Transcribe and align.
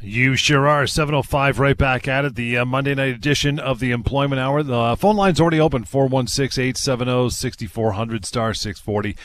You 0.00 0.36
sure 0.36 0.68
are. 0.68 0.86
705 0.86 1.58
right 1.58 1.76
back 1.76 2.06
at 2.06 2.24
it. 2.24 2.34
The 2.34 2.58
uh, 2.58 2.64
Monday 2.64 2.94
night 2.94 3.14
edition 3.14 3.58
of 3.58 3.80
the 3.80 3.92
Employment 3.92 4.38
Hour. 4.40 4.62
The 4.62 4.76
uh, 4.76 4.96
phone 4.96 5.16
line's 5.16 5.40
already 5.40 5.58
open 5.58 5.84
416 5.84 6.62
870 6.62 7.30
6400 7.30 8.24
star 8.26 8.52
640 8.52 9.16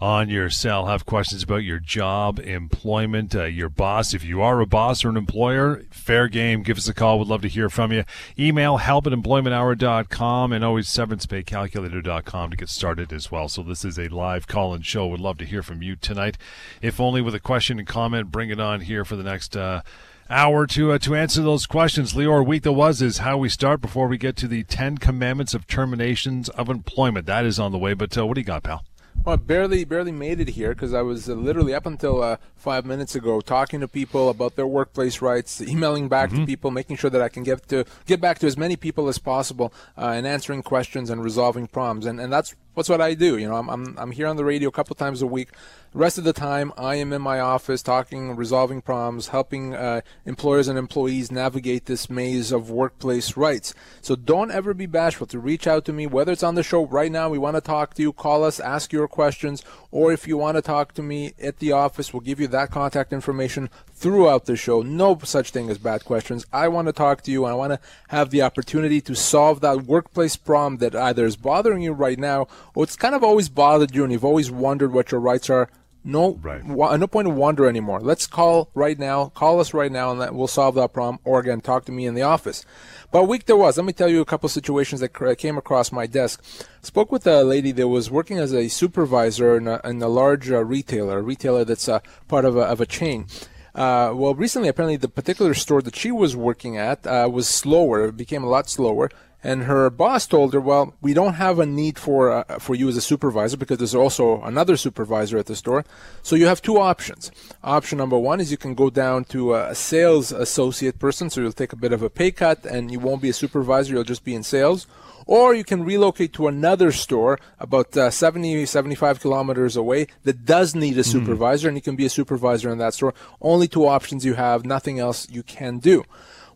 on 0.00 0.28
your 0.28 0.50
cell. 0.50 0.86
Have 0.86 1.06
questions 1.06 1.42
about 1.42 1.62
your 1.64 1.78
job, 1.78 2.40
employment, 2.40 3.34
uh, 3.34 3.44
your 3.44 3.68
boss. 3.68 4.14
If 4.14 4.24
you 4.24 4.40
are 4.42 4.60
a 4.60 4.66
boss 4.66 5.04
or 5.04 5.10
an 5.10 5.16
employer, 5.16 5.82
fair 5.90 6.28
game. 6.28 6.62
Give 6.62 6.78
us 6.78 6.88
a 6.88 6.94
call. 6.94 7.18
We'd 7.18 7.28
love 7.28 7.42
to 7.42 7.48
hear 7.48 7.68
from 7.68 7.92
you. 7.92 8.04
Email 8.38 8.78
help 8.78 9.06
at 9.06 9.12
employmenthour.com 9.12 10.52
and 10.52 10.64
always 10.64 10.88
severancepaycalculator.com 10.88 12.50
to 12.50 12.56
get 12.56 12.68
started 12.68 13.12
as 13.12 13.30
well. 13.30 13.48
So 13.48 13.62
this 13.62 13.84
is 13.84 13.98
a 13.98 14.08
live 14.08 14.46
call-in 14.46 14.82
show. 14.82 15.06
Would 15.06 15.20
love 15.20 15.38
to 15.38 15.44
hear 15.44 15.62
from 15.62 15.82
you 15.82 15.96
tonight. 15.96 16.38
If 16.82 16.98
only 16.98 17.20
with 17.20 17.34
a 17.34 17.40
question 17.40 17.78
and 17.78 17.86
comment, 17.86 18.32
bring 18.32 18.50
it 18.50 18.60
on 18.60 18.82
here 18.82 19.04
for 19.04 19.16
the 19.16 19.22
next 19.22 19.56
uh, 19.56 19.82
hour 20.30 20.66
to 20.68 20.92
uh, 20.92 20.98
to 20.98 21.14
answer 21.14 21.42
those 21.42 21.66
questions. 21.66 22.14
Lior, 22.14 22.46
week 22.46 22.62
that 22.62 22.72
was 22.72 23.02
is 23.02 23.18
how 23.18 23.38
we 23.38 23.48
start 23.48 23.80
before 23.80 24.08
we 24.08 24.18
get 24.18 24.36
to 24.36 24.48
the 24.48 24.64
Ten 24.64 24.98
Commandments 24.98 25.54
of 25.54 25.66
Terminations 25.66 26.48
of 26.50 26.68
Employment. 26.68 27.26
That 27.26 27.44
is 27.44 27.58
on 27.58 27.72
the 27.72 27.78
way. 27.78 27.94
But 27.94 28.16
uh, 28.16 28.26
what 28.26 28.34
do 28.34 28.40
you 28.40 28.46
got, 28.46 28.62
pal? 28.62 28.84
Well, 29.24 29.34
I 29.34 29.36
barely 29.36 29.84
barely 29.84 30.12
made 30.12 30.40
it 30.40 30.48
here 30.48 30.70
because 30.70 30.92
I 30.92 31.00
was 31.00 31.30
uh, 31.30 31.34
literally 31.34 31.72
up 31.72 31.86
until 31.86 32.22
uh, 32.22 32.36
five 32.56 32.84
minutes 32.84 33.14
ago 33.14 33.40
talking 33.40 33.80
to 33.80 33.88
people 33.88 34.28
about 34.28 34.54
their 34.56 34.66
workplace 34.66 35.22
rights, 35.22 35.62
emailing 35.62 36.08
back 36.08 36.28
mm-hmm. 36.28 36.40
to 36.40 36.46
people, 36.46 36.70
making 36.70 36.96
sure 36.96 37.08
that 37.08 37.22
I 37.22 37.30
can 37.30 37.42
get 37.42 37.66
to 37.68 37.86
get 38.04 38.20
back 38.20 38.38
to 38.40 38.46
as 38.46 38.58
many 38.58 38.76
people 38.76 39.08
as 39.08 39.18
possible, 39.18 39.72
uh, 39.96 40.08
and 40.08 40.26
answering 40.26 40.62
questions 40.62 41.08
and 41.08 41.24
resolving 41.24 41.66
problems. 41.66 42.04
And 42.04 42.20
and 42.20 42.32
that's 42.32 42.54
that's 42.76 42.88
what 42.88 43.00
I 43.00 43.14
do. 43.14 43.36
You 43.38 43.48
know, 43.48 43.56
I'm 43.56 43.68
I'm, 43.68 43.98
I'm 43.98 44.10
here 44.10 44.26
on 44.26 44.36
the 44.36 44.44
radio 44.44 44.68
a 44.68 44.72
couple 44.72 44.94
times 44.96 45.22
a 45.22 45.26
week. 45.26 45.50
The 45.92 46.00
rest 46.00 46.18
of 46.18 46.24
the 46.24 46.32
time, 46.32 46.72
I 46.76 46.96
am 46.96 47.12
in 47.12 47.22
my 47.22 47.38
office 47.38 47.80
talking, 47.80 48.34
resolving 48.34 48.82
problems, 48.82 49.28
helping 49.28 49.76
uh, 49.76 50.00
employers 50.26 50.66
and 50.66 50.76
employees 50.76 51.30
navigate 51.30 51.86
this 51.86 52.10
maze 52.10 52.50
of 52.50 52.68
workplace 52.68 53.36
rights. 53.36 53.74
So 54.00 54.16
don't 54.16 54.50
ever 54.50 54.74
be 54.74 54.86
bashful 54.86 55.28
to 55.28 55.38
reach 55.38 55.68
out 55.68 55.84
to 55.84 55.92
me, 55.92 56.08
whether 56.08 56.32
it's 56.32 56.42
on 56.42 56.56
the 56.56 56.64
show 56.64 56.84
right 56.86 57.12
now, 57.12 57.28
we 57.28 57.38
want 57.38 57.56
to 57.56 57.60
talk 57.60 57.94
to 57.94 58.02
you, 58.02 58.12
call 58.12 58.42
us, 58.42 58.58
ask 58.58 58.92
your 58.92 59.06
questions, 59.06 59.62
or 59.94 60.12
if 60.12 60.26
you 60.26 60.36
want 60.36 60.56
to 60.56 60.60
talk 60.60 60.92
to 60.92 61.02
me 61.04 61.34
at 61.40 61.60
the 61.60 61.70
office, 61.70 62.12
we'll 62.12 62.20
give 62.20 62.40
you 62.40 62.48
that 62.48 62.72
contact 62.72 63.12
information 63.12 63.70
throughout 63.92 64.44
the 64.44 64.56
show. 64.56 64.82
No 64.82 65.16
such 65.22 65.50
thing 65.50 65.70
as 65.70 65.78
bad 65.78 66.04
questions. 66.04 66.44
I 66.52 66.66
want 66.66 66.88
to 66.88 66.92
talk 66.92 67.22
to 67.22 67.30
you. 67.30 67.44
I 67.44 67.54
want 67.54 67.74
to 67.74 67.80
have 68.08 68.30
the 68.30 68.42
opportunity 68.42 69.00
to 69.02 69.14
solve 69.14 69.60
that 69.60 69.84
workplace 69.84 70.36
problem 70.36 70.78
that 70.78 70.96
either 70.96 71.24
is 71.24 71.36
bothering 71.36 71.82
you 71.82 71.92
right 71.92 72.18
now 72.18 72.48
or 72.74 72.82
it's 72.82 72.96
kind 72.96 73.14
of 73.14 73.22
always 73.22 73.48
bothered 73.48 73.94
you 73.94 74.02
and 74.02 74.12
you've 74.12 74.24
always 74.24 74.50
wondered 74.50 74.92
what 74.92 75.12
your 75.12 75.20
rights 75.20 75.48
are 75.48 75.70
no, 76.04 76.38
right. 76.42 76.62
no 76.64 77.06
point 77.06 77.28
of 77.28 77.34
wonder 77.34 77.66
anymore. 77.66 77.98
Let's 78.00 78.26
call 78.26 78.70
right 78.74 78.98
now. 78.98 79.30
Call 79.30 79.58
us 79.58 79.72
right 79.72 79.90
now, 79.90 80.10
and 80.10 80.20
that 80.20 80.34
we'll 80.34 80.46
solve 80.46 80.74
that 80.74 80.92
problem. 80.92 81.18
Or 81.24 81.40
again, 81.40 81.62
talk 81.62 81.86
to 81.86 81.92
me 81.92 82.06
in 82.06 82.14
the 82.14 82.22
office. 82.22 82.66
But 83.10 83.20
a 83.20 83.24
week 83.24 83.46
there 83.46 83.56
was. 83.56 83.78
Let 83.78 83.86
me 83.86 83.94
tell 83.94 84.10
you 84.10 84.20
a 84.20 84.26
couple 84.26 84.48
situations 84.50 85.00
that 85.00 85.38
came 85.38 85.56
across 85.56 85.90
my 85.92 86.06
desk. 86.06 86.44
Spoke 86.82 87.10
with 87.10 87.26
a 87.26 87.42
lady 87.42 87.72
that 87.72 87.88
was 87.88 88.10
working 88.10 88.38
as 88.38 88.52
a 88.52 88.68
supervisor 88.68 89.56
in 89.56 89.66
a, 89.66 89.80
in 89.82 90.02
a 90.02 90.08
large 90.08 90.50
uh, 90.50 90.62
retailer, 90.62 91.18
a 91.18 91.22
retailer 91.22 91.64
that's 91.64 91.88
uh, 91.88 92.00
part 92.28 92.44
of 92.44 92.56
a, 92.56 92.60
of 92.60 92.82
a 92.82 92.86
chain. 92.86 93.26
Uh, 93.74 94.12
well, 94.14 94.34
recently, 94.34 94.68
apparently, 94.68 94.96
the 94.96 95.08
particular 95.08 95.54
store 95.54 95.82
that 95.82 95.96
she 95.96 96.12
was 96.12 96.36
working 96.36 96.76
at 96.76 97.06
uh, 97.06 97.28
was 97.32 97.48
slower. 97.48 98.06
It 98.06 98.16
became 98.16 98.44
a 98.44 98.48
lot 98.48 98.68
slower. 98.68 99.10
And 99.44 99.64
her 99.64 99.90
boss 99.90 100.26
told 100.26 100.54
her, 100.54 100.60
"Well, 100.60 100.94
we 101.02 101.12
don't 101.12 101.34
have 101.34 101.58
a 101.58 101.66
need 101.66 101.98
for 101.98 102.32
uh, 102.32 102.58
for 102.58 102.74
you 102.74 102.88
as 102.88 102.96
a 102.96 103.02
supervisor 103.02 103.58
because 103.58 103.76
there's 103.76 103.94
also 103.94 104.40
another 104.42 104.76
supervisor 104.78 105.36
at 105.36 105.46
the 105.46 105.54
store. 105.54 105.84
So 106.22 106.34
you 106.34 106.46
have 106.46 106.62
two 106.62 106.78
options. 106.78 107.30
Option 107.62 107.98
number 107.98 108.18
one 108.18 108.40
is 108.40 108.50
you 108.50 108.56
can 108.56 108.74
go 108.74 108.88
down 108.88 109.24
to 109.26 109.54
a 109.54 109.74
sales 109.74 110.32
associate 110.32 110.98
person, 110.98 111.28
so 111.28 111.42
you'll 111.42 111.52
take 111.52 111.74
a 111.74 111.76
bit 111.84 111.92
of 111.92 112.02
a 112.02 112.08
pay 112.08 112.30
cut 112.30 112.64
and 112.64 112.90
you 112.90 112.98
won't 112.98 113.20
be 113.20 113.28
a 113.28 113.34
supervisor. 113.34 113.92
You'll 113.92 114.04
just 114.04 114.24
be 114.24 114.34
in 114.34 114.42
sales." 114.42 114.86
Or 115.26 115.54
you 115.54 115.64
can 115.64 115.84
relocate 115.84 116.34
to 116.34 116.48
another 116.48 116.92
store 116.92 117.38
about 117.58 117.96
uh, 117.96 118.10
70, 118.10 118.66
75 118.66 119.20
kilometers 119.20 119.74
away 119.74 120.06
that 120.24 120.44
does 120.44 120.74
need 120.74 120.98
a 120.98 121.02
hmm. 121.02 121.10
supervisor, 121.10 121.66
mm. 121.66 121.68
and 121.68 121.76
you 121.78 121.82
can 121.82 121.96
be 121.96 122.04
a 122.04 122.10
supervisor 122.10 122.70
in 122.70 122.76
that 122.78 122.92
store. 122.92 123.14
Only 123.40 123.66
two 123.66 123.86
options 123.86 124.26
you 124.26 124.34
have, 124.34 124.66
nothing 124.66 124.98
else 124.98 125.28
you 125.30 125.42
can 125.42 125.78
do. 125.78 126.04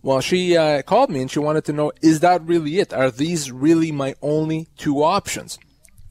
Well, 0.03 0.21
she 0.21 0.57
uh, 0.57 0.83
called 0.83 1.11
me 1.11 1.21
and 1.21 1.31
she 1.31 1.39
wanted 1.39 1.65
to 1.67 1.73
know, 1.73 1.93
is 2.01 2.21
that 2.21 2.43
really 2.45 2.79
it? 2.79 2.93
Are 2.93 3.11
these 3.11 3.51
really 3.51 3.91
my 3.91 4.15
only 4.23 4.69
two 4.77 5.03
options? 5.03 5.59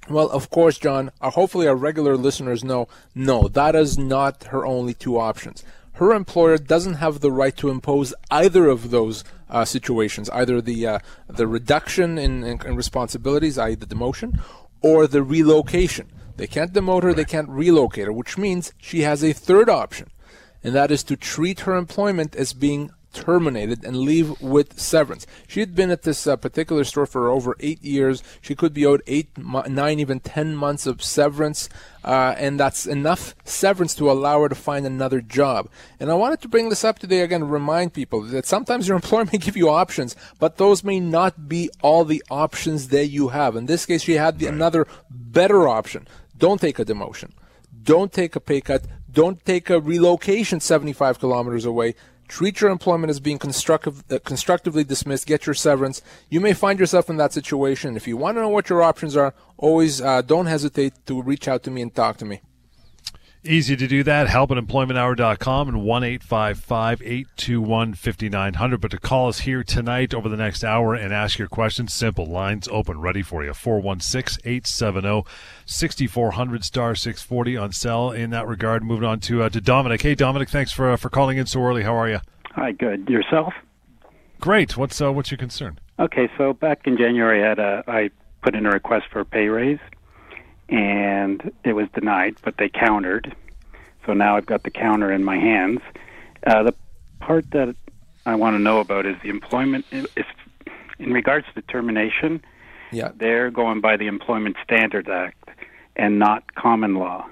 Well, 0.10 0.30
of 0.30 0.50
course, 0.50 0.78
John, 0.78 1.12
uh, 1.20 1.32
hopefully 1.32 1.68
our 1.68 1.76
regular 1.76 2.16
listeners 2.16 2.64
know, 2.64 2.88
no, 3.14 3.48
that 3.50 3.76
is 3.76 3.98
not 3.98 4.46
her 4.46 4.66
only 4.66 4.94
two 4.94 5.20
options. 5.20 5.64
Her 5.94 6.14
employer 6.14 6.58
doesn't 6.58 6.96
have 6.96 7.20
the 7.20 7.32
right 7.32 7.56
to 7.58 7.70
impose 7.70 8.14
either 8.30 8.68
of 8.68 8.92
those 8.92 9.24
uh, 9.50 9.66
situations, 9.66 10.30
either 10.30 10.62
the 10.62 10.86
uh, 10.86 11.00
the 11.28 11.48
reduction 11.48 12.18
in, 12.18 12.44
in, 12.44 12.62
in 12.66 12.76
responsibilities, 12.76 13.58
i.e., 13.58 13.76
the 13.76 13.86
demotion, 13.86 14.40
or 14.82 15.08
the 15.08 15.24
relocation. 15.24 16.12
They 16.36 16.48
can't 16.48 16.72
demote 16.72 17.04
her, 17.04 17.14
they 17.14 17.26
can't 17.26 17.50
relocate 17.50 18.06
her, 18.06 18.14
which 18.14 18.38
means 18.38 18.74
she 18.78 19.02
has 19.02 19.24
a 19.24 19.34
third 19.34 19.70
option, 19.70 20.12
and 20.64 20.76
that 20.76 20.92
is 20.92 21.04
to 21.06 21.16
treat 21.18 21.62
her 21.62 21.76
employment 21.76 22.36
as 22.36 22.54
being 22.54 22.92
terminated 23.18 23.84
and 23.84 23.98
leave 23.98 24.40
with 24.42 24.80
severance. 24.80 25.26
She 25.48 25.60
had 25.60 25.76
been 25.76 25.90
at 25.90 26.04
this 26.04 26.28
uh, 26.28 26.36
particular 26.36 26.84
store 26.84 27.08
for 27.08 27.30
over 27.30 27.56
eight 27.60 27.84
years. 27.84 28.24
She 28.42 28.56
could 28.56 28.74
be 28.74 28.86
owed 28.86 29.02
eight, 29.08 29.30
nine, 29.38 30.00
even 30.00 30.20
ten 30.20 30.56
months 30.56 30.86
of 30.86 31.02
severance, 31.02 31.68
uh, 32.04 32.36
and 32.38 32.60
that's 32.60 32.86
enough 32.86 33.36
severance 33.44 33.96
to 33.96 34.12
allow 34.12 34.42
her 34.42 34.50
to 34.50 34.56
find 34.56 34.86
another 34.86 35.20
job. 35.20 35.70
And 36.00 36.12
I 36.12 36.14
wanted 36.14 36.42
to 36.42 36.48
bring 36.48 36.70
this 36.70 36.84
up 36.84 37.00
today 37.00 37.22
again, 37.22 37.48
remind 37.48 37.94
people 37.94 38.22
that 38.22 38.46
sometimes 38.46 38.88
your 38.88 38.96
employer 39.02 39.26
may 39.26 39.40
give 39.40 39.58
you 39.58 39.70
options, 39.70 40.16
but 40.40 40.58
those 40.58 40.84
may 40.84 41.00
not 41.00 41.50
be 41.50 41.70
all 41.82 42.06
the 42.06 42.24
options 42.30 42.90
that 42.90 43.08
you 43.08 43.30
have. 43.30 43.56
In 43.56 43.66
this 43.66 43.86
case, 43.86 44.04
she 44.04 44.14
had 44.14 44.38
the, 44.38 44.46
right. 44.46 44.54
another 44.54 44.88
better 45.10 45.68
option. 45.68 46.08
Don't 46.38 46.62
take 46.62 46.78
a 46.78 46.86
demotion. 46.86 47.32
Don't 47.84 48.14
take 48.14 48.36
a 48.36 48.40
pay 48.40 48.62
cut. 48.62 48.84
Don't 49.12 49.44
take 49.46 49.70
a 49.70 49.80
relocation 49.80 50.60
75 50.60 51.20
kilometers 51.20 51.66
away 51.66 51.96
treat 52.28 52.62
your 52.62 52.70
employment 52.70 53.10
as 53.10 53.20
being 53.20 53.38
constructive, 53.38 54.04
uh, 54.12 54.20
constructively 54.24 54.84
dismissed, 54.84 55.28
get 55.28 55.46
your 55.46 55.54
severance. 55.54 56.02
You 56.30 56.40
may 56.40 56.54
find 56.54 56.80
yourself 56.80 57.10
in 57.10 57.18
that 57.18 57.34
situation. 57.34 57.96
If 57.96 58.08
you 58.08 58.18
want 58.18 58.38
to 58.38 58.42
know 58.42 58.50
what 58.50 58.70
your 58.70 58.84
options 58.84 59.16
are, 59.16 59.34
always 59.58 60.02
uh, 60.02 60.22
don't 60.22 60.48
hesitate 60.48 60.94
to 61.06 61.22
reach 61.22 61.48
out 61.48 61.64
to 61.64 61.72
me 61.72 61.82
and 61.82 61.94
talk 61.94 62.18
to 62.18 62.26
me. 62.26 62.42
Easy 63.44 63.76
to 63.78 63.88
do 63.88 64.04
that. 64.04 64.28
Help 64.28 64.52
at 64.52 64.58
employmenthour.com 64.58 65.70
and 65.70 65.84
1 65.84 66.04
821 66.04 67.94
5900. 67.94 68.82
But 68.82 68.92
to 68.92 68.98
call 69.00 69.30
us 69.30 69.42
here 69.42 69.64
tonight 69.64 70.14
over 70.14 70.28
the 70.28 70.36
next 70.36 70.64
hour 70.64 70.96
and 70.96 71.14
ask 71.14 71.38
your 71.38 71.48
questions, 71.48 71.94
simple. 71.94 72.26
Lines 72.26 72.68
open, 72.70 73.00
ready 73.00 73.22
for 73.22 73.46
you. 73.46 73.54
416 73.54 74.42
870 74.44 75.24
6400 75.66 76.64
star 76.64 76.96
640 76.96 77.58
on 77.58 77.72
cell. 77.72 78.12
In 78.12 78.32
that 78.32 78.48
regard, 78.48 78.84
moving 78.84 79.08
on 79.08 79.20
to 79.22 79.44
uh, 79.44 79.50
to 79.50 79.62
Dominic. 79.62 80.02
Hey, 80.02 80.16
Dominic, 80.16 80.50
thanks 80.50 80.72
for 80.72 80.92
uh, 80.92 80.98
for 80.98 81.10
calling 81.10 81.38
in 81.38 81.46
so 81.46 81.62
early. 81.62 81.84
How 81.84 81.96
are 81.96 82.10
you? 82.10 82.20
Hi, 82.52 82.72
good. 82.72 83.08
Yourself? 83.08 83.54
Great. 84.42 84.76
What's 84.76 85.00
uh, 85.00 85.14
what's 85.14 85.32
your 85.32 85.38
concern? 85.38 85.80
Okay, 86.00 86.30
so 86.38 86.54
back 86.54 86.82
in 86.86 86.98
January, 86.98 87.44
I 87.44 87.50
had 87.50 87.60
a 87.60 87.84
I 87.88 88.10
put 88.42 88.56
in 88.56 88.66
a 88.66 88.72
request 88.72 89.06
for 89.12 89.20
a 89.20 89.26
pay 89.26 89.48
raise 89.48 89.80
and 90.70 91.52
it 91.64 91.74
was 91.74 91.88
denied, 91.94 92.38
but 92.44 92.58
they 92.58 92.70
countered. 92.70 93.36
So 94.06 94.14
now 94.14 94.38
I've 94.38 94.46
got 94.46 94.64
the 94.64 94.72
counter 94.72 95.12
in 95.12 95.24
my 95.24 95.38
hands. 95.38 95.82
Uh, 96.46 96.64
the 96.64 96.76
part 97.20 97.50
that 97.52 97.76
I 98.26 98.36
want 98.36 98.56
to 98.56 98.60
know 98.60 98.80
about 98.80 99.06
is 99.06 99.16
the 99.24 99.30
employment. 99.30 99.86
If, 99.92 100.26
in 101.00 101.14
regards 101.14 101.46
to 101.56 101.62
termination, 101.64 102.42
yeah. 102.92 103.12
they're 103.16 103.52
going 103.52 103.82
by 103.82 103.98
the 103.98 104.08
Employment 104.08 104.56
Standards 104.64 105.10
Act 105.10 105.50
and 105.96 106.20
not 106.20 106.56
common 106.56 106.96
law. 106.96 107.28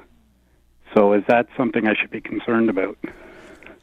So 0.93 1.13
is 1.13 1.23
that 1.27 1.47
something 1.57 1.87
I 1.87 1.93
should 1.99 2.11
be 2.11 2.21
concerned 2.21 2.69
about? 2.69 2.97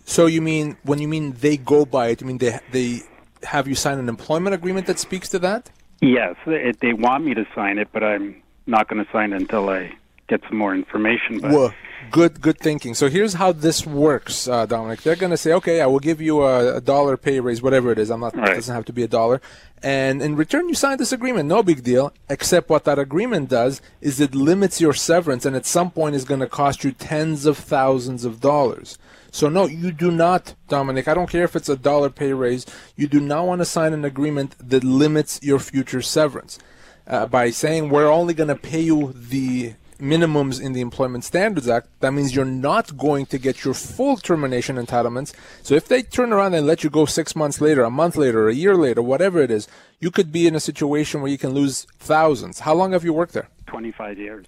So 0.04 0.26
you 0.26 0.42
mean 0.42 0.76
when 0.82 0.98
you 0.98 1.08
mean 1.08 1.32
they 1.32 1.56
go 1.56 1.84
by 1.84 2.08
it, 2.08 2.20
you 2.20 2.26
mean 2.26 2.38
they 2.38 2.58
they 2.70 3.02
have 3.44 3.68
you 3.68 3.74
sign 3.74 3.98
an 3.98 4.08
employment 4.08 4.54
agreement 4.54 4.86
that 4.86 4.98
speaks 4.98 5.28
to 5.30 5.38
that? 5.40 5.70
Yes, 6.00 6.34
they 6.46 6.92
want 6.92 7.24
me 7.24 7.34
to 7.34 7.46
sign 7.54 7.78
it, 7.78 7.88
but 7.92 8.02
I'm 8.02 8.42
not 8.66 8.88
going 8.88 9.04
to 9.04 9.10
sign 9.12 9.32
until 9.32 9.68
I 9.68 9.94
get 10.28 10.40
some 10.48 10.56
more 10.56 10.74
information. 10.74 11.40
But 11.40 11.50
well, 11.50 11.74
good, 12.10 12.40
good 12.40 12.58
thinking. 12.58 12.94
So 12.94 13.08
here's 13.08 13.34
how 13.34 13.52
this 13.52 13.86
works, 13.86 14.48
uh, 14.48 14.66
Dominic. 14.66 15.02
They're 15.02 15.16
going 15.16 15.30
to 15.30 15.36
say, 15.36 15.52
okay, 15.54 15.80
I 15.80 15.86
will 15.86 16.00
give 16.00 16.20
you 16.20 16.42
a, 16.42 16.76
a, 16.76 16.80
dollar 16.80 17.16
pay 17.16 17.40
raise, 17.40 17.60
whatever 17.60 17.92
it 17.92 17.98
is. 17.98 18.10
I'm 18.10 18.20
not. 18.20 18.34
Right. 18.34 18.52
It 18.52 18.54
doesn't 18.54 18.74
have 18.74 18.84
to 18.86 18.92
be 18.92 19.02
a 19.02 19.08
dollar. 19.08 19.40
And 19.82 20.22
in 20.22 20.36
return, 20.36 20.68
you 20.68 20.74
sign 20.74 20.98
this 20.98 21.12
agreement. 21.12 21.48
No 21.48 21.62
big 21.62 21.82
deal. 21.82 22.12
Except 22.28 22.70
what 22.70 22.84
that 22.84 22.98
agreement 22.98 23.48
does 23.48 23.82
is 24.00 24.20
it 24.20 24.34
limits 24.34 24.80
your 24.80 24.94
severance, 24.94 25.44
and 25.44 25.56
at 25.56 25.66
some 25.66 25.90
point 25.90 26.14
is 26.14 26.24
going 26.24 26.40
to 26.40 26.46
cost 26.46 26.84
you 26.84 26.92
tens 26.92 27.46
of 27.46 27.58
thousands 27.58 28.24
of 28.24 28.40
dollars. 28.40 28.98
So 29.30 29.48
no, 29.48 29.66
you 29.66 29.92
do 29.92 30.10
not, 30.10 30.54
Dominic. 30.68 31.08
I 31.08 31.14
don't 31.14 31.30
care 31.30 31.44
if 31.44 31.56
it's 31.56 31.68
a 31.68 31.76
dollar 31.76 32.10
pay 32.10 32.32
raise. 32.32 32.66
You 32.96 33.08
do 33.08 33.18
not 33.18 33.46
want 33.46 33.60
to 33.60 33.64
sign 33.64 33.92
an 33.92 34.04
agreement 34.04 34.56
that 34.58 34.84
limits 34.84 35.40
your 35.42 35.58
future 35.58 36.02
severance 36.02 36.58
uh, 37.06 37.26
by 37.26 37.50
saying 37.50 37.88
we're 37.88 38.10
only 38.10 38.34
going 38.34 38.48
to 38.48 38.56
pay 38.56 38.80
you 38.80 39.12
the 39.14 39.74
minimums 40.02 40.60
in 40.60 40.72
the 40.72 40.80
Employment 40.80 41.24
Standards 41.24 41.68
Act, 41.68 41.88
that 42.00 42.12
means 42.12 42.34
you're 42.34 42.44
not 42.44 42.96
going 42.96 43.24
to 43.26 43.38
get 43.38 43.64
your 43.64 43.72
full 43.72 44.16
termination 44.16 44.76
entitlements. 44.76 45.32
So 45.62 45.74
if 45.74 45.86
they 45.86 46.02
turn 46.02 46.32
around 46.32 46.54
and 46.54 46.66
let 46.66 46.82
you 46.82 46.90
go 46.90 47.06
six 47.06 47.36
months 47.36 47.60
later, 47.60 47.84
a 47.84 47.90
month 47.90 48.16
later, 48.16 48.48
a 48.48 48.54
year 48.54 48.74
later, 48.74 49.00
whatever 49.00 49.40
it 49.40 49.50
is, 49.50 49.68
you 50.00 50.10
could 50.10 50.32
be 50.32 50.46
in 50.46 50.56
a 50.56 50.60
situation 50.60 51.22
where 51.22 51.30
you 51.30 51.38
can 51.38 51.54
lose 51.54 51.86
thousands. 51.98 52.60
How 52.60 52.74
long 52.74 52.92
have 52.92 53.04
you 53.04 53.12
worked 53.12 53.32
there? 53.32 53.48
25 53.66 54.18
years. 54.18 54.46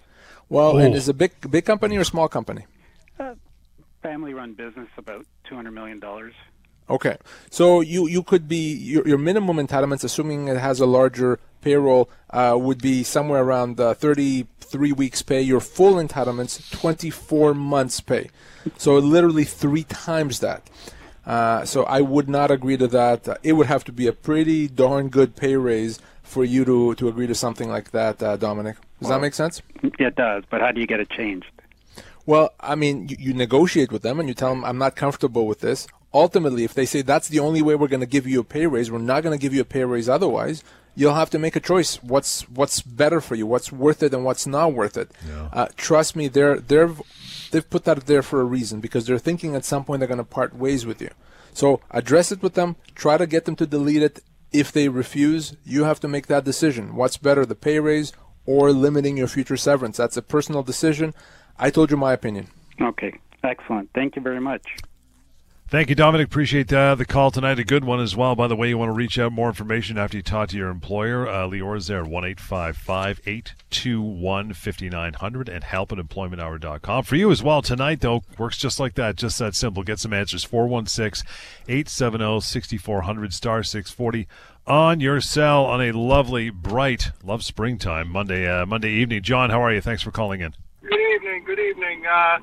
Well, 0.48 0.78
and 0.78 0.94
is 0.94 1.08
it 1.08 1.12
a 1.12 1.14
big 1.14 1.32
big 1.50 1.64
company 1.64 1.96
or 1.96 2.02
a 2.02 2.04
small 2.04 2.28
company? 2.28 2.66
Uh, 3.18 3.34
family-run 4.02 4.52
business, 4.52 4.88
about 4.98 5.26
200 5.48 5.70
million 5.70 5.98
dollars. 5.98 6.34
Okay, 6.90 7.16
so 7.50 7.80
you 7.80 8.06
you 8.06 8.22
could 8.22 8.46
be 8.46 8.74
your, 8.74 9.08
your 9.08 9.16
minimum 9.16 9.56
entitlements, 9.56 10.04
assuming 10.04 10.48
it 10.48 10.58
has 10.58 10.80
a 10.80 10.86
larger 10.86 11.40
payroll, 11.64 12.11
uh, 12.31 12.56
would 12.61 12.81
be 12.81 13.02
somewhere 13.02 13.43
around 13.43 13.81
uh, 13.81 13.94
33 13.94 14.93
weeks 14.93 15.22
pay. 15.22 15.40
Your 15.40 15.61
full 15.61 15.94
entitlements, 15.94 16.70
24 16.70 17.55
months 17.55 18.00
pay. 18.00 18.31
So 18.76 18.96
literally 18.99 19.44
three 19.44 19.84
times 19.84 20.40
that. 20.40 20.69
Uh, 21.26 21.64
so 21.64 21.84
I 21.84 22.02
would 22.02 22.28
not 22.28 22.50
agree 22.50 22.76
to 22.76 22.87
that. 22.88 23.26
Uh, 23.26 23.37
it 23.43 23.55
would 23.55 23.66
have 23.66 23.84
to 23.84 23.93
be 23.93 24.06
a 24.06 24.12
pretty 24.12 24.69
darn 24.69 25.08
good 25.08 25.34
pay 25.37 25.56
raise 25.56 25.99
for 26.22 26.44
you 26.44 26.64
to, 26.66 26.94
to 26.96 27.08
agree 27.08 27.26
to 27.26 27.34
something 27.34 27.69
like 27.69 27.90
that, 27.93 28.22
uh, 28.22 28.37
Dominic. 28.37 28.76
Does 28.76 29.08
well, 29.08 29.19
that 29.19 29.22
make 29.22 29.34
sense? 29.34 29.62
It 29.99 30.14
does, 30.16 30.44
but 30.50 30.61
how 30.61 30.70
do 30.70 30.81
you 30.81 30.87
get 30.87 31.00
it 31.00 31.08
changed? 31.08 31.50
Well, 32.26 32.50
I 32.61 32.75
mean, 32.75 33.08
you, 33.08 33.16
you 33.19 33.34
negotiate 33.34 33.90
with 33.90 34.02
them 34.02 34.20
and 34.20 34.28
you 34.28 34.34
tell 34.34 34.50
them, 34.50 34.64
I'm 34.64 34.78
not 34.78 34.96
comfortable 34.96 35.46
with 35.46 35.61
this 35.61 35.87
ultimately, 36.14 36.64
if 36.64 36.72
they 36.72 36.87
say 36.87 37.02
that's 37.02 37.28
the 37.28 37.40
only 37.40 37.61
way 37.61 37.75
we're 37.75 37.88
going 37.88 38.00
to 38.00 38.06
give 38.06 38.26
you 38.26 38.40
a 38.40 38.44
pay 38.44 38.66
raise, 38.66 38.90
we're 38.90 38.99
not 38.99 39.22
going 39.22 39.37
to 39.37 39.43
give 39.43 39.52
you 39.52 39.61
a 39.61 39.66
pay 39.66 39.84
raise 39.84 40.08
otherwise. 40.08 40.62
You'll 40.94 41.14
have 41.14 41.31
to 41.31 41.38
make 41.38 41.56
a 41.56 41.61
choice. 41.61 42.02
What's 42.02 42.49
what's 42.49 42.81
better 42.81 43.20
for 43.20 43.35
you? 43.35 43.46
What's 43.46 43.73
worth 43.73 44.02
it 44.02 44.14
and 44.14 44.25
what's 44.25 44.46
not 44.46 44.73
worth 44.73 44.96
it? 44.96 45.11
Yeah. 45.26 45.49
Uh, 45.52 45.69
trust 45.76 46.14
me, 46.14 46.29
they're 46.29 46.58
they're 46.61 46.91
they've 47.50 47.69
put 47.69 47.85
that 47.85 48.06
there 48.06 48.23
for 48.23 48.41
a 48.41 48.44
reason 48.44 48.81
because 48.81 49.06
they're 49.06 49.19
thinking 49.19 49.55
at 49.55 49.64
some 49.64 49.85
point 49.85 50.00
they're 50.00 50.08
going 50.08 50.19
to 50.19 50.25
part 50.25 50.55
ways 50.55 50.87
with 50.87 51.00
you. 51.00 51.11
So 51.52 51.81
address 51.91 52.32
it 52.32 52.43
with 52.43 52.55
them. 52.55 52.76
Try 52.94 53.17
to 53.17 53.26
get 53.26 53.44
them 53.44 53.56
to 53.56 53.67
delete 53.67 54.02
it. 54.02 54.20
If 54.52 54.70
they 54.70 54.88
refuse, 54.88 55.56
you 55.64 55.85
have 55.85 55.99
to 56.00 56.08
make 56.08 56.29
that 56.29 56.44
decision. 56.44 56.94
What's 56.94 57.17
better, 57.17 57.44
the 57.44 57.56
pay 57.56 57.81
raise 57.81 58.12
or 58.47 58.73
limiting 58.73 59.17
your 59.17 59.26
future 59.26 59.56
severance? 59.56 59.97
That's 59.97 60.17
a 60.17 60.23
personal 60.23 60.62
decision. 60.62 61.12
I 61.58 61.70
told 61.70 61.90
you 61.90 61.97
my 61.97 62.12
opinion. 62.12 62.49
Okay, 62.81 63.19
excellent. 63.43 63.90
Thank 63.94 64.14
you 64.14 64.23
very 64.23 64.40
much. 64.40 64.62
Thank 65.75 65.88
you, 65.88 65.97
Dominic. 65.97 66.29
Appreciate 66.29 66.73
uh, 66.73 66.94
the 66.94 67.05
call 67.05 67.32
tonight. 67.32 67.59
A 67.59 67.65
good 67.65 67.85
one 67.85 67.99
as 67.99 68.15
well. 68.15 68.37
By 68.37 68.47
the 68.47 68.55
way, 68.55 68.69
you 68.69 68.79
want 68.79 68.91
to 68.91 68.93
reach 68.93 69.19
out 69.19 69.32
more 69.32 69.49
information 69.49 69.99
after 69.99 70.17
you 70.17 70.23
talk 70.23 70.50
to 70.50 70.56
your 70.56 70.69
employer. 70.69 71.26
Uh, 71.26 71.49
Lior 71.49 71.76
is 71.76 71.88
there 71.88 72.05
at 72.05 72.06
1 72.06 72.25
821 72.25 74.53
5900 74.53 75.49
and 75.49 75.65
help 75.65 75.91
at 75.91 75.99
employmenthour.com. 75.99 77.03
For 77.03 77.17
you 77.17 77.32
as 77.32 77.43
well, 77.43 77.61
tonight, 77.61 78.03
though, 78.03 78.23
works 78.38 78.56
just 78.56 78.79
like 78.79 78.94
that, 78.94 79.17
just 79.17 79.37
that 79.41 79.56
simple. 79.56 79.82
Get 79.82 79.99
some 79.99 80.12
answers. 80.12 80.44
416 80.44 81.29
870 81.67 82.41
6400 82.41 83.35
star 83.35 83.65
640 83.65 84.29
on 84.69 85.00
your 85.00 85.21
cell 85.21 85.65
on 85.65 85.82
a 85.82 85.91
lovely, 85.91 86.50
bright, 86.50 87.11
love 87.25 87.43
springtime 87.43 88.11
Monday 88.11 88.47
uh, 88.47 88.65
Monday 88.65 88.93
evening. 88.93 89.25
John, 89.25 89.50
how 89.50 89.61
are 89.61 89.75
you? 89.75 89.81
Thanks 89.81 90.03
for 90.03 90.12
calling 90.12 90.41
in. 90.41 90.55
Good 90.82 91.00
evening. 91.00 91.43
Good 91.44 91.59
evening. 91.59 92.06
Uh, 92.06 92.38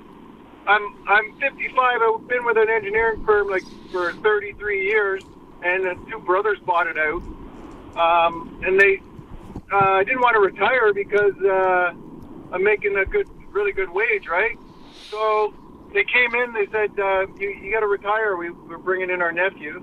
I'm 0.68 1.08
I'm 1.08 1.40
55. 1.40 2.02
I've 2.02 2.28
been 2.28 2.46
with 2.46 2.58
an 2.58 2.70
engineering 2.70 3.26
firm 3.26 3.50
like 3.50 3.64
for 3.92 4.14
33 4.14 4.86
years, 4.86 5.24
and 5.64 5.84
the 5.84 5.98
two 6.10 6.20
brothers 6.20 6.60
bought 6.66 6.88
it 6.88 6.98
out. 6.98 7.22
Um, 7.96 8.62
and 8.66 8.80
they, 8.80 9.02
uh, 9.72 9.76
I 9.76 10.04
didn't 10.04 10.22
want 10.22 10.36
to 10.36 10.40
retire 10.40 10.94
because 10.94 11.36
uh, 11.44 11.94
I'm 12.54 12.64
making 12.64 12.96
a 12.98 13.06
good, 13.06 13.28
really 13.52 13.74
good 13.74 13.90
wage, 13.90 14.28
right? 14.28 14.58
So 15.10 15.54
they 15.94 16.04
came 16.04 16.34
in. 16.36 16.54
They 16.54 16.68
said, 16.72 16.98
uh, 17.00 17.28
"You, 17.38 17.50
you 17.50 17.74
got 17.74 17.82
to 17.82 17.88
retire. 17.88 18.38
We, 18.38 18.52
we're 18.52 18.78
bringing 18.78 19.10
in 19.10 19.22
our 19.22 19.32
nephew. 19.32 19.78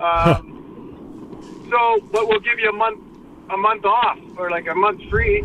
Um, 0.00 1.66
so, 1.70 2.00
but 2.12 2.28
we'll 2.28 2.40
give 2.40 2.58
you 2.58 2.70
a 2.70 2.72
month, 2.72 3.00
a 3.50 3.56
month 3.56 3.84
off, 3.84 4.18
or 4.38 4.50
like 4.50 4.68
a 4.68 4.74
month 4.74 5.02
free." 5.10 5.44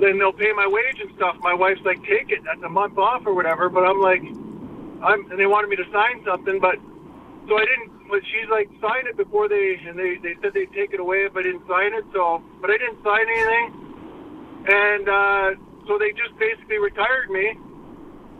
Then 0.00 0.18
they'll 0.18 0.32
pay 0.32 0.52
my 0.52 0.66
wage 0.66 1.00
and 1.00 1.14
stuff. 1.16 1.36
My 1.40 1.54
wife's 1.54 1.80
like, 1.84 1.98
take 2.04 2.30
it. 2.30 2.44
That's 2.44 2.62
a 2.62 2.68
month 2.68 2.98
off 2.98 3.26
or 3.26 3.34
whatever. 3.34 3.68
But 3.68 3.84
I'm 3.84 4.00
like, 4.00 4.22
I'm, 5.02 5.30
and 5.30 5.38
they 5.38 5.46
wanted 5.46 5.70
me 5.70 5.76
to 5.76 5.86
sign 5.92 6.22
something, 6.24 6.60
but 6.60 6.76
so 7.48 7.56
I 7.56 7.64
didn't. 7.64 8.08
But 8.08 8.22
she's 8.24 8.48
like, 8.50 8.70
sign 8.80 9.06
it 9.06 9.16
before 9.16 9.48
they, 9.48 9.76
and 9.86 9.98
they 9.98 10.16
they 10.22 10.34
said 10.40 10.54
they'd 10.54 10.72
take 10.72 10.94
it 10.94 11.00
away 11.00 11.24
if 11.24 11.36
I 11.36 11.42
didn't 11.42 11.66
sign 11.68 11.92
it. 11.92 12.04
So, 12.12 12.42
but 12.60 12.70
I 12.70 12.78
didn't 12.78 13.02
sign 13.04 13.26
anything, 13.28 13.66
and 14.66 15.08
uh, 15.08 15.50
so 15.86 15.98
they 15.98 16.12
just 16.12 16.36
basically 16.38 16.78
retired 16.78 17.30
me, 17.30 17.58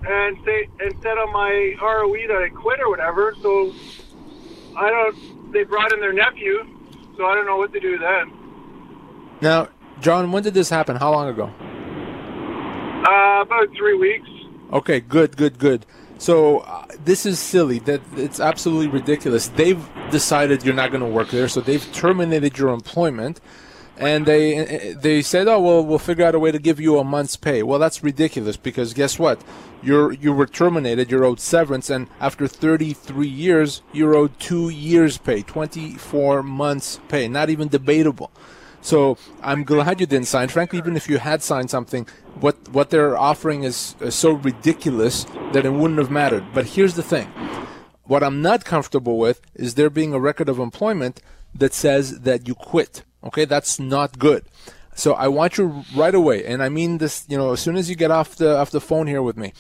and 0.09 0.39
say 0.45 0.69
said 1.03 1.19
on 1.19 1.33
my 1.33 1.75
ROE 1.83 2.27
that 2.29 2.43
I 2.43 2.49
quit 2.49 2.81
or 2.81 2.89
whatever. 2.89 3.35
So 3.43 3.75
I 4.77 4.91
don't. 4.91 5.53
They 5.53 5.65
brought 5.65 5.93
in 5.93 6.01
their 6.01 6.13
nephew, 6.13 6.67
so 7.17 7.27
I 7.27 7.35
don't 7.35 7.47
know 7.47 7.57
what 7.59 7.73
to 7.73 7.81
do 7.81 7.99
then. 7.99 8.33
Now, 9.41 9.69
John, 10.01 10.33
when 10.33 10.43
did 10.43 10.55
this 10.55 10.71
happen? 10.71 10.97
How 10.97 11.13
long 11.13 11.29
ago? 11.29 11.51
Uh, 13.07 13.43
about 13.43 13.69
three 13.77 13.97
weeks. 13.97 14.29
Okay, 14.73 15.01
good, 15.01 15.37
good, 15.37 15.59
good. 15.59 15.87
So 16.19 16.59
uh, 16.59 16.87
this 17.05 17.25
is 17.25 17.39
silly. 17.39 17.79
That 17.81 18.01
it's 18.17 18.41
absolutely 18.41 18.89
ridiculous. 18.89 19.49
They've 19.49 19.83
decided 20.11 20.65
you're 20.65 20.75
not 20.75 20.91
going 20.91 21.03
to 21.03 21.09
work 21.09 21.31
there, 21.31 21.49
so 21.49 21.61
they've 21.61 21.93
terminated 21.93 22.59
your 22.59 22.71
employment, 22.71 23.41
and 23.97 24.27
they 24.27 24.95
they 25.01 25.23
said, 25.23 25.47
"Oh 25.47 25.61
well, 25.61 25.85
we'll 25.85 25.99
figure 25.99 26.25
out 26.25 26.35
a 26.35 26.39
way 26.39 26.51
to 26.51 26.59
give 26.59 26.81
you 26.81 26.99
a 26.99 27.05
month's 27.05 27.37
pay." 27.37 27.63
Well, 27.63 27.79
that's 27.79 28.03
ridiculous 28.03 28.57
because 28.57 28.95
guess 28.95 29.19
what? 29.19 29.43
You're 29.81 30.13
you 30.13 30.33
were 30.33 30.47
terminated. 30.47 31.11
You're 31.11 31.25
owed 31.25 31.41
severance, 31.41 31.89
and 31.89 32.09
after 32.21 32.49
33 32.49 33.27
years, 33.29 33.83
you're 33.93 34.17
owed 34.17 34.39
two 34.41 34.69
years' 34.69 35.19
pay, 35.19 35.43
24 35.43 36.43
months' 36.43 37.01
pay. 37.09 37.29
Not 37.29 37.49
even 37.49 37.69
debatable. 37.69 38.33
So 38.81 39.19
I'm 39.43 39.65
glad 39.65 40.01
you 40.01 40.07
didn't 40.07 40.29
sign. 40.29 40.49
Frankly, 40.49 40.79
even 40.79 40.97
if 40.97 41.09
you 41.09 41.19
had 41.19 41.43
signed 41.43 41.71
something, 41.71 42.07
what 42.41 42.69
what 42.69 42.91
they're 42.91 43.19
offering 43.19 43.65
is, 43.65 43.97
so 44.11 44.33
ridiculous 44.33 45.25
that 45.53 45.67
it 45.67 45.73
wouldn't 45.73 45.99
have 45.99 46.11
mattered. 46.11 46.45
But 46.55 46.67
here's 46.67 46.95
the 46.95 47.03
thing: 47.03 47.27
what 48.05 48.23
I'm 48.23 48.41
not 48.41 48.65
comfortable 48.65 49.19
with 49.19 49.41
is 49.55 49.75
there 49.75 49.91
being 49.91 50.15
a 50.15 50.21
record 50.21 50.49
of 50.49 50.59
employment 50.59 51.21
that 51.55 51.75
says 51.75 52.21
that 52.21 52.47
you 52.47 52.55
quit. 52.55 53.03
Okay, 53.25 53.45
that's 53.45 53.79
not 53.79 54.19
good. 54.19 54.45
So 54.95 55.15
I 55.15 55.29
want 55.29 55.59
you 55.59 55.85
right 55.95 56.15
away, 56.15 56.45
and 56.45 56.63
I 56.63 56.69
mean 56.69 56.99
this, 56.99 57.25
you 57.29 57.39
know, 57.39 57.53
as 57.53 57.61
soon 57.61 57.77
as 57.77 57.89
you 57.89 57.95
get 57.95 58.11
off 58.11 58.37
the 58.37 58.57
off 58.57 58.71
the 58.71 58.81
phone 58.81 59.07
here 59.07 59.23
with 59.23 59.37
me, 59.37 59.53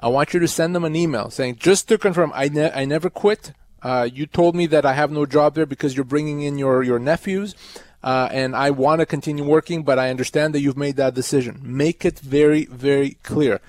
I 0.00 0.08
want 0.08 0.32
you 0.32 0.40
to 0.40 0.48
send 0.48 0.74
them 0.74 0.84
an 0.84 0.96
email 0.96 1.30
saying 1.30 1.56
just 1.56 1.88
to 1.88 1.98
confirm 1.98 2.32
I 2.34 2.48
ne- 2.48 2.72
I 2.72 2.84
never 2.84 3.10
quit. 3.10 3.52
Uh, 3.82 4.08
you 4.10 4.26
told 4.26 4.56
me 4.56 4.66
that 4.66 4.86
I 4.86 4.94
have 4.94 5.10
no 5.10 5.26
job 5.26 5.54
there 5.54 5.66
because 5.66 5.94
you're 5.94 6.04
bringing 6.04 6.40
in 6.42 6.58
your 6.58 6.82
your 6.82 6.98
nephews 6.98 7.54
uh, 8.02 8.28
and 8.30 8.54
I 8.54 8.70
want 8.70 9.00
to 9.00 9.06
continue 9.06 9.44
working, 9.44 9.82
but 9.82 9.98
I 9.98 10.10
understand 10.10 10.54
that 10.54 10.60
you've 10.60 10.76
made 10.76 10.96
that 10.96 11.14
decision. 11.14 11.60
Make 11.62 12.04
it 12.04 12.18
very, 12.20 12.66
very 12.66 13.18
clear. 13.22 13.60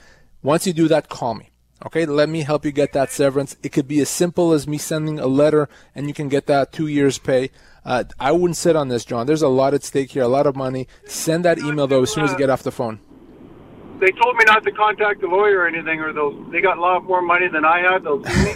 Once 0.43 0.67
you 0.67 0.73
do 0.73 0.87
that, 0.87 1.09
call 1.09 1.35
me. 1.35 1.51
Okay, 1.85 2.05
let 2.07 2.27
me 2.27 2.41
help 2.41 2.65
you 2.65 2.71
get 2.71 2.93
that 2.93 3.11
severance. 3.11 3.55
It 3.61 3.69
could 3.69 3.87
be 3.87 3.99
as 3.99 4.09
simple 4.09 4.51
as 4.51 4.67
me 4.67 4.79
sending 4.79 5.19
a 5.19 5.27
letter 5.27 5.69
and 5.93 6.07
you 6.07 6.13
can 6.13 6.27
get 6.27 6.47
that 6.47 6.71
two 6.71 6.87
years 6.87 7.19
pay. 7.19 7.51
Uh, 7.85 8.03
I 8.19 8.31
wouldn't 8.31 8.57
sit 8.57 8.75
on 8.75 8.87
this, 8.87 9.05
John. 9.05 9.27
There's 9.27 9.43
a 9.43 9.47
lot 9.47 9.75
at 9.75 9.83
stake 9.83 10.11
here, 10.11 10.23
a 10.23 10.27
lot 10.27 10.47
of 10.47 10.55
money. 10.55 10.87
Send 11.05 11.45
that 11.45 11.59
email 11.59 11.85
though 11.85 12.01
as 12.01 12.11
soon 12.11 12.23
as 12.23 12.31
you 12.31 12.37
get 12.37 12.49
off 12.49 12.63
the 12.63 12.71
phone. 12.71 12.99
They 13.99 14.11
told 14.11 14.35
me 14.37 14.43
not 14.45 14.63
to 14.63 14.71
contact 14.71 15.23
a 15.23 15.27
lawyer 15.27 15.59
or 15.59 15.67
anything, 15.67 15.99
or 15.99 16.13
they'll 16.13 16.43
they 16.49 16.61
got 16.61 16.77
a 16.77 16.81
lot 16.81 17.03
more 17.03 17.21
money 17.21 17.47
than 17.47 17.63
I 17.63 17.79
had. 17.79 18.03
They'll 18.03 18.23
sue 18.23 18.43
me. 18.43 18.55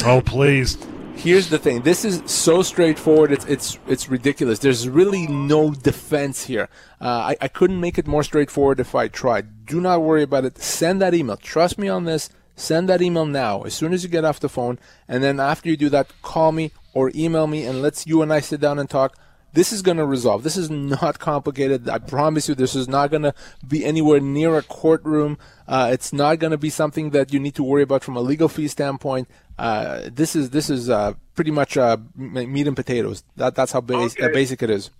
oh 0.04 0.20
please 0.20 0.76
here's 1.16 1.48
the 1.48 1.58
thing. 1.58 1.82
This 1.82 2.04
is 2.04 2.22
so 2.30 2.62
straightforward. 2.62 3.32
It's 3.32 3.44
it's 3.46 3.78
it's 3.86 4.08
ridiculous. 4.08 4.58
There's 4.58 4.88
really 4.88 5.26
no 5.26 5.70
defense 5.70 6.44
here. 6.44 6.68
Uh, 7.00 7.32
I, 7.32 7.36
I 7.40 7.48
couldn't 7.48 7.80
make 7.80 7.98
it 7.98 8.06
more 8.06 8.22
straightforward 8.22 8.80
if 8.80 8.94
i 8.94 9.08
tried. 9.08 9.66
Do 9.66 9.80
not 9.80 10.02
worry 10.02 10.22
about 10.22 10.44
it. 10.44 10.58
Send 10.58 11.00
that 11.02 11.14
email. 11.14 11.36
Trust 11.36 11.78
me 11.78 11.88
on 11.88 12.04
this. 12.04 12.30
Send 12.56 12.88
that 12.88 13.02
email 13.02 13.26
now 13.26 13.62
as 13.62 13.74
soon 13.74 13.92
as 13.92 14.04
you 14.04 14.08
get 14.08 14.24
off 14.24 14.38
the 14.40 14.48
phone. 14.48 14.78
And 15.08 15.22
then 15.22 15.40
after 15.40 15.68
you 15.68 15.76
do 15.76 15.88
that 15.90 16.10
call 16.22 16.52
me 16.52 16.72
or 16.92 17.10
email 17.14 17.46
me 17.46 17.64
and 17.64 17.82
let's 17.82 18.06
you 18.06 18.22
and 18.22 18.32
i 18.32 18.38
sit 18.38 18.60
down 18.60 18.78
and 18.78 18.88
talk 18.88 19.16
this 19.54 19.72
is 19.72 19.82
going 19.82 19.96
to 19.96 20.04
resolve. 20.04 20.42
This 20.42 20.56
is 20.56 20.68
not 20.68 21.18
complicated. 21.18 21.88
I 21.88 21.98
promise 21.98 22.48
you, 22.48 22.54
this 22.54 22.74
is 22.74 22.88
not 22.88 23.10
going 23.10 23.22
to 23.22 23.34
be 23.66 23.84
anywhere 23.84 24.20
near 24.20 24.58
a 24.58 24.62
courtroom. 24.62 25.38
Uh, 25.66 25.90
it's 25.92 26.12
not 26.12 26.40
going 26.40 26.50
to 26.50 26.58
be 26.58 26.70
something 26.70 27.10
that 27.10 27.32
you 27.32 27.38
need 27.38 27.54
to 27.54 27.62
worry 27.62 27.82
about 27.82 28.04
from 28.04 28.16
a 28.16 28.20
legal 28.20 28.48
fee 28.48 28.68
standpoint. 28.68 29.28
Uh, 29.56 30.10
this 30.12 30.34
is 30.34 30.50
this 30.50 30.68
is 30.68 30.90
uh, 30.90 31.14
pretty 31.36 31.52
much 31.52 31.76
uh, 31.76 31.96
meat 32.16 32.66
and 32.66 32.76
potatoes. 32.76 33.22
That 33.36 33.54
that's 33.54 33.72
how 33.72 33.80
base, 33.80 34.16
okay. 34.18 34.32
basic 34.32 34.62
it 34.62 34.70
is. 34.70 34.90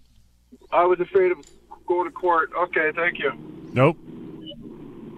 I 0.70 0.84
was 0.84 1.00
afraid 1.00 1.32
of 1.32 1.38
going 1.86 2.06
to 2.06 2.12
court. 2.12 2.50
Okay, 2.56 2.92
thank 2.94 3.18
you. 3.18 3.32
Nope. 3.72 3.98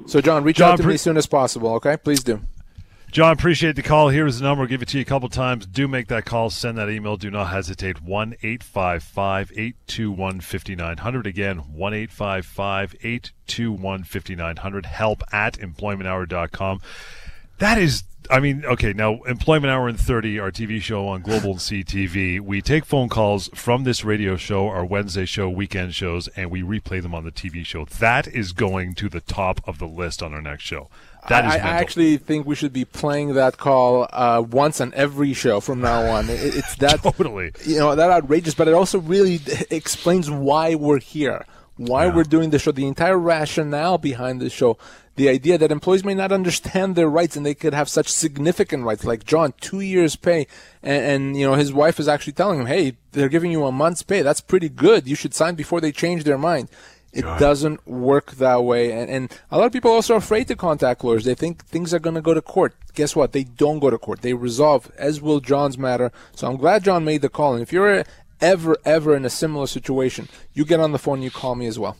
So, 0.06 0.20
John, 0.20 0.44
reach 0.44 0.56
John, 0.58 0.72
out 0.72 0.76
to 0.76 0.82
pre- 0.82 0.90
me 0.90 0.94
as 0.94 1.02
soon 1.02 1.16
as 1.16 1.26
possible. 1.26 1.74
Okay, 1.74 1.96
please 1.96 2.22
do. 2.22 2.40
John, 3.16 3.32
appreciate 3.32 3.76
the 3.76 3.82
call. 3.82 4.10
Here 4.10 4.26
is 4.26 4.40
the 4.40 4.44
number. 4.44 4.60
We'll 4.60 4.68
give 4.68 4.82
it 4.82 4.88
to 4.88 4.98
you 4.98 5.00
a 5.00 5.06
couple 5.06 5.30
times. 5.30 5.64
Do 5.64 5.88
make 5.88 6.08
that 6.08 6.26
call. 6.26 6.50
Send 6.50 6.76
that 6.76 6.90
email. 6.90 7.16
Do 7.16 7.30
not 7.30 7.46
hesitate. 7.46 8.02
1 8.02 8.34
855 8.42 9.52
821 9.52 10.40
5900. 10.42 11.26
Again, 11.26 11.56
1 11.60 11.94
855 11.94 12.94
821 13.00 14.04
5900. 14.04 14.84
Help 14.84 15.22
at 15.32 15.54
employmenthour.com. 15.54 16.82
That 17.56 17.78
is, 17.78 18.02
I 18.30 18.38
mean, 18.38 18.66
okay, 18.66 18.92
now 18.92 19.22
Employment 19.22 19.70
Hour 19.70 19.88
and 19.88 19.98
30, 19.98 20.38
our 20.38 20.50
TV 20.50 20.78
show 20.82 21.08
on 21.08 21.22
Global 21.22 21.54
CTV, 21.54 22.38
we 22.40 22.60
take 22.60 22.84
phone 22.84 23.08
calls 23.08 23.48
from 23.54 23.84
this 23.84 24.04
radio 24.04 24.36
show, 24.36 24.68
our 24.68 24.84
Wednesday 24.84 25.24
show, 25.24 25.48
weekend 25.48 25.94
shows, 25.94 26.28
and 26.36 26.50
we 26.50 26.60
replay 26.60 27.00
them 27.00 27.14
on 27.14 27.24
the 27.24 27.32
TV 27.32 27.64
show. 27.64 27.86
That 27.86 28.28
is 28.28 28.52
going 28.52 28.94
to 28.96 29.08
the 29.08 29.22
top 29.22 29.66
of 29.66 29.78
the 29.78 29.86
list 29.86 30.22
on 30.22 30.34
our 30.34 30.42
next 30.42 30.64
show. 30.64 30.90
That 31.28 31.44
is 31.44 31.52
I, 31.52 31.54
I 31.54 31.58
mental. 31.58 31.80
actually 31.80 32.16
think 32.18 32.46
we 32.46 32.54
should 32.54 32.72
be 32.72 32.84
playing 32.84 33.34
that 33.34 33.56
call 33.58 34.06
uh, 34.12 34.42
once 34.48 34.80
on 34.80 34.92
every 34.94 35.32
show 35.32 35.60
from 35.60 35.80
now 35.80 36.02
on. 36.10 36.28
It, 36.30 36.40
it's 36.56 36.74
that 36.76 37.02
Totally. 37.02 37.52
you 37.64 37.78
know 37.78 37.94
that 37.94 38.10
outrageous, 38.10 38.54
but 38.54 38.68
it 38.68 38.74
also 38.74 38.98
really 38.98 39.40
explains 39.70 40.30
why 40.30 40.74
we're 40.74 40.98
here, 41.00 41.44
why 41.76 42.06
Yeah. 42.06 42.14
we're 42.14 42.24
doing 42.24 42.50
the 42.50 42.58
show, 42.58 42.72
the 42.72 42.86
entire 42.86 43.18
rationale 43.18 43.98
behind 43.98 44.40
the 44.40 44.50
show. 44.50 44.78
The 45.16 45.30
idea 45.30 45.56
that 45.56 45.72
employees 45.72 46.04
may 46.04 46.12
not 46.12 46.30
understand 46.30 46.94
their 46.94 47.08
rights 47.08 47.36
and 47.38 47.46
they 47.46 47.54
could 47.54 47.72
have 47.72 47.88
such 47.88 48.08
significant 48.08 48.84
rights, 48.84 49.02
like 49.02 49.24
John, 49.24 49.54
two 49.62 49.80
years 49.80 50.14
pay, 50.14 50.46
and, 50.82 51.04
and 51.06 51.36
you 51.38 51.46
know 51.46 51.54
his 51.54 51.72
wife 51.72 51.98
is 51.98 52.06
actually 52.06 52.34
telling 52.34 52.60
him, 52.60 52.66
"Hey, 52.66 52.98
they're 53.12 53.30
giving 53.30 53.50
you 53.50 53.64
a 53.64 53.72
month's 53.72 54.02
pay. 54.02 54.20
That's 54.20 54.42
pretty 54.42 54.68
good. 54.68 55.08
You 55.08 55.14
should 55.16 55.32
sign 55.32 55.54
before 55.54 55.80
they 55.80 55.90
change 55.90 56.24
their 56.24 56.36
mind." 56.36 56.68
It 57.16 57.38
doesn't 57.38 57.86
work 57.86 58.32
that 58.32 58.64
way, 58.64 58.92
and, 58.92 59.10
and 59.10 59.40
a 59.50 59.58
lot 59.58 59.66
of 59.66 59.72
people 59.72 59.90
are 59.90 59.94
also 59.94 60.16
afraid 60.16 60.48
to 60.48 60.56
contact 60.56 61.02
lawyers. 61.02 61.24
They 61.24 61.34
think 61.34 61.64
things 61.64 61.94
are 61.94 61.98
going 61.98 62.14
to 62.14 62.22
go 62.22 62.34
to 62.34 62.42
court. 62.42 62.74
Guess 62.94 63.16
what? 63.16 63.32
They 63.32 63.44
don't 63.44 63.78
go 63.78 63.90
to 63.90 63.98
court. 63.98 64.22
They 64.22 64.34
resolve, 64.34 64.90
as 64.96 65.20
will 65.20 65.40
John's 65.40 65.78
matter. 65.78 66.12
So 66.34 66.48
I'm 66.48 66.56
glad 66.56 66.84
John 66.84 67.04
made 67.04 67.22
the 67.22 67.28
call. 67.28 67.54
And 67.54 67.62
if 67.62 67.72
you're 67.72 68.04
ever, 68.40 68.76
ever 68.84 69.16
in 69.16 69.24
a 69.24 69.30
similar 69.30 69.66
situation, 69.66 70.28
you 70.52 70.64
get 70.64 70.80
on 70.80 70.92
the 70.92 70.98
phone, 70.98 71.22
you 71.22 71.30
call 71.30 71.54
me 71.54 71.66
as 71.66 71.78
well. 71.78 71.96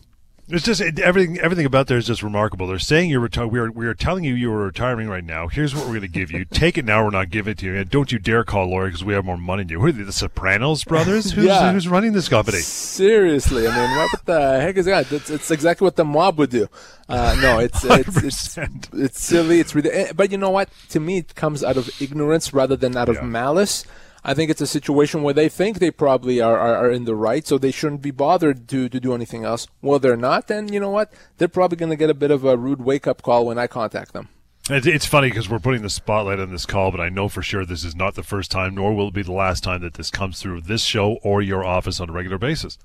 It's 0.48 0.64
just 0.64 0.80
it, 0.80 1.00
everything. 1.00 1.40
Everything 1.40 1.66
about 1.66 1.88
there 1.88 1.98
is 1.98 2.06
just 2.06 2.22
remarkable. 2.22 2.68
They're 2.68 2.78
saying 2.78 3.10
you're 3.10 3.28
reti- 3.28 3.50
we 3.50 3.58
are 3.58 3.68
we 3.70 3.84
are 3.86 3.94
telling 3.94 4.22
you 4.22 4.32
you 4.34 4.52
are 4.52 4.64
retiring 4.66 5.08
right 5.08 5.24
now. 5.24 5.48
Here's 5.48 5.74
what 5.74 5.82
we're 5.86 5.90
going 5.98 6.02
to 6.02 6.08
give 6.08 6.30
you. 6.30 6.44
Take 6.50 6.78
it 6.78 6.84
now. 6.84 7.02
We're 7.02 7.10
not 7.10 7.30
giving 7.30 7.50
it 7.52 7.58
to 7.58 7.66
you. 7.66 7.74
And 7.76 7.90
don't 7.90 8.12
you 8.12 8.20
dare 8.20 8.44
call 8.44 8.66
a 8.66 8.70
lawyer 8.70 8.86
because 8.86 9.02
we 9.02 9.12
have 9.14 9.24
more 9.24 9.36
money 9.36 9.64
than 9.64 9.70
you. 9.70 9.80
Who 9.80 9.86
are 9.86 9.92
they, 9.92 10.04
the 10.04 10.12
Sopranos 10.12 10.84
brothers? 10.84 11.32
Who's, 11.32 11.46
Yeah. 11.46 11.72
who's 11.72 11.88
running 11.88 12.12
this 12.12 12.28
company? 12.28 12.58
Seriously, 12.58 13.66
I 13.66 13.74
mean, 13.76 13.96
what 13.96 14.24
the 14.24 14.60
heck 14.60 14.76
is 14.76 14.84
that? 14.86 15.10
It's, 15.10 15.30
it's 15.30 15.50
exactly 15.50 15.84
what 15.84 15.96
the 15.96 16.04
mob 16.04 16.38
would 16.38 16.50
do. 16.50 16.68
Uh, 17.08 17.36
no, 17.42 17.58
it's 17.58 17.82
it's, 17.84 18.16
it's 18.22 18.56
100%. 18.56 19.00
it's 19.02 19.20
silly. 19.24 19.58
It's 19.58 19.74
ridiculous. 19.74 20.12
But 20.12 20.30
you 20.30 20.38
know 20.38 20.50
what? 20.50 20.68
To 20.90 21.00
me, 21.00 21.18
it 21.18 21.34
comes 21.34 21.64
out 21.64 21.76
of 21.76 21.90
ignorance 22.00 22.52
rather 22.54 22.76
than 22.76 22.96
out 22.96 23.08
of 23.08 23.16
Yeah. 23.16 23.22
malice. 23.22 23.84
I 24.28 24.35
think 24.35 24.50
it's 24.50 24.61
a 24.61 24.66
situation 24.66 25.23
where 25.23 25.33
they 25.33 25.49
think 25.49 25.78
they 25.78 25.92
probably 25.92 26.40
are, 26.40 26.59
are, 26.59 26.76
are 26.78 26.90
in 26.90 27.04
the 27.04 27.14
right, 27.14 27.47
so 27.47 27.59
they 27.59 27.71
shouldn't 27.71 28.02
be 28.02 28.11
bothered 28.11 28.66
to, 28.68 28.88
to 28.88 28.99
do 28.99 29.14
anything 29.14 29.45
else. 29.45 29.68
Well, 29.80 30.00
they're 30.00 30.16
not, 30.16 30.49
then 30.49 30.73
you 30.73 30.80
know 30.80 30.90
what? 30.90 31.12
They're 31.38 31.47
probably 31.47 31.76
going 31.76 31.90
to 31.90 31.97
get 31.97 32.11
a 32.11 32.14
bit 32.14 32.33
of 32.33 32.45
a 32.45 32.56
rude 32.56 32.83
wake 32.83 33.06
up 33.06 33.23
call 33.23 33.47
when 33.47 33.56
I 33.56 33.68
contact 33.68 34.14
them. 34.14 34.28
It's, 34.68 34.85
it's 34.85 35.06
funny 35.06 35.28
because 35.28 35.49
we're 35.49 35.61
putting 35.61 35.83
the 35.83 35.90
spotlight 35.90 36.40
on 36.40 36.50
this 36.50 36.66
call, 36.66 36.90
but 36.90 37.00
I 37.00 37.09
know 37.09 37.28
for 37.28 37.40
sure 37.40 37.64
this 37.64 37.85
is 37.85 37.95
not 37.95 38.16
the 38.16 38.25
first 38.25 38.50
time, 38.50 38.75
nor 38.75 38.97
will 38.97 39.09
it 39.09 39.14
be 39.14 39.23
the 39.23 39.30
last 39.30 39.62
time 39.62 39.80
that 39.83 39.95
this 39.95 40.11
comes 40.11 40.42
through 40.42 40.62
this 40.62 40.83
show 40.83 41.18
or 41.23 41.40
your 41.40 41.64
office 41.64 42.00
on 42.00 42.11
a 42.11 42.12
regular 42.12 42.37
basis. 42.37 42.78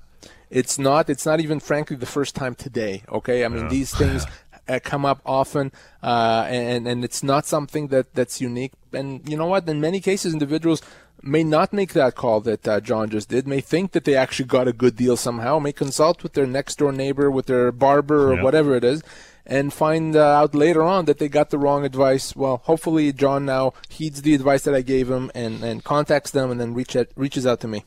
It's 0.48 0.78
not. 0.78 1.10
It's 1.10 1.26
not 1.26 1.40
even, 1.40 1.58
frankly, 1.58 1.96
the 1.96 2.06
first 2.06 2.36
time 2.36 2.54
today. 2.54 3.02
Okay, 3.08 3.44
I 3.44 3.48
mean 3.48 3.68
these 3.68 3.92
things 3.92 4.26
uh, 4.68 4.78
come 4.82 5.04
up 5.04 5.20
often, 5.26 5.72
uh, 6.02 6.46
and 6.48 6.86
and 6.86 7.04
it's 7.04 7.22
not 7.22 7.46
something 7.46 7.88
that 7.88 8.14
that's 8.14 8.40
unique. 8.40 8.72
And 8.92 9.26
you 9.28 9.36
know 9.36 9.46
what? 9.46 9.68
In 9.68 9.80
many 9.80 10.00
cases, 10.00 10.32
individuals 10.32 10.82
may 11.22 11.44
not 11.44 11.72
make 11.72 11.92
that 11.92 12.14
call 12.14 12.40
that 12.42 12.66
uh, 12.66 12.80
John 12.80 13.10
just 13.10 13.28
did. 13.28 13.46
May 13.46 13.60
think 13.60 13.92
that 13.92 14.04
they 14.04 14.14
actually 14.14 14.46
got 14.46 14.68
a 14.68 14.72
good 14.72 14.96
deal 14.96 15.16
somehow. 15.16 15.58
May 15.58 15.72
consult 15.72 16.22
with 16.22 16.32
their 16.32 16.46
next 16.46 16.78
door 16.78 16.92
neighbor, 16.92 17.30
with 17.30 17.46
their 17.46 17.72
barber, 17.72 18.32
or 18.32 18.42
whatever 18.42 18.74
it 18.74 18.84
is. 18.84 19.02
And 19.44 19.72
find 19.72 20.14
uh, 20.14 20.20
out 20.20 20.54
later 20.54 20.82
on 20.82 21.06
that 21.06 21.18
they 21.18 21.28
got 21.28 21.50
the 21.50 21.58
wrong 21.58 21.84
advice. 21.84 22.36
Well, 22.36 22.62
hopefully 22.64 23.12
John 23.12 23.44
now 23.44 23.74
heeds 23.88 24.22
the 24.22 24.34
advice 24.34 24.62
that 24.62 24.74
I 24.74 24.82
gave 24.82 25.10
him 25.10 25.30
and, 25.34 25.64
and 25.64 25.82
contacts 25.82 26.30
them 26.30 26.50
and 26.50 26.60
then 26.60 26.74
reach 26.74 26.94
out, 26.94 27.08
reaches 27.16 27.46
out 27.46 27.60
to 27.60 27.68
me. 27.68 27.84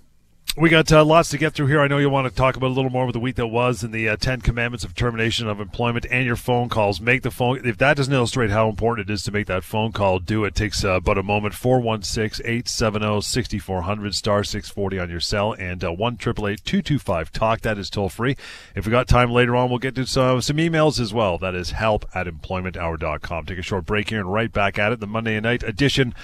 We 0.58 0.70
got 0.70 0.90
uh, 0.90 1.04
lots 1.04 1.32
to 1.32 1.38
get 1.38 1.54
through 1.54 1.68
here. 1.68 1.82
I 1.82 1.90
know 1.90 1.98
you 1.98 2.10
want 2.10 2.30
to 2.30 2.34
talk 2.34 2.56
about 2.56 2.68
a 2.68 2.74
little 2.74 2.90
more 2.90 3.06
with 3.06 3.12
the 3.12 3.20
week 3.20 3.36
that 3.36 3.48
was 3.48 3.84
and 3.84 3.94
the 3.94 4.08
uh, 4.08 4.16
Ten 4.16 4.40
Commandments 4.40 4.86
of 4.86 4.96
Termination 4.96 5.50
of 5.50 5.60
Employment 5.60 6.06
and 6.10 6.26
your 6.26 6.38
phone 6.38 6.70
calls. 6.70 7.02
Make 7.02 7.24
the 7.24 7.32
phone. 7.32 7.68
If 7.68 7.78
that 7.80 7.98
doesn't 7.98 8.14
illustrate 8.14 8.52
how 8.52 8.70
important 8.70 9.10
it 9.10 9.14
is 9.14 9.24
to 9.24 9.34
make 9.34 9.48
that 9.48 9.66
phone 9.66 9.92
call, 9.92 10.20
do 10.20 10.46
it. 10.46 10.56
Takes 10.56 10.86
uh, 10.86 11.02
but 11.02 11.18
a 11.18 11.24
moment. 11.24 11.56
416-870-6400, 11.56 14.14
star 14.14 14.46
640 14.46 14.98
on 14.98 15.10
your 15.10 15.20
cell, 15.20 15.52
and 15.52 15.84
uh, 15.84 15.92
1 15.92 16.16
225 16.16 17.34
talk 17.34 17.60
That 17.60 17.78
is 17.78 17.90
toll 17.90 18.08
free. 18.08 18.38
If 18.76 18.86
we 18.86 18.92
got 18.92 19.10
time 19.10 19.32
later 19.32 19.58
on, 19.58 19.70
we'll 19.70 19.80
get 19.80 19.96
to 19.96 20.08
some, 20.08 20.40
some 20.40 20.56
emails 20.56 21.02
as 21.02 21.14
well. 21.14 21.38
That 21.38 21.54
is 21.54 21.72
help 21.72 22.06
at 22.16 22.28
employmenthour.com. 22.28 23.46
Take 23.46 23.60
a 23.60 23.62
short 23.62 23.86
break 23.86 24.10
here 24.10 24.22
and 24.22 24.32
right 24.32 24.54
back 24.54 24.80
at 24.80 24.94
it. 24.94 25.02
The 25.02 25.08
Monday 25.08 25.38
night 25.42 25.64
edition 25.64 26.16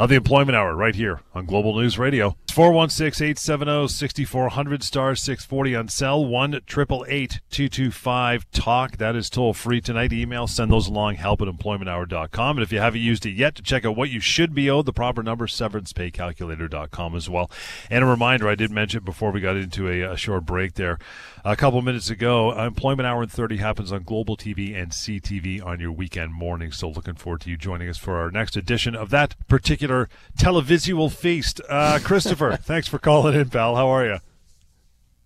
of 0.00 0.10
the 0.10 0.16
Employment 0.16 0.56
Hour 0.56 0.74
right 0.74 0.94
here 0.94 1.20
on 1.34 1.46
Global 1.46 1.78
News 1.78 1.98
Radio. 1.98 2.36
416-870-6400 2.50 4.82
star 4.82 5.14
640 5.14 5.76
on 5.76 5.88
cell 5.88 6.24
1-888-225-TALK. 6.24 8.96
That 8.96 9.16
is 9.16 9.28
toll 9.28 9.52
free 9.52 9.80
tonight. 9.80 10.12
Email, 10.12 10.46
send 10.46 10.70
those 10.70 10.86
along, 10.88 11.16
help 11.16 11.42
at 11.42 11.48
employmenthour.com. 11.48 12.56
And 12.56 12.62
if 12.62 12.72
you 12.72 12.78
haven't 12.78 13.00
used 13.00 13.26
it 13.26 13.32
yet, 13.32 13.56
to 13.56 13.62
check 13.62 13.84
out 13.84 13.96
what 13.96 14.10
you 14.10 14.20
should 14.20 14.54
be 14.54 14.70
owed, 14.70 14.86
the 14.86 14.92
proper 14.92 15.22
number, 15.22 15.46
severancepaycalculator.com 15.46 17.16
as 17.16 17.28
well. 17.28 17.50
And 17.90 18.04
a 18.04 18.06
reminder, 18.06 18.48
I 18.48 18.54
did 18.54 18.70
mention 18.70 19.04
before 19.04 19.30
we 19.30 19.40
got 19.40 19.56
into 19.56 19.88
a, 19.88 20.12
a 20.12 20.16
short 20.16 20.46
break 20.46 20.74
there, 20.74 20.98
a 21.44 21.56
couple 21.56 21.82
minutes 21.82 22.10
ago, 22.10 22.52
uh, 22.52 22.66
Employment 22.66 23.06
Hour 23.06 23.22
and 23.22 23.32
30 23.32 23.58
happens 23.58 23.92
on 23.92 24.02
Global 24.02 24.36
TV 24.36 24.74
and 24.74 24.92
CTV 24.92 25.64
on 25.64 25.80
your 25.80 25.92
weekend 25.92 26.32
morning. 26.32 26.72
So 26.72 26.88
looking 26.88 27.14
forward 27.14 27.42
to 27.42 27.50
you 27.50 27.56
joining 27.56 27.88
us 27.88 27.98
for 27.98 28.16
our 28.16 28.30
next 28.30 28.56
edition 28.56 28.94
of 28.94 29.10
that 29.10 29.34
particular 29.48 30.08
televisual 30.38 31.12
feast. 31.12 31.60
Uh, 31.68 31.98
Christopher, 32.02 32.39
thanks 32.40 32.88
for 32.88 32.98
calling 32.98 33.34
in, 33.34 33.50
pal. 33.50 33.76
How 33.76 33.88
are 33.88 34.06
you? 34.06 34.18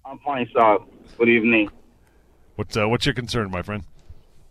I'm 0.04 0.18
fine, 0.18 0.48
sir. 0.52 0.78
Good 1.16 1.28
evening. 1.28 1.70
What's 2.56 2.76
uh, 2.76 2.88
what's 2.88 3.06
your 3.06 3.14
concern, 3.14 3.50
my 3.50 3.62
friend? 3.62 3.84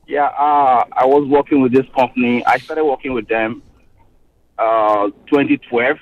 Yeah, 0.08 0.26
uh, 0.26 0.86
I 0.92 1.06
was 1.06 1.28
working 1.28 1.62
with 1.62 1.74
this 1.74 1.86
company. 1.96 2.46
I 2.46 2.58
started 2.58 2.84
working 2.86 3.14
with 3.14 3.28
them 3.28 3.62
uh, 4.58 5.08
2012. 5.28 5.98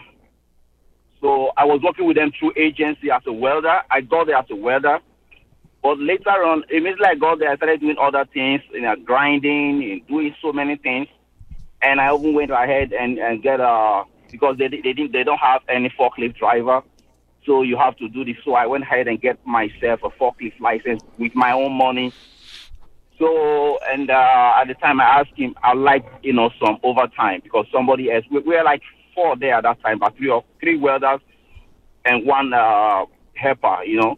So 1.20 1.52
I 1.56 1.66
was 1.66 1.82
working 1.84 2.08
with 2.08 2.18
them 2.18 2.32
through 2.38 2.54
agency 2.56 3.12
as 3.12 3.22
a 3.28 3.34
welder. 3.34 3.82
I 3.92 4.02
got 4.02 4.28
there 4.28 4.38
as 4.38 4.46
a 4.50 4.56
welder. 4.56 5.00
But 5.84 6.00
later 6.00 6.30
on, 6.30 6.64
immediately 6.70 7.06
I 7.08 7.16
got 7.16 7.40
there, 7.40 7.50
I 7.50 7.56
started 7.56 7.80
doing 7.82 7.96
other 8.00 8.26
things, 8.34 8.62
you 8.72 8.82
know, 8.82 8.96
grinding 8.96 9.84
and 9.84 10.08
doing 10.08 10.36
so 10.42 10.52
many 10.54 10.76
things. 10.78 11.08
And 11.82 12.00
I 12.00 12.14
even 12.14 12.34
went 12.34 12.52
ahead 12.52 12.94
and, 12.94 13.18
and 13.18 13.42
get 13.42 13.60
a, 13.60 14.04
because 14.32 14.58
they, 14.58 14.68
they, 14.68 14.82
didn't, 14.82 15.12
they 15.12 15.24
don't 15.24 15.40
have 15.40 15.62
any 15.70 15.94
forklift 16.00 16.38
driver. 16.38 16.82
So 17.46 17.64
you 17.64 17.78
have 17.78 17.98
to 17.98 18.08
do 18.08 18.24
this. 18.24 18.36
So 18.46 18.54
I 18.54 18.66
went 18.68 18.84
ahead 18.84 19.08
and 19.08 19.20
get 19.20 19.46
myself 19.46 20.02
a 20.04 20.10
forklift 20.10 20.60
license 20.60 21.02
with 21.18 21.34
my 21.36 21.52
own 21.52 21.74
money. 21.74 22.14
So, 23.20 23.78
and 23.88 24.10
uh, 24.10 24.54
at 24.58 24.66
the 24.68 24.74
time 24.76 25.00
I 25.00 25.20
asked 25.20 25.36
him, 25.36 25.56
I'd 25.64 25.78
like, 25.78 26.06
you 26.24 26.34
know, 26.34 26.50
some 26.64 26.78
overtime 26.84 27.42
because 27.44 27.66
somebody 27.72 28.12
else, 28.12 28.26
we, 28.32 28.40
we 28.40 28.56
were 28.56 28.64
like 28.64 28.82
four 29.14 29.36
there 29.36 29.56
at 29.56 29.64
that 29.64 29.82
time, 29.82 30.00
but 30.00 30.16
three 30.18 30.30
or 30.30 30.44
three 30.60 30.78
welders 30.78 31.20
and 32.06 32.26
one 32.26 32.54
uh, 32.54 33.06
helper, 33.36 33.84
you 33.86 34.00
know. 34.00 34.18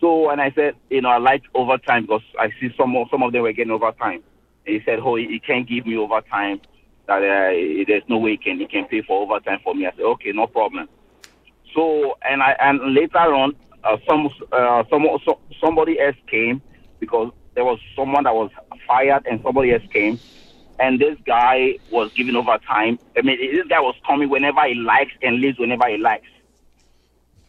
So, 0.00 0.30
and 0.30 0.40
I 0.40 0.50
said, 0.52 0.74
you 0.88 1.02
know, 1.02 1.10
I 1.10 1.18
like 1.18 1.42
overtime 1.54 2.04
because 2.04 2.22
I 2.38 2.48
see 2.60 2.70
some 2.78 2.96
of, 2.96 3.08
some 3.10 3.22
of 3.22 3.32
them 3.32 3.42
were 3.42 3.52
getting 3.52 3.72
overtime. 3.72 4.22
And 4.66 4.76
he 4.76 4.80
said, 4.84 5.00
oh, 5.00 5.16
he, 5.16 5.26
he 5.26 5.40
can't 5.40 5.68
give 5.68 5.86
me 5.86 5.96
overtime. 5.96 6.60
That 7.10 7.24
uh, 7.24 7.84
there's 7.88 8.04
no 8.08 8.18
way 8.18 8.32
he 8.32 8.36
can 8.38 8.60
he 8.60 8.66
can 8.68 8.84
pay 8.86 9.02
for 9.02 9.22
overtime 9.22 9.58
for 9.64 9.74
me. 9.74 9.84
I 9.86 9.90
said, 9.92 10.02
okay, 10.02 10.30
no 10.32 10.46
problem. 10.46 10.88
So, 11.74 12.16
and 12.22 12.40
I 12.42 12.52
and 12.60 12.94
later 12.94 13.18
on, 13.18 13.56
uh, 13.82 13.96
some 14.08 14.28
uh, 14.52 14.84
some 14.88 15.06
so, 15.24 15.40
somebody 15.60 15.98
else 16.00 16.16
came 16.30 16.62
because 17.00 17.32
there 17.56 17.64
was 17.64 17.80
someone 17.96 18.24
that 18.24 18.34
was 18.34 18.50
fired 18.86 19.26
and 19.26 19.40
somebody 19.42 19.72
else 19.72 19.82
came, 19.92 20.20
and 20.78 21.00
this 21.00 21.16
guy 21.26 21.78
was 21.90 22.12
giving 22.16 22.36
overtime. 22.36 22.98
I 23.18 23.22
mean, 23.22 23.38
this 23.40 23.66
guy 23.68 23.80
was 23.80 23.96
coming 24.06 24.30
whenever 24.30 24.64
he 24.68 24.74
likes 24.74 25.12
and 25.22 25.40
leaves 25.40 25.58
whenever 25.58 25.88
he 25.88 25.96
likes. 25.98 26.28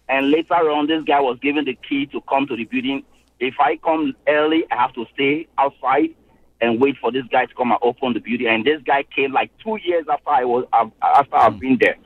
And 0.10 0.32
later 0.32 0.72
on, 0.72 0.88
this 0.88 1.04
guy 1.04 1.20
was 1.22 1.38
given 1.40 1.66
the 1.66 1.78
key 1.88 2.08
to 2.08 2.22
come 2.22 2.48
to 2.48 2.56
the 2.56 2.66
building. 2.66 3.04
If 3.40 3.56
I 3.60 3.78
come 3.78 4.14
early, 4.28 4.66
I 4.72 4.76
have 4.76 4.94
to 4.94 5.06
stay 5.14 5.48
outside 5.58 6.16
and 6.62 6.80
wait 6.80 6.96
for 7.02 7.12
this 7.12 7.26
guy 7.32 7.46
to 7.46 7.56
come 7.56 7.72
and 7.72 7.80
open 7.82 8.14
the 8.14 8.20
building. 8.20 8.48
And 8.48 8.64
this 8.64 8.82
guy 8.86 9.04
came 9.04 9.34
like 9.34 9.52
two 9.64 9.78
years 9.84 10.06
after 10.10 10.30
I 10.30 10.46
was 10.46 10.66
after 11.02 11.36
I've 11.36 11.60
been 11.60 11.78
there. 11.80 11.98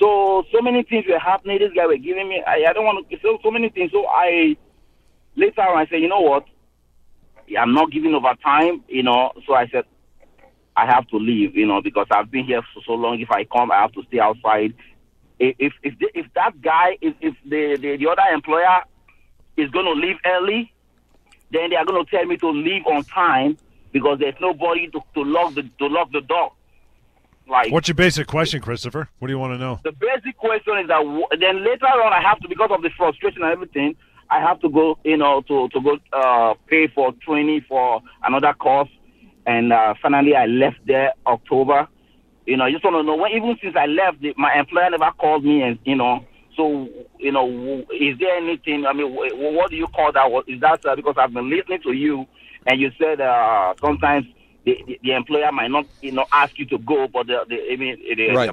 So 0.00 0.44
so 0.52 0.60
many 0.60 0.82
things 0.82 1.06
were 1.08 1.18
happening. 1.18 1.58
This 1.58 1.72
guy 1.74 1.86
were 1.86 1.96
giving 1.96 2.28
me. 2.28 2.42
I, 2.46 2.64
I 2.68 2.72
don't 2.72 2.84
want 2.84 3.08
to 3.08 3.18
so 3.22 3.38
so 3.42 3.50
many 3.50 3.68
things. 3.68 3.92
So 3.92 4.06
I 4.06 4.56
later 5.36 5.62
on 5.62 5.78
I 5.78 5.86
said, 5.86 6.00
you 6.00 6.08
know 6.08 6.20
what? 6.20 6.44
I'm 7.58 7.72
not 7.72 7.90
giving 7.90 8.14
over 8.14 8.34
time. 8.42 8.82
You 8.88 9.04
know. 9.04 9.32
So 9.46 9.54
I 9.54 9.68
said, 9.68 9.84
I 10.76 10.86
have 10.86 11.08
to 11.08 11.16
leave, 11.16 11.56
you 11.56 11.66
know, 11.66 11.80
because 11.80 12.06
I've 12.10 12.30
been 12.30 12.44
here 12.44 12.62
for 12.74 12.82
so 12.84 12.92
long. 12.92 13.20
If 13.20 13.30
I 13.30 13.44
come, 13.44 13.70
I 13.70 13.80
have 13.82 13.92
to 13.92 14.02
stay 14.08 14.18
outside. 14.18 14.74
If 15.38 15.56
if 15.58 15.72
if, 15.82 15.94
if 16.14 16.26
that 16.34 16.60
guy, 16.60 16.98
if, 17.00 17.14
if 17.20 17.34
the, 17.44 17.78
the 17.80 17.96
the 17.96 18.08
other 18.08 18.34
employer 18.34 18.82
is 19.56 19.70
going 19.70 19.86
to 19.86 19.92
leave 19.92 20.16
early, 20.26 20.72
then 21.52 21.70
they 21.70 21.76
are 21.76 21.84
going 21.84 22.04
to 22.04 22.10
tell 22.10 22.24
me 22.24 22.36
to 22.38 22.48
leave 22.50 22.84
on 22.86 23.04
time 23.04 23.56
because 23.92 24.18
there's 24.18 24.34
nobody 24.40 24.88
to, 24.88 25.00
to 25.14 25.22
lock 25.22 25.54
the 25.54 25.62
to 25.78 25.86
lock 25.86 26.10
the 26.12 26.20
door. 26.22 26.52
Like 27.48 27.72
What's 27.72 27.88
your 27.88 27.94
basic 27.94 28.26
question, 28.26 28.60
Christopher? 28.60 29.08
What 29.18 29.28
do 29.28 29.32
you 29.32 29.38
want 29.38 29.54
to 29.54 29.58
know? 29.58 29.80
the 29.82 29.92
basic 29.92 30.36
question 30.36 30.76
is 30.78 30.88
that 30.88 30.98
w- 30.98 31.26
then 31.40 31.64
later 31.64 31.86
on 31.86 32.12
I 32.12 32.20
have 32.20 32.38
to 32.40 32.48
because 32.48 32.70
of 32.70 32.82
the 32.82 32.90
frustration 32.96 33.42
and 33.42 33.52
everything 33.52 33.96
I 34.30 34.40
have 34.40 34.60
to 34.60 34.68
go 34.68 34.98
you 35.04 35.16
know 35.16 35.40
to 35.48 35.68
to 35.70 35.80
go 35.80 35.98
uh, 36.12 36.54
pay 36.66 36.88
for 36.88 37.12
training 37.24 37.64
for 37.66 38.02
another 38.22 38.52
course 38.52 38.90
and 39.46 39.72
uh, 39.72 39.94
finally 40.02 40.34
I 40.34 40.44
left 40.44 40.80
there 40.86 41.14
October 41.26 41.88
you 42.44 42.58
know 42.58 42.64
I 42.64 42.70
just 42.70 42.84
want 42.84 42.96
to 42.96 43.02
know 43.02 43.16
when 43.16 43.32
even 43.32 43.56
since 43.62 43.74
I 43.76 43.86
left 43.86 44.20
the, 44.20 44.34
my 44.36 44.52
employer 44.58 44.90
never 44.90 45.10
called 45.12 45.42
me 45.42 45.62
and 45.62 45.78
you 45.86 45.96
know 45.96 46.26
so 46.54 46.86
you 47.18 47.32
know 47.32 47.48
is 47.98 48.18
there 48.18 48.36
anything 48.36 48.84
I 48.84 48.92
mean 48.92 49.14
what 49.14 49.70
do 49.70 49.76
you 49.76 49.86
call 49.86 50.12
that? 50.12 50.28
Is 50.46 50.60
that 50.60 50.84
uh, 50.84 50.96
because 50.96 51.14
I've 51.16 51.32
been 51.32 51.48
listening 51.48 51.80
to 51.84 51.92
you 51.92 52.26
and 52.66 52.80
you 52.80 52.90
said 52.98 53.20
uh, 53.20 53.74
sometimes 53.80 54.26
the, 54.64 54.76
the, 54.86 55.00
the 55.02 55.12
employer 55.12 55.50
might 55.52 55.70
not 55.70 55.86
you 56.02 56.12
know 56.12 56.26
ask 56.32 56.58
you 56.58 56.66
to 56.66 56.78
go 56.78 57.08
but 57.08 57.26
the, 57.26 57.44
the 57.48 57.72
I 57.72 57.76
mean 57.76 57.96
the, 58.16 58.28
Right. 58.34 58.50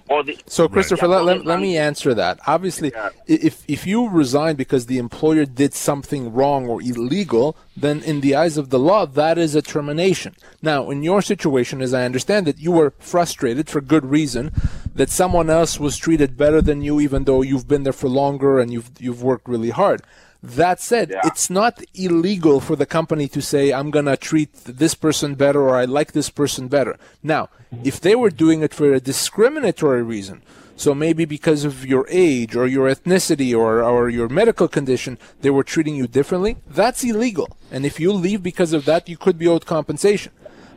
So, 0.47 0.69
Christopher, 0.69 1.07
let, 1.07 1.25
let, 1.25 1.45
let 1.45 1.59
me 1.59 1.77
answer 1.77 2.13
that. 2.13 2.39
Obviously, 2.47 2.91
Yeah. 2.95 3.09
if 3.27 3.63
if 3.67 3.85
you 3.85 4.07
resign 4.07 4.55
because 4.55 4.85
the 4.85 4.97
employer 4.97 5.45
did 5.45 5.74
something 5.74 6.31
wrong 6.31 6.67
or 6.67 6.81
illegal, 6.81 7.57
then 7.75 8.01
in 8.03 8.21
the 8.21 8.35
eyes 8.35 8.57
of 8.57 8.69
the 8.69 8.79
law, 8.79 9.05
that 9.05 9.38
is 9.38 9.55
a 9.55 9.62
termination. 9.62 10.35
Now, 10.62 10.89
in 10.89 11.03
your 11.03 11.21
situation, 11.21 11.81
as 11.81 11.93
I 11.93 12.05
understand 12.05 12.47
it, 12.47 12.57
you 12.59 12.71
were 12.71 12.93
frustrated 13.00 13.69
for 13.69 13.81
good 13.81 14.05
reason 14.05 14.51
that 14.93 15.09
someone 15.09 15.50
else 15.50 15.79
was 15.79 15.97
treated 15.97 16.38
better 16.38 16.62
than 16.62 16.81
you, 16.81 17.00
even 17.01 17.25
though 17.25 17.41
you've 17.41 17.67
been 17.67 17.83
there 17.83 17.93
for 17.93 18.07
longer 18.07 18.59
and 18.59 18.71
you've 18.71 18.91
you've 19.00 19.21
worked 19.21 19.47
really 19.50 19.71
hard. 19.71 20.01
That 20.46 20.80
said, 20.80 21.10
Yeah. 21.10 21.22
it's 21.25 21.50
not 21.50 21.84
illegal 21.94 22.60
for 22.60 22.75
the 22.75 22.86
company 22.86 23.28
to 23.30 23.42
say, 23.42 23.72
I'm 23.74 23.90
going 23.92 24.06
to 24.06 24.18
treat 24.18 24.54
this 24.66 24.94
person 24.96 25.36
better 25.36 25.62
or 25.62 25.75
I 25.75 25.86
like 25.86 26.12
this 26.12 26.30
person 26.30 26.68
better. 26.68 26.98
Now, 27.24 27.50
if 27.84 28.00
they 28.00 28.16
were 28.16 28.30
doing 28.30 28.62
it 28.62 28.74
for 28.74 28.94
a 28.94 29.00
discriminatory 29.00 30.04
reason, 30.04 30.42
so 30.78 30.94
maybe 30.94 31.25
because 31.25 31.64
of 31.64 31.86
your 31.86 32.06
age 32.10 32.56
or 32.56 32.68
your 32.68 32.88
ethnicity 32.94 33.58
or, 33.58 33.82
or 33.82 34.10
your 34.10 34.28
medical 34.30 34.68
condition, 34.68 35.18
they 35.42 35.50
were 35.50 35.64
treating 35.64 35.96
you 35.96 36.06
differently, 36.08 36.58
that's 36.68 37.04
illegal. 37.04 37.48
And 37.72 37.86
if 37.86 38.00
you 38.00 38.12
leave 38.12 38.44
because 38.44 38.74
of 38.74 38.86
that, 38.86 39.08
you 39.10 39.18
could 39.18 39.38
be 39.38 39.48
owed 39.48 39.66
compensation. 39.66 40.32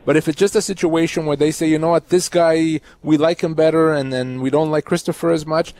But 0.09 0.17
if 0.17 0.27
it's 0.27 0.39
just 0.39 0.55
a 0.55 0.61
situation 0.63 1.27
where 1.27 1.37
they 1.37 1.51
say, 1.51 1.69
you 1.69 1.77
know 1.77 1.89
what, 1.89 2.09
this 2.09 2.29
guy, 2.29 2.81
we 3.03 3.15
like 3.15 3.41
him 3.41 3.53
better 3.53 3.93
and 3.93 4.11
then 4.11 4.41
we 4.41 4.49
don't 4.49 4.71
like 4.71 4.85
Christopher 4.85 5.29
as 5.29 5.45
much, 5.45 5.75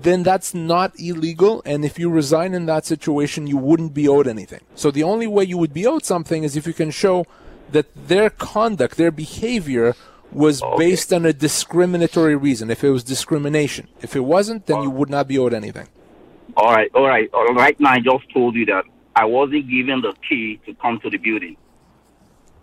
then 0.00 0.22
that's 0.22 0.54
not 0.54 0.98
illegal. 0.98 1.60
And 1.66 1.84
if 1.84 1.98
you 1.98 2.08
resign 2.08 2.54
in 2.54 2.64
that 2.64 2.86
situation, 2.86 3.46
you 3.46 3.58
wouldn't 3.58 3.92
be 3.92 4.08
owed 4.08 4.26
anything. 4.26 4.62
So 4.74 4.90
the 4.90 5.02
only 5.02 5.26
way 5.26 5.44
you 5.44 5.58
would 5.58 5.74
be 5.74 5.86
owed 5.86 6.02
something 6.02 6.44
is 6.44 6.56
if 6.56 6.66
you 6.66 6.72
can 6.72 6.90
show 6.90 7.26
that 7.72 7.84
their 8.08 8.30
conduct, 8.30 8.96
their 8.96 9.10
behavior 9.10 9.94
was 10.32 10.62
oh, 10.62 10.78
based 10.78 11.12
on 11.12 11.26
a 11.26 11.34
discriminatory 11.34 12.36
reason, 12.36 12.70
if 12.70 12.82
it 12.84 12.88
was 12.88 13.04
discrimination. 13.04 13.88
If 14.00 14.16
it 14.16 14.20
wasn't, 14.20 14.64
then 14.64 14.80
you 14.80 14.88
would 14.88 15.10
not 15.10 15.28
be 15.28 15.38
owed 15.38 15.52
anything. 15.52 15.88
All 16.56 16.72
right, 16.72 16.90
all 16.94 17.06
right. 17.06 17.28
All 17.34 17.52
right 17.52 17.78
now, 17.78 17.90
I 17.90 18.00
just 18.00 18.32
told 18.32 18.54
you 18.54 18.64
that 18.64 18.86
I 19.14 19.26
wasn't 19.26 19.68
given 19.68 20.00
the 20.00 20.14
key 20.26 20.58
to 20.64 20.72
come 20.72 21.00
to 21.00 21.10
the 21.10 21.18
building. 21.18 21.58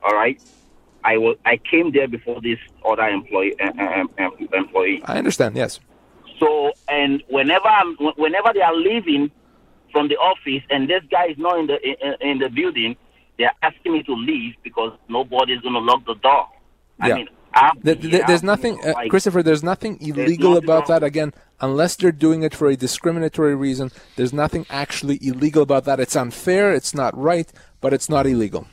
All 0.04 0.16
right, 0.16 0.42
I 1.04 1.18
was. 1.18 1.38
I 1.46 1.58
came 1.58 1.92
there 1.92 2.08
before 2.08 2.42
this 2.42 2.60
other 2.86 3.04
employee. 3.08 3.56
Uh, 3.60 3.72
uh, 3.80 4.24
um, 4.26 4.32
employee. 4.54 5.02
I 5.06 5.18
understand, 5.18 5.56
yes. 5.56 5.80
So, 6.40 6.72
and 6.90 7.24
whenever 7.30 7.68
I'm, 7.68 7.96
whenever 8.18 8.52
they 8.54 8.62
are 8.62 8.76
leaving 8.76 9.32
from 9.92 10.08
the 10.08 10.16
office, 10.18 10.64
and 10.70 10.90
this 10.90 11.04
guy 11.12 11.28
is 11.28 11.38
not 11.38 11.60
in 11.60 11.68
the 11.68 11.78
in, 11.82 12.30
in 12.32 12.38
the 12.40 12.50
building, 12.50 12.96
they 13.38 13.46
are 13.46 13.54
asking 13.64 13.94
me 13.94 14.04
to 14.04 14.14
leave 14.14 14.56
because 14.64 14.94
nobody's 15.10 15.62
going 15.62 15.74
to 15.74 15.80
lock 15.80 16.06
the 16.06 16.16
door. 16.16 16.48
I 17.00 17.08
Yeah. 17.10 17.16
mean, 17.16 17.28
There- 17.84 17.96
here, 17.96 18.12
there- 18.12 18.24
there's 18.28 18.44
nothing, 18.44 18.80
uh, 18.86 18.94
like- 18.96 19.10
Christopher. 19.10 19.44
There's 19.44 19.64
nothing 19.64 19.98
illegal 20.00 20.52
nothing 20.52 20.64
about 20.64 20.88
that. 20.88 21.04
Again, 21.04 21.34
unless 21.60 21.96
they're 21.98 22.12
doing 22.14 22.44
it 22.44 22.56
for 22.56 22.68
a 22.70 22.76
discriminatory 22.78 23.56
reason, 23.56 23.92
there's 24.16 24.32
nothing 24.32 24.66
actually 24.70 25.20
illegal 25.22 25.62
about 25.62 25.84
that. 25.86 26.00
It's 26.00 26.16
unfair. 26.16 26.74
It's 26.74 26.94
not 26.96 27.18
right, 27.18 27.52
but 27.82 27.92
it's 27.94 28.08
not 28.10 28.26
illegal. 28.26 28.68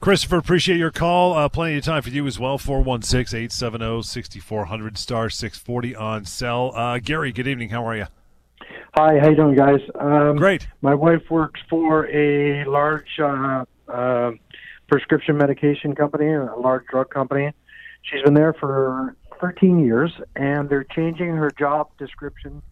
Christopher, 0.00 0.36
appreciate 0.36 0.76
your 0.76 0.92
call. 0.92 1.34
Uh, 1.34 1.48
plenty 1.48 1.76
of 1.76 1.84
time 1.84 2.02
for 2.02 2.10
you 2.10 2.26
as 2.28 2.38
well. 2.38 2.56
416 2.56 3.36
870 3.36 4.02
6400 4.02 4.96
star 4.96 5.28
640 5.28 5.96
on 5.96 6.24
cell. 6.24 6.72
Uh, 6.74 6.98
Gary, 6.98 7.32
good 7.32 7.48
evening. 7.48 7.70
How 7.70 7.84
are 7.84 7.96
you? 7.96 8.06
Hi, 8.94 9.18
how 9.18 9.30
you 9.30 9.36
doing, 9.36 9.56
guys? 9.56 9.80
Um, 9.96 10.36
Great. 10.36 10.68
My 10.82 10.94
wife 10.94 11.22
works 11.30 11.60
for 11.68 12.08
a 12.08 12.64
large 12.64 13.18
uh, 13.18 13.64
uh, 13.88 14.30
prescription 14.86 15.36
medication 15.36 15.96
company, 15.96 16.32
a 16.32 16.54
large 16.56 16.86
drug 16.86 17.10
company. 17.10 17.52
She's 18.02 18.22
been 18.22 18.34
there 18.34 18.54
for 18.54 19.16
13 19.40 19.80
years, 19.80 20.12
and 20.36 20.68
they're 20.68 20.84
changing 20.84 21.34
her 21.34 21.50
job 21.58 21.88
description 21.98 22.62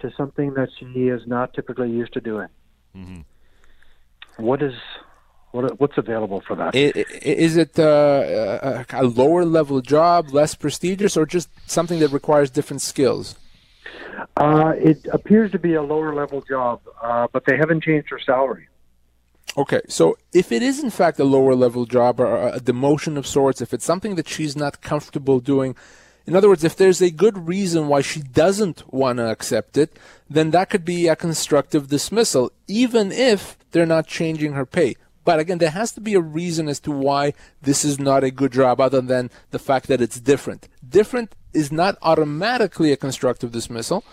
to 0.00 0.12
something 0.16 0.52
that 0.54 0.68
she 0.78 1.08
is 1.08 1.22
not 1.26 1.54
typically 1.54 1.90
used 1.90 2.12
to 2.12 2.20
doing. 2.20 2.48
What 4.36 4.62
is 4.62 4.74
what? 5.54 5.80
What's 5.80 5.96
available 5.96 6.42
for 6.46 6.56
that? 6.56 6.74
Is 6.74 7.56
it 7.56 7.78
uh, 7.78 8.84
a 8.90 9.02
a 9.02 9.04
lower 9.04 9.44
level 9.44 9.80
job, 9.80 10.30
less 10.30 10.54
prestigious, 10.54 11.16
or 11.16 11.24
just 11.26 11.48
something 11.66 12.00
that 12.00 12.08
requires 12.08 12.50
different 12.50 12.82
skills? 12.82 13.36
Uh, 14.36 14.72
it 14.76 15.06
appears 15.12 15.50
to 15.52 15.58
be 15.58 15.74
a 15.74 15.82
lower 15.82 16.14
level 16.14 16.40
job, 16.42 16.80
uh, 17.02 17.26
but 17.32 17.44
they 17.46 17.56
haven't 17.56 17.82
changed 17.84 18.08
her 18.10 18.18
salary. 18.18 18.68
Okay, 19.56 19.82
so 19.88 20.18
if 20.32 20.50
it 20.50 20.62
is 20.62 20.82
in 20.82 20.90
fact 20.90 21.20
a 21.20 21.24
lower 21.24 21.54
level 21.54 21.86
job 21.86 22.18
or 22.18 22.48
a 22.48 22.58
demotion 22.58 23.16
of 23.16 23.24
sorts, 23.26 23.60
if 23.60 23.72
it's 23.72 23.84
something 23.84 24.16
that 24.16 24.28
she's 24.28 24.56
not 24.56 24.80
comfortable 24.80 25.38
doing, 25.38 25.76
in 26.26 26.34
other 26.34 26.48
words, 26.48 26.64
if 26.64 26.74
there's 26.74 27.00
a 27.00 27.10
good 27.10 27.46
reason 27.46 27.86
why 27.86 28.00
she 28.00 28.20
doesn't 28.20 28.92
want 28.92 29.18
to 29.18 29.30
accept 29.30 29.76
it, 29.76 29.96
then 30.28 30.50
that 30.50 30.70
could 30.70 30.84
be 30.84 31.06
a 31.06 31.14
constructive 31.14 31.88
dismissal, 31.88 32.50
even 32.66 33.12
if 33.12 33.56
they're 33.70 33.86
not 33.86 34.08
changing 34.08 34.54
her 34.54 34.66
pay. 34.66 34.96
But 35.24 35.40
again, 35.40 35.58
there 35.58 35.70
has 35.70 35.92
to 35.92 36.00
be 36.00 36.14
a 36.14 36.20
reason 36.20 36.68
as 36.68 36.80
to 36.80 36.90
why 36.90 37.32
this 37.62 37.84
is 37.84 37.98
not 37.98 38.24
a 38.24 38.30
good 38.30 38.52
job 38.52 38.80
other 38.80 39.00
than 39.00 39.30
the 39.50 39.58
fact 39.58 39.86
that 39.88 40.00
it's 40.00 40.20
different. 40.20 40.68
Different 40.86 41.34
is 41.54 41.72
not 41.72 41.96
automatically 42.02 42.92
a 42.92 42.96
constructive 42.96 43.52
dismissal. 43.52 44.04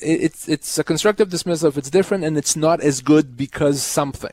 It's, 0.00 0.48
it's 0.48 0.78
a 0.78 0.84
constructive 0.84 1.28
dismissal 1.28 1.68
if 1.68 1.76
it's 1.76 1.90
different 1.90 2.24
and 2.24 2.38
it's 2.38 2.56
not 2.56 2.80
as 2.80 3.02
good 3.02 3.36
because 3.36 3.82
something. 3.82 4.32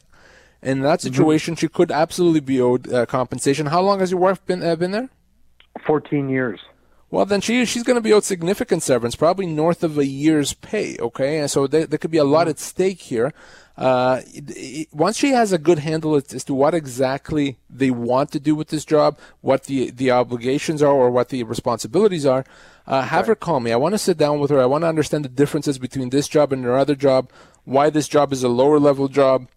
In 0.61 0.79
that 0.79 1.01
situation, 1.01 1.55
she 1.55 1.67
could 1.67 1.91
absolutely 1.91 2.39
be 2.39 2.61
owed 2.61 2.91
uh, 2.91 3.05
compensation. 3.05 3.65
How 3.65 3.81
long 3.81 3.99
has 3.99 4.11
your 4.11 4.21
wife 4.21 4.45
been 4.45 4.63
uh, 4.63 4.77
been 4.77 4.91
there? 4.91 5.09
14 5.85 6.29
years. 6.29 6.61
Well, 7.11 7.25
then 7.25 7.41
she 7.41 7.65
she's 7.65 7.83
going 7.83 7.97
to 7.97 8.01
be 8.01 8.13
owed 8.13 8.23
significant 8.23 8.81
severance, 8.81 9.15
probably 9.15 9.45
north 9.45 9.83
of 9.83 9.97
a 9.97 10.05
year's 10.05 10.53
pay. 10.53 10.97
Okay, 10.97 11.39
and 11.39 11.51
so 11.51 11.67
there, 11.67 11.85
there 11.85 11.99
could 11.99 12.11
be 12.11 12.17
a 12.17 12.23
lot 12.23 12.47
at 12.47 12.59
stake 12.59 13.01
here. 13.01 13.33
Uh, 13.77 14.21
it- 14.33 14.51
it- 14.55 14.87
once 14.93 15.17
she 15.17 15.31
has 15.31 15.51
a 15.51 15.57
good 15.57 15.79
handle 15.79 16.15
as, 16.15 16.31
as 16.33 16.43
to 16.43 16.53
what 16.53 16.73
exactly 16.75 17.57
they 17.69 17.89
want 17.89 18.31
to 18.31 18.39
do 18.39 18.53
with 18.53 18.67
this 18.67 18.85
job, 18.85 19.17
what 19.41 19.63
the 19.63 19.89
the 19.89 20.11
obligations 20.11 20.81
are, 20.83 20.91
or 20.91 21.09
what 21.09 21.29
the 21.29 21.43
responsibilities 21.43 22.25
are, 22.25 22.45
uh, 22.85 23.01
have 23.01 23.25
her 23.27 23.35
call 23.35 23.59
me. 23.59 23.71
I 23.71 23.75
want 23.77 23.93
to 23.93 23.97
sit 23.97 24.17
down 24.17 24.39
with 24.39 24.51
her. 24.51 24.61
I 24.61 24.67
want 24.67 24.83
to 24.83 24.87
understand 24.87 25.25
the 25.25 25.29
differences 25.29 25.79
between 25.79 26.09
this 26.11 26.27
job 26.27 26.53
and 26.53 26.63
her 26.63 26.77
other 26.77 26.95
job, 26.95 27.29
why 27.65 27.89
this 27.89 28.07
job 28.07 28.31
is 28.31 28.43
a 28.43 28.49
lower 28.49 28.79
level 28.79 29.07
job, 29.07 29.47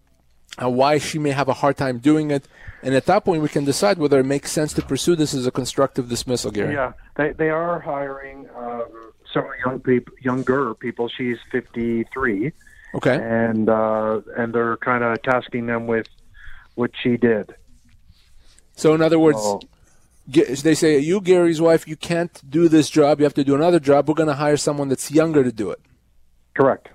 and 0.57 0.75
why 0.75 0.97
she 0.97 1.19
may 1.19 1.31
have 1.31 1.47
a 1.47 1.53
hard 1.53 1.77
time 1.77 1.99
doing 1.99 2.31
it. 2.31 2.47
And 2.81 2.95
at 2.95 3.05
that 3.05 3.23
point, 3.25 3.41
we 3.43 3.49
can 3.49 3.65
decide 3.65 3.97
whether 3.99 4.19
it 4.19 4.25
makes 4.25 4.51
sense 4.51 4.73
to 4.73 4.81
pursue 4.81 5.15
this 5.15 5.33
as 5.35 5.45
a 5.45 5.51
constructive 5.51 6.09
dismissal, 6.09 6.49
Gary. 6.51 6.73
Yeah, 6.73 6.93
they 7.17 7.33
they 7.33 7.49
are 7.49 7.79
hiring 7.79 8.47
um, 8.57 8.85
several 9.31 9.53
young 9.63 9.79
people, 9.79 10.13
younger 10.21 10.73
people. 10.73 11.07
She's 11.07 11.37
53. 11.51 12.51
Okay. 12.97 13.15
and 13.15 13.69
uh, 13.69 14.21
and 14.37 14.53
they're 14.53 14.77
kind 14.77 15.03
of 15.03 15.21
tasking 15.21 15.67
them 15.67 15.85
with 15.87 16.07
what 16.75 16.91
she 17.01 17.15
did. 17.17 17.55
So 18.75 18.93
in 18.95 19.01
other 19.01 19.19
words, 19.19 19.39
So, 19.41 19.59
they 20.27 20.75
say 20.75 20.99
you, 20.99 21.21
Gary's 21.21 21.61
wife, 21.61 21.87
you 21.87 21.95
can't 21.95 22.41
do 22.49 22.67
this 22.67 22.89
job. 22.89 23.19
You 23.19 23.23
have 23.23 23.33
to 23.35 23.43
do 23.43 23.55
another 23.55 23.79
job. 23.79 24.07
We're 24.07 24.15
going 24.15 24.27
to 24.29 24.35
hire 24.35 24.57
someone 24.57 24.89
that's 24.89 25.09
younger 25.11 25.43
to 25.43 25.51
do 25.51 25.69
it. 25.71 25.79
correct. 26.53 26.89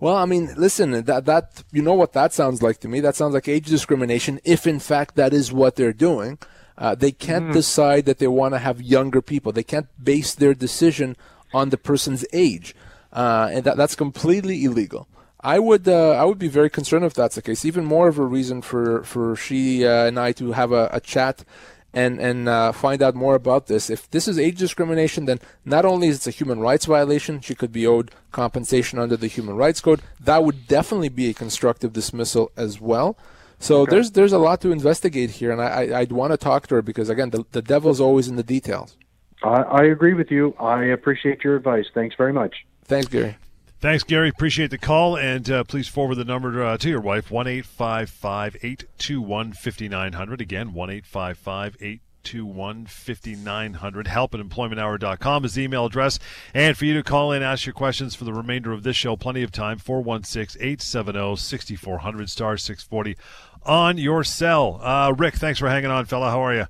Well, 0.00 0.16
I 0.16 0.26
mean, 0.26 0.50
listen, 0.56 0.90
that 1.04 1.24
that 1.24 1.62
you 1.72 1.80
know 1.80 1.94
what 1.94 2.12
that 2.14 2.32
sounds 2.32 2.62
like 2.62 2.78
to 2.80 2.88
me. 2.88 3.00
That 3.00 3.16
sounds 3.16 3.32
like 3.32 3.48
age 3.48 3.66
discrimination. 3.66 4.40
If 4.44 4.66
in 4.66 4.80
fact 4.80 5.14
that 5.16 5.32
is 5.32 5.52
what 5.52 5.76
they're 5.76 5.92
doing, 6.08 6.38
uh, 6.76 6.94
they 6.94 7.12
can't 7.12 7.52
decide 7.52 8.04
that 8.06 8.18
they 8.18 8.26
want 8.26 8.54
to 8.54 8.58
have 8.58 8.82
younger 8.82 9.22
people. 9.22 9.52
They 9.52 9.62
can't 9.62 9.86
base 10.02 10.34
their 10.34 10.52
decision 10.52 11.16
on 11.54 11.70
the 11.70 11.78
person's 11.78 12.24
age, 12.32 12.74
uh, 13.12 13.48
and 13.52 13.62
that 13.64 13.76
that's 13.76 13.94
completely 13.94 14.64
illegal. 14.64 15.06
I 15.44 15.58
would 15.58 15.86
uh, 15.86 16.12
I 16.12 16.24
would 16.24 16.38
be 16.38 16.48
very 16.48 16.70
concerned 16.70 17.04
if 17.04 17.12
that's 17.12 17.34
the 17.34 17.42
case. 17.42 17.66
Even 17.66 17.84
more 17.84 18.08
of 18.08 18.18
a 18.18 18.24
reason 18.24 18.62
for 18.62 19.04
for 19.04 19.36
she 19.36 19.86
uh, 19.86 20.06
and 20.06 20.18
I 20.18 20.32
to 20.32 20.52
have 20.52 20.72
a, 20.72 20.88
a 20.90 21.00
chat 21.00 21.44
and 21.92 22.18
and 22.18 22.48
uh, 22.48 22.72
find 22.72 23.02
out 23.02 23.14
more 23.14 23.34
about 23.34 23.66
this. 23.66 23.90
If 23.90 24.10
this 24.10 24.26
is 24.26 24.38
age 24.38 24.58
discrimination, 24.58 25.26
then 25.26 25.38
not 25.64 25.84
only 25.84 26.08
is 26.08 26.26
it 26.26 26.30
a 26.30 26.36
human 26.36 26.60
rights 26.60 26.86
violation, 26.86 27.40
she 27.40 27.54
could 27.54 27.72
be 27.72 27.86
owed 27.86 28.10
compensation 28.32 28.98
under 28.98 29.18
the 29.18 29.28
Human 29.28 29.54
Rights 29.54 29.82
Code. 29.82 30.00
That 30.18 30.42
would 30.44 30.66
definitely 30.66 31.10
be 31.10 31.28
a 31.28 31.34
constructive 31.34 31.92
dismissal 31.92 32.50
as 32.56 32.80
well. 32.80 33.16
So 33.58 33.82
okay. 33.82 33.90
there's 33.90 34.10
there's 34.12 34.32
a 34.32 34.38
lot 34.38 34.62
to 34.62 34.72
investigate 34.72 35.30
here, 35.32 35.52
and 35.52 35.60
I, 35.60 35.98
I 35.98 36.00
would 36.00 36.12
want 36.12 36.32
to 36.32 36.38
talk 36.38 36.66
to 36.68 36.76
her 36.76 36.82
because 36.82 37.10
again, 37.10 37.30
the 37.30 37.44
the 37.52 37.62
devil's 37.62 38.00
always 38.00 38.28
in 38.28 38.36
the 38.36 38.42
details. 38.42 38.96
I, 39.42 39.62
I 39.62 39.82
agree 39.84 40.14
with 40.14 40.30
you. 40.30 40.54
I 40.58 40.84
appreciate 40.84 41.44
your 41.44 41.54
advice. 41.54 41.84
Thanks 41.92 42.16
very 42.16 42.32
much. 42.32 42.64
Thanks, 42.86 43.08
Gary. 43.08 43.36
Thanks, 43.84 44.02
Gary. 44.02 44.30
Appreciate 44.30 44.70
the 44.70 44.78
call, 44.78 45.14
and 45.14 45.50
uh, 45.50 45.62
please 45.62 45.88
forward 45.88 46.14
the 46.14 46.24
number 46.24 46.64
uh, 46.64 46.78
to 46.78 46.88
your 46.88 47.02
wife 47.02 47.30
one 47.30 47.46
eight 47.46 47.66
five 47.66 48.08
five 48.08 48.56
eight 48.62 48.86
two 48.96 49.20
one 49.20 49.52
fifty 49.52 49.90
nine 49.90 50.14
hundred. 50.14 50.40
Again, 50.40 50.72
one 50.72 50.88
eight 50.88 51.04
five 51.04 51.36
five 51.36 51.76
eight. 51.82 52.00
5900 52.24 54.06
help 54.06 54.34
at 54.34 54.40
employmenthour.com 54.40 55.44
is 55.44 55.52
the 55.52 55.62
email 55.62 55.84
address. 55.84 56.18
And 56.54 56.74
for 56.74 56.86
you 56.86 56.94
to 56.94 57.02
call 57.02 57.32
in 57.32 57.42
ask 57.42 57.66
your 57.66 57.74
questions 57.74 58.14
for 58.14 58.24
the 58.24 58.32
remainder 58.32 58.72
of 58.72 58.82
this 58.82 58.96
show 58.96 59.14
plenty 59.14 59.42
of 59.42 59.52
time 59.52 59.78
416-870-6400 59.78 62.28
star 62.30 62.56
640 62.56 63.18
on 63.64 63.98
your 63.98 64.24
cell. 64.24 64.80
Uh, 64.82 65.12
rick 65.18 65.34
thanks 65.34 65.58
for 65.58 65.68
hanging 65.68 65.90
on 65.90 66.06
fella. 66.06 66.30
How 66.30 66.40
are 66.40 66.54
you 66.54 66.64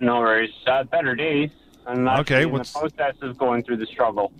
no 0.00 0.20
worries. 0.20 0.48
Uh, 0.66 0.84
better 0.84 1.14
days. 1.14 1.50
And 1.84 2.08
okay 2.08 2.46
what's 2.46 2.72
the 2.72 2.88
process 2.88 3.16
is 3.22 3.36
going 3.36 3.64
through 3.64 3.76
the 3.76 3.86
struggle. 3.86 4.32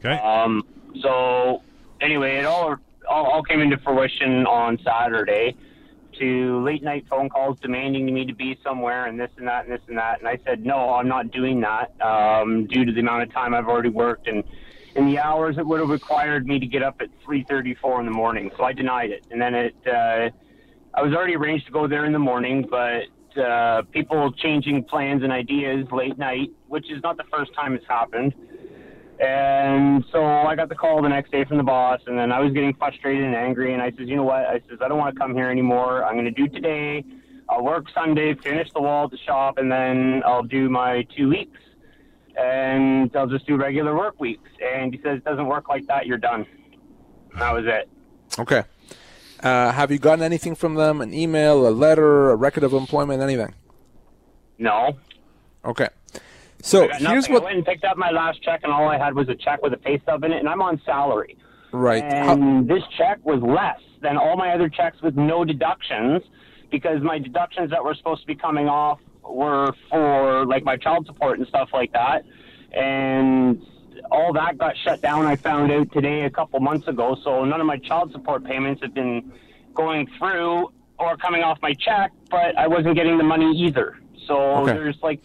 Okay. 0.00 0.18
Um 0.18 0.66
so 1.00 1.62
anyway, 2.00 2.36
it 2.38 2.44
all, 2.44 2.76
all 3.08 3.26
all 3.26 3.42
came 3.42 3.60
into 3.60 3.78
fruition 3.78 4.46
on 4.46 4.78
Saturday 4.84 5.56
to 6.18 6.62
late 6.62 6.82
night 6.82 7.04
phone 7.08 7.28
calls 7.28 7.58
demanding 7.60 8.12
me 8.12 8.24
to 8.24 8.34
be 8.34 8.58
somewhere 8.62 9.06
and 9.06 9.18
this 9.18 9.30
and 9.36 9.48
that 9.48 9.64
and 9.64 9.72
this 9.72 9.80
and 9.88 9.98
that. 9.98 10.20
And 10.20 10.28
I 10.28 10.38
said, 10.44 10.64
no, 10.64 10.94
I'm 10.94 11.08
not 11.08 11.30
doing 11.30 11.60
that 11.60 11.92
um, 12.00 12.66
due 12.66 12.84
to 12.84 12.92
the 12.92 13.00
amount 13.00 13.24
of 13.24 13.32
time 13.32 13.54
I've 13.54 13.66
already 13.66 13.88
worked 13.88 14.28
and 14.28 14.44
in 14.94 15.06
the 15.06 15.18
hours 15.18 15.58
it 15.58 15.66
would 15.66 15.80
have 15.80 15.88
required 15.88 16.46
me 16.46 16.58
to 16.58 16.66
get 16.66 16.82
up 16.82 17.00
at 17.00 17.08
3:34 17.26 18.00
in 18.00 18.06
the 18.06 18.12
morning. 18.12 18.50
So 18.56 18.64
I 18.64 18.72
denied 18.72 19.10
it. 19.10 19.26
And 19.30 19.40
then 19.40 19.54
it, 19.54 19.74
uh, 19.86 20.30
I 20.94 21.02
was 21.02 21.12
already 21.12 21.34
arranged 21.34 21.66
to 21.66 21.72
go 21.72 21.88
there 21.88 22.04
in 22.04 22.12
the 22.12 22.18
morning, 22.18 22.66
but 22.70 23.06
uh, 23.40 23.82
people 23.90 24.30
changing 24.32 24.84
plans 24.84 25.24
and 25.24 25.32
ideas 25.32 25.90
late 25.90 26.16
night, 26.16 26.50
which 26.68 26.90
is 26.90 27.02
not 27.02 27.16
the 27.16 27.24
first 27.24 27.52
time 27.54 27.74
it's 27.74 27.86
happened. 27.88 28.34
And 29.20 30.04
so 30.10 30.24
I 30.24 30.56
got 30.56 30.68
the 30.68 30.74
call 30.74 31.00
the 31.00 31.08
next 31.08 31.30
day 31.30 31.44
from 31.44 31.56
the 31.56 31.62
boss, 31.62 32.00
and 32.06 32.18
then 32.18 32.32
I 32.32 32.40
was 32.40 32.52
getting 32.52 32.74
frustrated 32.74 33.24
and 33.24 33.34
angry. 33.34 33.72
And 33.72 33.82
I 33.82 33.90
says, 33.92 34.08
you 34.08 34.16
know 34.16 34.24
what? 34.24 34.44
I 34.46 34.60
says 34.68 34.78
I 34.80 34.88
don't 34.88 34.98
want 34.98 35.14
to 35.14 35.20
come 35.20 35.34
here 35.34 35.50
anymore. 35.50 36.04
I'm 36.04 36.14
going 36.14 36.24
to 36.24 36.30
do 36.30 36.48
today. 36.48 37.04
I'll 37.48 37.62
work 37.62 37.86
Sunday, 37.94 38.34
finish 38.34 38.70
the 38.72 38.80
wall 38.80 39.04
at 39.04 39.10
the 39.10 39.18
shop, 39.18 39.58
and 39.58 39.70
then 39.70 40.22
I'll 40.24 40.42
do 40.42 40.68
my 40.68 41.06
two 41.16 41.28
weeks. 41.28 41.60
And 42.36 43.14
I'll 43.14 43.28
just 43.28 43.46
do 43.46 43.56
regular 43.56 43.94
work 43.94 44.18
weeks. 44.18 44.50
And 44.60 44.92
he 44.92 45.00
says, 45.02 45.18
it 45.18 45.24
doesn't 45.24 45.46
work 45.46 45.68
like 45.68 45.86
that. 45.86 46.06
You're 46.06 46.18
done. 46.18 46.46
And 47.32 47.40
that 47.40 47.52
was 47.52 47.64
it. 47.66 47.88
Okay. 48.38 48.64
Uh, 49.40 49.70
have 49.70 49.92
you 49.92 49.98
gotten 49.98 50.24
anything 50.24 50.54
from 50.54 50.74
them? 50.74 51.00
An 51.00 51.14
email, 51.14 51.68
a 51.68 51.70
letter, 51.70 52.30
a 52.30 52.36
record 52.36 52.64
of 52.64 52.72
employment, 52.72 53.22
anything? 53.22 53.54
No. 54.58 54.96
Okay. 55.64 55.88
So 56.64 56.88
here's 56.88 57.28
what 57.28 57.42
I 57.42 57.44
went 57.44 57.56
and 57.58 57.66
picked 57.66 57.84
up 57.84 57.98
my 57.98 58.10
last 58.10 58.42
check, 58.42 58.60
and 58.64 58.72
all 58.72 58.88
I 58.88 58.96
had 58.96 59.14
was 59.14 59.28
a 59.28 59.34
check 59.34 59.62
with 59.62 59.74
a 59.74 59.76
pay 59.76 59.98
stub 60.00 60.24
in 60.24 60.32
it, 60.32 60.38
and 60.38 60.48
I'm 60.48 60.62
on 60.62 60.80
salary. 60.86 61.36
Right. 61.72 62.02
And 62.02 62.42
How- 62.42 62.74
this 62.74 62.82
check 62.96 63.18
was 63.22 63.42
less 63.42 63.80
than 64.00 64.16
all 64.16 64.36
my 64.36 64.54
other 64.54 64.70
checks 64.70 65.02
with 65.02 65.14
no 65.14 65.44
deductions, 65.44 66.22
because 66.70 67.02
my 67.02 67.18
deductions 67.18 67.70
that 67.70 67.84
were 67.84 67.94
supposed 67.94 68.22
to 68.22 68.26
be 68.26 68.34
coming 68.34 68.66
off 68.66 68.98
were 69.22 69.74
for 69.90 70.46
like 70.46 70.64
my 70.64 70.78
child 70.78 71.04
support 71.04 71.38
and 71.38 71.46
stuff 71.48 71.68
like 71.74 71.92
that, 71.92 72.24
and 72.72 73.60
all 74.10 74.32
that 74.32 74.56
got 74.56 74.74
shut 74.78 75.02
down. 75.02 75.26
I 75.26 75.36
found 75.36 75.70
out 75.70 75.92
today 75.92 76.22
a 76.22 76.30
couple 76.30 76.60
months 76.60 76.88
ago, 76.88 77.14
so 77.22 77.44
none 77.44 77.60
of 77.60 77.66
my 77.66 77.76
child 77.76 78.10
support 78.12 78.42
payments 78.42 78.80
have 78.80 78.94
been 78.94 79.32
going 79.74 80.08
through 80.18 80.72
or 80.98 81.16
coming 81.18 81.42
off 81.42 81.58
my 81.60 81.74
check, 81.74 82.10
but 82.30 82.56
I 82.56 82.68
wasn't 82.68 82.94
getting 82.94 83.18
the 83.18 83.24
money 83.24 83.52
either. 83.52 83.98
So 84.26 84.36
okay. 84.62 84.72
there's 84.72 84.96
like 85.02 85.20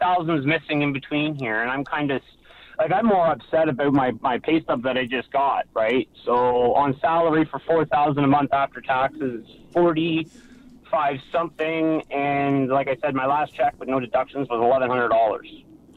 thousands 0.00 0.46
missing 0.46 0.82
in 0.82 0.92
between 0.92 1.34
here, 1.34 1.62
and 1.62 1.70
I'm 1.70 1.84
kind 1.84 2.10
of 2.10 2.22
like 2.78 2.92
I'm 2.92 3.06
more 3.06 3.26
upset 3.30 3.68
about 3.68 3.92
my 3.92 4.12
my 4.20 4.38
pay 4.38 4.62
stub 4.62 4.82
that 4.84 4.96
I 4.96 5.04
just 5.06 5.30
got, 5.32 5.64
right? 5.74 6.08
So 6.24 6.74
on 6.74 6.98
salary 7.00 7.44
for 7.50 7.60
four 7.66 7.84
thousand 7.86 8.24
a 8.24 8.28
month 8.28 8.52
after 8.52 8.80
taxes, 8.80 9.44
forty 9.72 10.28
five 10.90 11.16
something, 11.32 12.02
and 12.10 12.68
like 12.68 12.88
I 12.88 12.96
said, 13.02 13.14
my 13.14 13.26
last 13.26 13.54
check 13.54 13.74
with 13.78 13.88
no 13.88 14.00
deductions 14.00 14.48
was 14.48 14.60
eleven 14.62 14.88
hundred 14.88 15.08
dollars. 15.08 15.48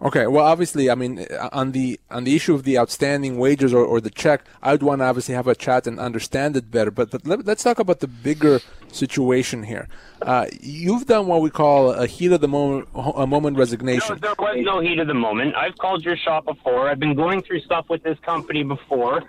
Okay, 0.03 0.25
well, 0.25 0.45
obviously, 0.45 0.89
I 0.89 0.95
mean, 0.95 1.27
on 1.51 1.73
the 1.73 1.99
on 2.09 2.23
the 2.23 2.35
issue 2.35 2.55
of 2.55 2.63
the 2.63 2.79
outstanding 2.79 3.37
wages 3.37 3.71
or, 3.71 3.85
or 3.85 4.01
the 4.01 4.09
check, 4.09 4.45
I 4.63 4.71
would 4.71 4.81
want 4.81 5.01
to 5.01 5.05
obviously 5.05 5.35
have 5.35 5.47
a 5.47 5.53
chat 5.53 5.85
and 5.85 5.99
understand 5.99 6.57
it 6.57 6.71
better. 6.71 6.89
But, 6.89 7.11
but 7.11 7.27
let, 7.27 7.47
us 7.47 7.61
talk 7.61 7.77
about 7.77 7.99
the 7.99 8.07
bigger 8.07 8.61
situation 8.91 9.61
here. 9.61 9.87
Uh, 10.23 10.47
you've 10.59 11.05
done 11.05 11.27
what 11.27 11.41
we 11.41 11.51
call 11.51 11.91
a 11.91 12.07
heat 12.07 12.31
of 12.31 12.41
the 12.41 12.47
moment, 12.47 12.89
a 12.95 13.27
moment 13.27 13.57
resignation. 13.57 14.15
No, 14.15 14.15
there 14.15 14.35
was 14.39 14.65
no 14.65 14.79
heat 14.79 14.97
of 14.97 15.05
the 15.05 15.13
moment. 15.13 15.55
I've 15.55 15.77
called 15.77 16.03
your 16.03 16.17
shop 16.17 16.45
before. 16.45 16.89
I've 16.89 16.99
been 16.99 17.15
going 17.15 17.43
through 17.43 17.59
stuff 17.59 17.87
with 17.87 18.01
this 18.01 18.17
company 18.19 18.63
before 18.63 19.21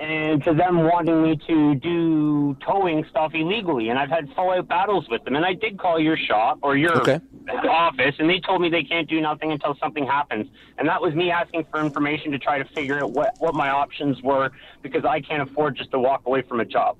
and 0.00 0.42
to 0.44 0.54
them 0.54 0.78
wanting 0.84 1.22
me 1.22 1.38
to 1.46 1.74
do 1.74 2.56
towing 2.66 3.04
stuff 3.10 3.32
illegally. 3.34 3.90
And 3.90 3.98
I've 3.98 4.08
had 4.08 4.32
full 4.34 4.50
out 4.50 4.66
battles 4.66 5.06
with 5.10 5.22
them. 5.24 5.36
And 5.36 5.44
I 5.44 5.52
did 5.52 5.78
call 5.78 6.00
your 6.00 6.16
shop 6.16 6.58
or 6.62 6.74
your 6.74 6.98
okay. 7.02 7.20
office, 7.68 8.14
and 8.18 8.28
they 8.28 8.40
told 8.40 8.62
me 8.62 8.70
they 8.70 8.82
can't 8.82 9.08
do 9.08 9.20
nothing 9.20 9.52
until 9.52 9.76
something 9.76 10.06
happens. 10.06 10.46
And 10.78 10.88
that 10.88 11.02
was 11.02 11.14
me 11.14 11.30
asking 11.30 11.66
for 11.70 11.80
information 11.80 12.32
to 12.32 12.38
try 12.38 12.56
to 12.56 12.64
figure 12.74 12.98
out 12.98 13.12
what, 13.12 13.34
what 13.40 13.54
my 13.54 13.68
options 13.68 14.22
were 14.22 14.50
because 14.80 15.04
I 15.04 15.20
can't 15.20 15.42
afford 15.42 15.76
just 15.76 15.90
to 15.90 15.98
walk 15.98 16.22
away 16.24 16.40
from 16.42 16.60
a 16.60 16.64
job. 16.64 16.96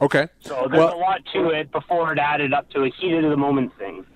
Okay. 0.00 0.26
So 0.40 0.66
there's 0.70 0.78
well, 0.78 0.96
a 0.96 0.96
lot 0.96 1.20
to 1.34 1.50
it 1.50 1.70
before 1.70 2.10
it 2.14 2.18
added 2.18 2.54
up 2.54 2.70
to 2.70 2.84
a 2.84 2.88
heat 2.88 3.12
of 3.12 3.30
the 3.30 3.36
moment 3.36 3.76
thing. 3.76 4.06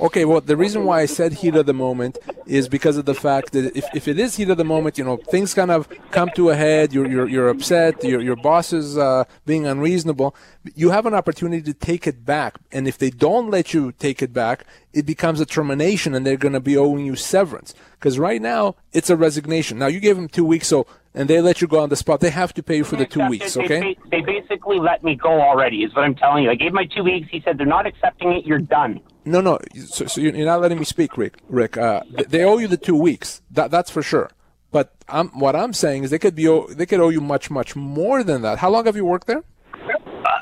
Okay, 0.00 0.24
well, 0.24 0.40
the 0.40 0.56
reason 0.56 0.84
why 0.84 1.00
I 1.00 1.06
said 1.06 1.32
heat 1.32 1.54
of 1.54 1.66
the 1.66 1.72
moment 1.72 2.18
is 2.46 2.68
because 2.68 2.96
of 2.96 3.04
the 3.04 3.14
fact 3.14 3.52
that 3.52 3.76
if, 3.76 3.84
if 3.94 4.08
it 4.08 4.18
is 4.18 4.36
heat 4.36 4.50
of 4.50 4.56
the 4.56 4.64
moment, 4.64 4.98
you 4.98 5.04
know, 5.04 5.16
things 5.16 5.54
kind 5.54 5.70
of 5.70 5.88
come 6.10 6.30
to 6.36 6.50
a 6.50 6.56
head, 6.56 6.92
you're, 6.92 7.06
you're, 7.06 7.28
you're 7.28 7.48
upset, 7.48 8.02
your, 8.04 8.20
your 8.20 8.36
boss 8.36 8.72
is 8.72 8.98
uh, 8.98 9.24
being 9.46 9.66
unreasonable, 9.66 10.34
you 10.74 10.90
have 10.90 11.06
an 11.06 11.14
opportunity 11.14 11.62
to 11.62 11.74
take 11.74 12.06
it 12.06 12.24
back. 12.24 12.58
And 12.72 12.86
if 12.86 12.98
they 12.98 13.10
don't 13.10 13.50
let 13.50 13.74
you 13.74 13.92
take 13.92 14.22
it 14.22 14.32
back, 14.32 14.64
it 14.92 15.06
becomes 15.06 15.40
a 15.40 15.46
termination 15.46 16.14
and 16.14 16.26
they're 16.26 16.36
going 16.36 16.52
to 16.52 16.60
be 16.60 16.76
owing 16.76 17.06
you 17.06 17.16
severance. 17.16 17.74
Because 17.92 18.18
right 18.18 18.40
now, 18.40 18.76
it's 18.92 19.10
a 19.10 19.16
resignation. 19.16 19.78
Now, 19.78 19.86
you 19.86 20.00
gave 20.00 20.16
them 20.16 20.28
two 20.28 20.44
weeks, 20.44 20.68
so 20.68 20.86
and 21.14 21.30
they 21.30 21.40
let 21.40 21.60
you 21.60 21.68
go 21.68 21.80
on 21.80 21.88
the 21.88 21.96
spot. 21.96 22.20
They 22.20 22.30
have 22.30 22.52
to 22.54 22.62
pay 22.62 22.78
you 22.78 22.84
for 22.84 22.96
the 22.96 23.06
two 23.06 23.26
weeks, 23.28 23.56
okay? 23.56 23.96
They, 24.10 24.18
they 24.18 24.20
basically 24.20 24.80
let 24.80 25.04
me 25.04 25.14
go 25.14 25.40
already, 25.40 25.84
is 25.84 25.94
what 25.94 26.04
I'm 26.04 26.16
telling 26.16 26.42
you. 26.44 26.50
I 26.50 26.56
gave 26.56 26.72
my 26.72 26.86
two 26.86 27.04
weeks. 27.04 27.28
He 27.30 27.40
said, 27.40 27.56
they're 27.56 27.66
not 27.66 27.86
accepting 27.86 28.32
it. 28.32 28.44
You're 28.44 28.58
done. 28.58 29.00
No, 29.24 29.40
no. 29.40 29.58
So, 29.86 30.06
so 30.06 30.20
you're 30.20 30.46
not 30.46 30.60
letting 30.60 30.78
me 30.78 30.84
speak, 30.84 31.16
Rick. 31.16 31.38
Rick, 31.48 31.76
uh, 31.76 32.02
they 32.28 32.44
owe 32.44 32.58
you 32.58 32.68
the 32.68 32.76
two 32.76 32.96
weeks. 32.96 33.40
That, 33.50 33.70
that's 33.70 33.90
for 33.90 34.02
sure. 34.02 34.30
But 34.70 34.92
I'm, 35.08 35.28
what 35.38 35.54
I'm 35.54 35.72
saying 35.72 36.04
is 36.04 36.10
they 36.10 36.18
could 36.18 36.34
be 36.34 36.46
they 36.70 36.84
could 36.84 37.00
owe 37.00 37.08
you 37.08 37.20
much 37.20 37.48
much 37.50 37.76
more 37.76 38.24
than 38.24 38.42
that. 38.42 38.58
How 38.58 38.70
long 38.70 38.86
have 38.86 38.96
you 38.96 39.04
worked 39.04 39.28
there? 39.28 39.44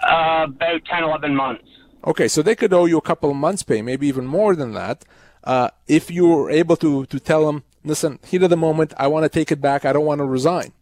Uh, 0.08 0.44
about 0.44 0.84
10, 0.86 1.04
11 1.04 1.36
months. 1.36 1.64
Okay, 2.06 2.26
so 2.28 2.42
they 2.42 2.56
could 2.56 2.72
owe 2.72 2.86
you 2.86 2.98
a 2.98 3.02
couple 3.02 3.30
of 3.30 3.36
months' 3.36 3.62
pay, 3.62 3.82
maybe 3.82 4.08
even 4.08 4.26
more 4.26 4.56
than 4.56 4.72
that. 4.72 5.04
Uh, 5.44 5.68
if 5.86 6.10
you 6.10 6.26
were 6.26 6.50
able 6.50 6.76
to 6.76 7.06
to 7.06 7.20
tell 7.20 7.46
them, 7.46 7.62
listen, 7.84 8.18
heat 8.26 8.42
of 8.42 8.50
the 8.50 8.56
moment, 8.56 8.94
I 8.96 9.06
want 9.06 9.24
to 9.24 9.28
take 9.28 9.52
it 9.52 9.60
back. 9.60 9.84
I 9.84 9.92
don't 9.92 10.06
want 10.06 10.20
to 10.20 10.24
resign. 10.24 10.72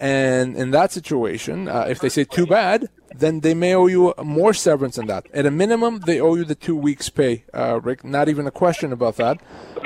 And 0.00 0.56
in 0.56 0.70
that 0.70 0.90
situation, 0.92 1.68
uh, 1.68 1.86
if 1.88 2.00
they 2.00 2.08
say 2.08 2.24
too 2.24 2.46
bad, 2.46 2.88
then 3.14 3.40
they 3.40 3.54
may 3.54 3.74
owe 3.74 3.86
you 3.86 4.14
more 4.22 4.52
severance 4.52 4.96
than 4.96 5.06
that. 5.06 5.26
At 5.32 5.46
a 5.46 5.50
minimum, 5.50 6.00
they 6.00 6.20
owe 6.20 6.34
you 6.34 6.44
the 6.44 6.54
two 6.54 6.76
weeks' 6.76 7.08
pay, 7.08 7.44
uh, 7.54 7.80
Rick. 7.82 8.04
Not 8.04 8.28
even 8.28 8.46
a 8.46 8.50
question 8.50 8.92
about 8.92 9.16
that. 9.16 9.40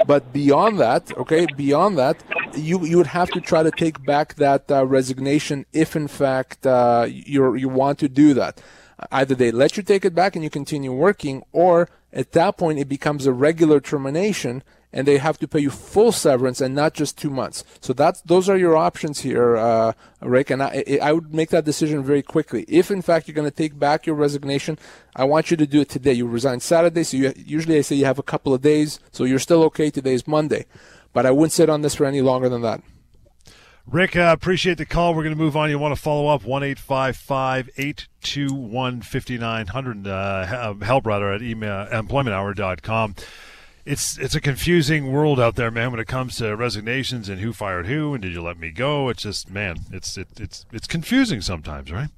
But 0.06 0.32
beyond 0.32 0.78
that, 0.80 1.16
okay, 1.16 1.46
beyond 1.56 1.98
that, 1.98 2.22
you 2.54 2.84
you 2.84 2.96
would 2.96 3.08
have 3.08 3.30
to 3.30 3.40
try 3.40 3.62
to 3.62 3.70
take 3.70 4.04
back 4.04 4.34
that 4.34 4.70
uh, 4.70 4.84
resignation 4.86 5.66
if, 5.72 5.94
in 5.96 6.08
fact, 6.08 6.66
uh, 6.66 7.06
you 7.08 7.54
you 7.54 7.68
want 7.68 7.98
to 8.00 8.08
do 8.08 8.34
that. 8.34 8.60
Either 9.10 9.34
they 9.34 9.50
let 9.50 9.76
you 9.76 9.82
take 9.82 10.04
it 10.04 10.14
back 10.14 10.36
and 10.36 10.44
you 10.44 10.50
continue 10.50 10.92
working, 10.92 11.42
or 11.52 11.88
at 12.12 12.32
that 12.32 12.56
point 12.56 12.78
it 12.78 12.88
becomes 12.88 13.26
a 13.26 13.32
regular 13.32 13.80
termination 13.80 14.62
and 14.92 15.08
they 15.08 15.18
have 15.18 15.38
to 15.38 15.48
pay 15.48 15.60
you 15.60 15.70
full 15.70 16.12
severance 16.12 16.60
and 16.60 16.74
not 16.74 16.94
just 16.94 17.16
two 17.16 17.30
months. 17.30 17.64
So 17.80 17.92
that's 17.92 18.20
those 18.22 18.48
are 18.48 18.56
your 18.56 18.76
options 18.76 19.20
here, 19.20 19.56
uh, 19.56 19.92
Rick. 20.20 20.50
And 20.50 20.62
I, 20.62 20.98
I 21.00 21.12
would 21.12 21.34
make 21.34 21.50
that 21.50 21.64
decision 21.64 22.02
very 22.02 22.22
quickly. 22.22 22.64
If 22.68 22.90
in 22.90 23.02
fact 23.02 23.26
you're 23.26 23.34
going 23.34 23.50
to 23.50 23.56
take 23.56 23.78
back 23.78 24.06
your 24.06 24.16
resignation, 24.16 24.78
I 25.16 25.24
want 25.24 25.50
you 25.50 25.56
to 25.56 25.66
do 25.66 25.80
it 25.80 25.88
today. 25.88 26.12
You 26.12 26.26
resign 26.26 26.60
Saturday, 26.60 27.04
so 27.04 27.16
you, 27.16 27.32
usually 27.36 27.78
I 27.78 27.82
say 27.82 27.96
you 27.96 28.04
have 28.04 28.18
a 28.18 28.22
couple 28.22 28.52
of 28.52 28.62
days, 28.62 29.00
so 29.10 29.24
you're 29.24 29.38
still 29.38 29.62
okay. 29.64 29.90
Today 29.90 30.14
is 30.14 30.26
Monday, 30.26 30.66
but 31.12 31.26
I 31.26 31.30
wouldn't 31.30 31.52
sit 31.52 31.70
on 31.70 31.82
this 31.82 31.94
for 31.94 32.06
any 32.06 32.20
longer 32.20 32.48
than 32.48 32.62
that. 32.62 32.82
Rick, 33.84 34.14
uh, 34.14 34.30
appreciate 34.32 34.78
the 34.78 34.86
call. 34.86 35.12
We're 35.12 35.24
going 35.24 35.34
to 35.34 35.42
move 35.42 35.56
on. 35.56 35.68
You 35.68 35.76
want 35.76 35.96
to 35.96 36.00
follow 36.00 36.28
up? 36.28 36.44
1 36.44 36.62
821 36.62 39.02
5900. 39.02 40.06
Uh, 40.06 40.74
help 40.74 41.04
rather 41.04 41.32
at 41.32 41.42
email, 41.42 41.86
employmenthour.com 41.86 43.16
it's 43.84 44.18
it's 44.18 44.34
a 44.34 44.40
confusing 44.40 45.10
world 45.12 45.40
out 45.40 45.56
there, 45.56 45.70
man. 45.70 45.90
When 45.90 46.00
it 46.00 46.06
comes 46.06 46.36
to 46.36 46.54
resignations 46.56 47.28
and 47.28 47.40
who 47.40 47.52
fired 47.52 47.86
who 47.86 48.14
and 48.14 48.22
did 48.22 48.32
you 48.32 48.42
let 48.42 48.58
me 48.58 48.70
go, 48.70 49.08
it's 49.08 49.22
just 49.22 49.50
man, 49.50 49.78
it's 49.90 50.16
it, 50.16 50.28
it's 50.38 50.64
it's 50.72 50.86
confusing 50.86 51.40
sometimes, 51.40 51.90
right? 51.90 52.08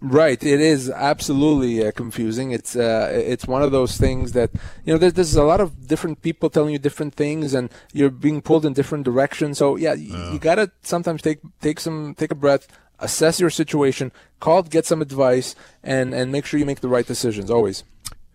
Right, 0.00 0.42
it 0.42 0.60
is 0.60 0.88
absolutely 0.88 1.84
uh, 1.84 1.90
confusing. 1.90 2.52
It's 2.52 2.76
uh, 2.76 3.10
it's 3.12 3.46
one 3.46 3.62
of 3.62 3.72
those 3.72 3.96
things 3.96 4.32
that 4.32 4.50
you 4.84 4.92
know. 4.92 4.98
There's, 4.98 5.14
there's 5.14 5.34
a 5.34 5.42
lot 5.42 5.60
of 5.60 5.88
different 5.88 6.22
people 6.22 6.48
telling 6.48 6.72
you 6.72 6.78
different 6.78 7.14
things, 7.14 7.54
and 7.54 7.70
you're 7.92 8.08
being 8.08 8.40
pulled 8.40 8.64
in 8.64 8.72
different 8.72 9.04
directions. 9.04 9.58
So 9.58 9.76
yeah, 9.76 9.94
you 9.94 10.38
gotta 10.38 10.70
sometimes 10.82 11.22
take 11.22 11.40
take 11.60 11.80
some 11.80 12.14
take 12.14 12.30
a 12.30 12.36
breath, 12.36 12.68
assess 13.00 13.40
your 13.40 13.50
situation, 13.50 14.12
call, 14.38 14.62
get 14.62 14.86
some 14.86 15.02
advice, 15.02 15.56
and 15.82 16.14
and 16.14 16.30
make 16.30 16.46
sure 16.46 16.60
you 16.60 16.66
make 16.66 16.80
the 16.80 16.88
right 16.88 17.06
decisions 17.06 17.50
always. 17.50 17.82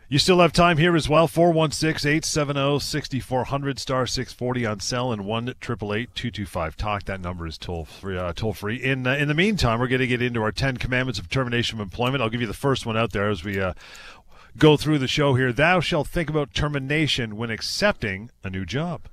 You 0.08 0.20
still 0.20 0.40
have 0.40 0.54
time 0.54 0.78
here 0.78 0.96
as 0.96 1.10
well. 1.10 1.28
416 1.28 2.08
870 2.08 2.80
6400 2.80 3.80
star 3.80 4.06
640 4.06 4.66
on 4.66 4.80
cell 4.80 5.12
and 5.12 5.26
1 5.26 5.56
225 5.60 6.78
talk. 6.78 7.06
That 7.06 7.22
number 7.22 7.48
is 7.48 7.58
toll 7.58 7.86
free. 7.86 8.16
Uh, 8.16 8.32
toll 8.34 8.54
free. 8.54 8.76
In, 8.76 9.08
uh, 9.08 9.16
in 9.16 9.28
the 9.28 9.34
meantime, 9.34 9.80
we're 9.80 9.88
going 9.88 10.02
to 10.02 10.08
get 10.08 10.22
into 10.22 10.44
our 10.44 10.52
10 10.52 10.78
commandments 10.78 11.18
of 11.18 11.28
termination 11.28 11.80
of 11.80 11.84
employment. 11.84 12.22
I'll 12.22 12.30
give 12.30 12.42
you 12.42 12.46
the 12.46 12.54
first 12.54 12.86
one 12.86 12.96
out 12.96 13.14
there 13.14 13.30
as 13.30 13.44
we 13.44 13.60
uh, 13.60 13.74
go 14.60 14.78
through 14.78 15.00
the 15.00 15.08
show 15.08 15.34
here. 15.34 15.52
Thou 15.52 15.80
shalt 15.80 16.08
think 16.08 16.30
about 16.30 16.54
termination 16.54 17.36
when 17.36 17.50
accepting 17.50 18.30
a 18.44 18.52
new 18.52 18.64
job. 18.64 19.08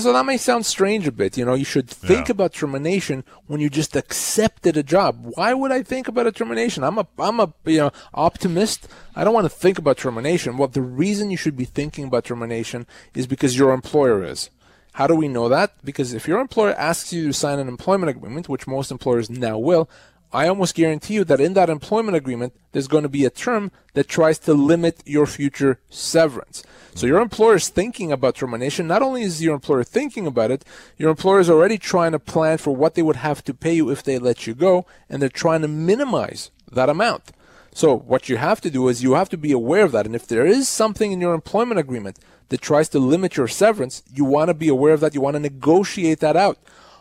So 0.00 0.12
that 0.12 0.24
may 0.26 0.36
sound 0.36 0.64
strange 0.66 1.06
a 1.06 1.12
bit. 1.12 1.36
You 1.36 1.44
know, 1.44 1.54
you 1.54 1.64
should 1.64 1.88
think 1.88 2.28
Yeah. 2.28 2.32
about 2.32 2.54
termination 2.54 3.24
when 3.46 3.60
you 3.60 3.68
just 3.68 3.94
accepted 3.94 4.76
a 4.76 4.82
job. 4.82 5.18
Why 5.34 5.52
would 5.54 5.70
I 5.72 5.82
think 5.82 6.08
about 6.08 6.26
a 6.26 6.32
termination? 6.32 6.82
I'm 6.82 6.98
a 6.98 7.06
I'm 7.18 7.40
a 7.40 7.52
you 7.64 7.78
know 7.78 7.90
optimist. 8.14 8.88
I 9.14 9.24
don't 9.24 9.34
want 9.34 9.44
to 9.44 9.50
think 9.50 9.78
about 9.78 9.98
termination. 9.98 10.56
Well, 10.56 10.68
the 10.68 10.80
reason 10.82 11.30
you 11.30 11.36
should 11.36 11.56
be 11.56 11.64
thinking 11.66 12.04
about 12.06 12.24
termination 12.24 12.86
is 13.14 13.26
because 13.26 13.58
your 13.58 13.72
employer 13.72 14.24
is. 14.24 14.50
How 14.96 15.06
do 15.06 15.14
we 15.14 15.26
know 15.28 15.48
that? 15.48 15.72
Because 15.84 16.12
if 16.12 16.28
your 16.28 16.38
employer 16.40 16.74
asks 16.74 17.12
you 17.14 17.28
to 17.28 17.32
sign 17.32 17.58
an 17.58 17.66
employment 17.68 18.10
agreement, 18.10 18.48
which 18.48 18.66
most 18.66 18.90
employers 18.90 19.30
now 19.30 19.56
will, 19.58 19.88
I 20.32 20.48
almost 20.48 20.74
guarantee 20.74 21.14
you 21.14 21.24
that 21.24 21.40
in 21.40 21.52
that 21.54 21.68
employment 21.68 22.16
agreement, 22.16 22.54
there's 22.72 22.88
going 22.88 23.02
to 23.02 23.08
be 23.08 23.26
a 23.26 23.30
term 23.30 23.70
that 23.92 24.08
tries 24.08 24.38
to 24.40 24.54
limit 24.54 25.02
your 25.04 25.26
future 25.26 25.78
severance. 25.90 26.62
So 26.94 27.06
your 27.06 27.20
employer 27.20 27.56
is 27.56 27.68
thinking 27.68 28.10
about 28.10 28.36
termination. 28.36 28.86
Not 28.86 29.02
only 29.02 29.22
is 29.22 29.42
your 29.42 29.54
employer 29.54 29.84
thinking 29.84 30.26
about 30.26 30.50
it, 30.50 30.64
your 30.96 31.10
employer 31.10 31.40
is 31.40 31.50
already 31.50 31.76
trying 31.76 32.12
to 32.12 32.18
plan 32.18 32.58
for 32.58 32.74
what 32.74 32.94
they 32.94 33.02
would 33.02 33.16
have 33.16 33.44
to 33.44 33.54
pay 33.54 33.74
you 33.74 33.90
if 33.90 34.02
they 34.02 34.18
let 34.18 34.46
you 34.46 34.54
go, 34.54 34.86
and 35.08 35.20
they're 35.20 35.28
trying 35.28 35.62
to 35.62 35.68
minimize 35.68 36.50
that 36.70 36.88
amount. 36.88 37.32
So 37.74 37.94
what 37.94 38.28
you 38.28 38.36
have 38.38 38.60
to 38.62 38.70
do 38.70 38.88
is 38.88 39.02
you 39.02 39.14
have 39.14 39.30
to 39.30 39.38
be 39.38 39.52
aware 39.52 39.84
of 39.84 39.92
that. 39.92 40.06
And 40.06 40.14
if 40.14 40.26
there 40.26 40.46
is 40.46 40.68
something 40.68 41.12
in 41.12 41.20
your 41.20 41.34
employment 41.34 41.80
agreement 41.80 42.18
that 42.48 42.60
tries 42.60 42.88
to 42.90 42.98
limit 42.98 43.36
your 43.36 43.48
severance, 43.48 44.02
you 44.12 44.24
want 44.24 44.48
to 44.48 44.54
be 44.54 44.68
aware 44.68 44.92
of 44.92 45.00
that. 45.00 45.14
You 45.14 45.22
want 45.22 45.34
to 45.34 45.40
negotiate 45.40 46.20
that 46.20 46.36
out. 46.36 46.58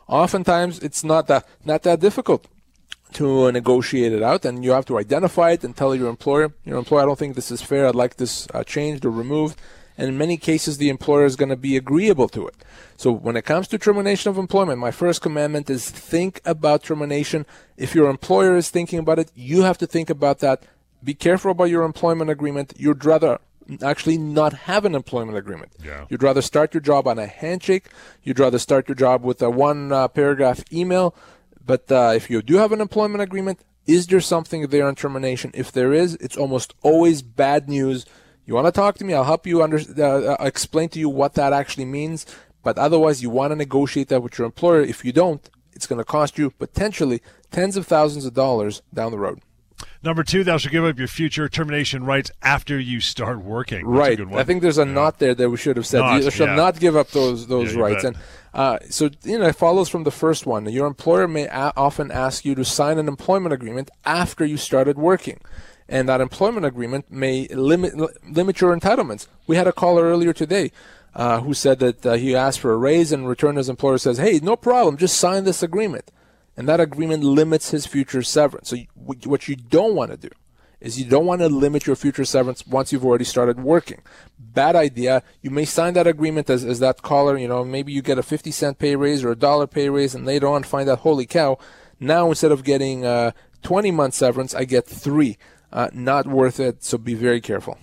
Oftentimes 0.07 0.79
it's 0.79 1.03
not 1.03 1.27
that 1.27 1.45
not 1.63 1.83
that 1.83 1.99
difficult 1.99 2.47
to 3.13 3.51
negotiate 3.51 4.13
it 4.13 4.23
out, 4.23 4.45
and 4.45 4.63
you 4.63 4.71
have 4.71 4.85
to 4.85 4.97
identify 4.97 5.51
it 5.51 5.63
and 5.63 5.75
tell 5.75 5.95
your 5.95 6.09
employer, 6.09 6.53
your 6.65 6.77
employer, 6.77 7.03
I 7.03 7.05
don't 7.05 7.19
think 7.19 7.35
this 7.35 7.51
is 7.51 7.61
fair. 7.61 7.87
I'd 7.87 7.95
like 7.95 8.15
this 8.15 8.47
uh, 8.53 8.63
changed 8.63 9.05
or 9.05 9.11
removed. 9.11 9.59
And 9.97 10.07
in 10.09 10.17
many 10.17 10.37
cases, 10.37 10.77
the 10.77 10.89
employer 10.89 11.25
is 11.25 11.35
going 11.35 11.49
to 11.49 11.55
be 11.55 11.77
agreeable 11.77 12.29
to 12.29 12.47
it. 12.47 12.55
So 12.97 13.11
when 13.11 13.35
it 13.35 13.43
comes 13.43 13.67
to 13.67 13.77
termination 13.77 14.29
of 14.29 14.37
employment, 14.37 14.79
my 14.79 14.89
first 14.89 15.21
commandment 15.21 15.69
is 15.69 15.89
think 15.89 16.41
about 16.45 16.83
termination. 16.83 17.45
If 17.77 17.93
your 17.93 18.09
employer 18.09 18.55
is 18.55 18.69
thinking 18.69 18.99
about 18.99 19.19
it, 19.19 19.31
you 19.35 19.61
have 19.63 19.77
to 19.79 19.87
think 19.87 20.09
about 20.09 20.39
that. 20.39 20.63
Be 21.03 21.13
careful 21.13 21.51
about 21.51 21.65
your 21.65 21.83
employment 21.83 22.29
agreement. 22.29 22.73
You'd 22.77 23.03
rather 23.05 23.39
actually 23.83 24.17
not 24.17 24.53
have 24.53 24.85
an 24.85 24.95
employment 24.95 25.37
agreement. 25.37 25.71
Yeah. 25.83 26.05
You'd 26.09 26.23
rather 26.23 26.41
start 26.41 26.73
your 26.73 26.81
job 26.81 27.07
on 27.07 27.19
a 27.19 27.27
handshake. 27.27 27.89
You'd 28.23 28.39
rather 28.39 28.59
start 28.59 28.87
your 28.87 28.95
job 28.95 29.23
with 29.23 29.41
a 29.41 29.49
one 29.49 29.91
uh, 29.91 30.07
paragraph 30.07 30.63
email. 30.73 31.13
But 31.71 31.89
uh, 31.89 32.11
if 32.13 32.29
you 32.29 32.41
do 32.41 32.57
have 32.57 32.73
an 32.73 32.81
employment 32.81 33.21
agreement, 33.21 33.61
is 33.87 34.07
there 34.07 34.19
something 34.19 34.67
there 34.67 34.85
on 34.85 34.93
termination? 34.93 35.51
If 35.53 35.71
there 35.71 35.93
is, 35.93 36.15
it's 36.15 36.35
almost 36.35 36.73
always 36.81 37.21
bad 37.21 37.69
news. 37.69 38.05
You 38.45 38.55
want 38.55 38.67
to 38.67 38.73
talk 38.73 38.97
to 38.97 39.05
me? 39.05 39.13
I'll 39.13 39.23
help 39.23 39.47
you 39.47 39.63
under, 39.63 39.77
uh, 39.77 40.33
uh, 40.33 40.37
explain 40.41 40.89
to 40.89 40.99
you 40.99 41.07
what 41.07 41.35
that 41.35 41.53
actually 41.53 41.85
means. 41.85 42.25
But 42.61 42.77
otherwise, 42.77 43.23
you 43.23 43.29
want 43.29 43.51
to 43.51 43.55
negotiate 43.55 44.09
that 44.09 44.21
with 44.21 44.37
your 44.37 44.47
employer. 44.47 44.81
If 44.81 45.05
you 45.05 45.13
don't, 45.13 45.49
it's 45.71 45.87
going 45.87 45.99
to 45.99 46.03
cost 46.03 46.37
you 46.37 46.49
potentially 46.49 47.21
tens 47.51 47.77
of 47.77 47.87
thousands 47.87 48.25
of 48.25 48.33
dollars 48.33 48.81
down 48.93 49.13
the 49.13 49.17
road. 49.17 49.39
Number 50.03 50.23
two, 50.23 50.43
thou 50.43 50.57
shalt 50.57 50.71
give 50.71 50.83
up 50.83 50.97
your 50.97 51.07
future 51.07 51.47
termination 51.47 52.03
rights 52.03 52.31
after 52.41 52.79
you 52.79 52.99
start 52.99 53.39
working. 53.43 53.85
That's 53.85 54.19
right. 54.19 54.33
I 54.33 54.43
think 54.43 54.63
there's 54.63 54.79
a 54.79 54.85
knot 54.85 55.19
there 55.19 55.35
that 55.35 55.49
we 55.49 55.57
should 55.57 55.77
have 55.77 55.85
said. 55.85 55.99
Not, 55.99 56.23
you 56.23 56.31
shall 56.31 56.47
yeah. 56.47 56.55
not 56.55 56.79
give 56.79 56.95
up 56.95 57.09
those 57.11 57.45
those 57.47 57.75
Yeah, 57.75 57.81
rights. 57.81 58.03
bet. 58.03 58.15
And 58.15 58.23
uh, 58.53 58.79
so 58.89 59.11
you 59.23 59.37
know, 59.37 59.45
it 59.45 59.55
follows 59.55 59.89
from 59.89 60.03
the 60.03 60.11
first 60.11 60.47
one. 60.47 60.65
Your 60.67 60.87
employer 60.87 61.27
may 61.27 61.45
a- 61.45 61.71
often 61.77 62.09
ask 62.09 62.45
you 62.45 62.55
to 62.55 62.65
sign 62.65 62.97
an 62.97 63.07
employment 63.07 63.53
agreement 63.53 63.91
after 64.03 64.43
you 64.43 64.57
started 64.57 64.97
working. 64.97 65.39
And 65.87 66.09
that 66.09 66.19
employment 66.21 66.65
agreement 66.65 67.11
may 67.11 67.47
limit 67.49 67.93
limit 68.27 68.59
your 68.59 68.75
entitlements. 68.75 69.27
We 69.45 69.55
had 69.55 69.67
a 69.67 69.73
caller 69.73 70.03
earlier 70.03 70.33
today 70.33 70.71
uh, 71.13 71.41
who 71.41 71.53
said 71.53 71.77
that 71.79 72.05
uh, 72.05 72.13
he 72.13 72.35
asked 72.35 72.59
for 72.59 72.71
a 72.73 72.77
raise, 72.77 73.11
and 73.11 73.27
returned 73.27 73.57
his 73.57 73.69
employer 73.69 73.99
says, 73.99 74.17
"Hey, 74.17 74.39
no 74.41 74.55
problem, 74.55 74.97
just 74.97 75.17
sign 75.19 75.43
this 75.43 75.61
agreement." 75.61 76.09
And 76.57 76.67
that 76.67 76.79
agreement 76.79 77.23
limits 77.23 77.71
his 77.71 77.85
future 77.85 78.21
severance. 78.21 78.69
So 78.69 78.77
what 78.95 79.47
you 79.47 79.55
don't 79.55 79.95
want 79.95 80.11
to 80.11 80.17
do 80.17 80.29
is 80.81 80.99
you 80.99 81.05
don't 81.05 81.27
want 81.27 81.41
to 81.41 81.47
limit 81.47 81.85
your 81.85 81.95
future 81.95 82.25
severance 82.25 82.65
once 82.65 82.91
you've 82.91 83.05
already 83.05 83.23
started 83.23 83.59
working. 83.59 84.01
Bad 84.39 84.75
idea. 84.75 85.23
You 85.41 85.51
may 85.51 85.63
sign 85.63 85.93
that 85.93 86.07
agreement 86.07 86.49
as, 86.49 86.65
as 86.65 86.79
that 86.79 87.03
caller, 87.03 87.37
you 87.37 87.47
know, 87.47 87.63
maybe 87.63 87.93
you 87.93 88.01
get 88.01 88.17
a 88.17 88.23
50 88.23 88.51
cent 88.51 88.79
pay 88.79 88.95
raise 88.95 89.23
or 89.23 89.31
a 89.31 89.35
dollar 89.35 89.67
pay 89.67 89.89
raise 89.89 90.15
and 90.15 90.25
later 90.25 90.47
on 90.47 90.63
find 90.63 90.89
out, 90.89 90.99
holy 90.99 91.27
cow, 91.27 91.57
now 91.99 92.29
instead 92.29 92.51
of 92.51 92.63
getting 92.63 93.05
uh, 93.05 93.31
20 93.61 93.91
month 93.91 94.15
severance, 94.15 94.55
I 94.55 94.65
get 94.65 94.87
three. 94.87 95.37
Uh, 95.71 95.89
not 95.93 96.27
worth 96.27 96.59
it, 96.59 96.83
so 96.83 96.97
be 96.97 97.13
very 97.13 97.39
careful. 97.39 97.77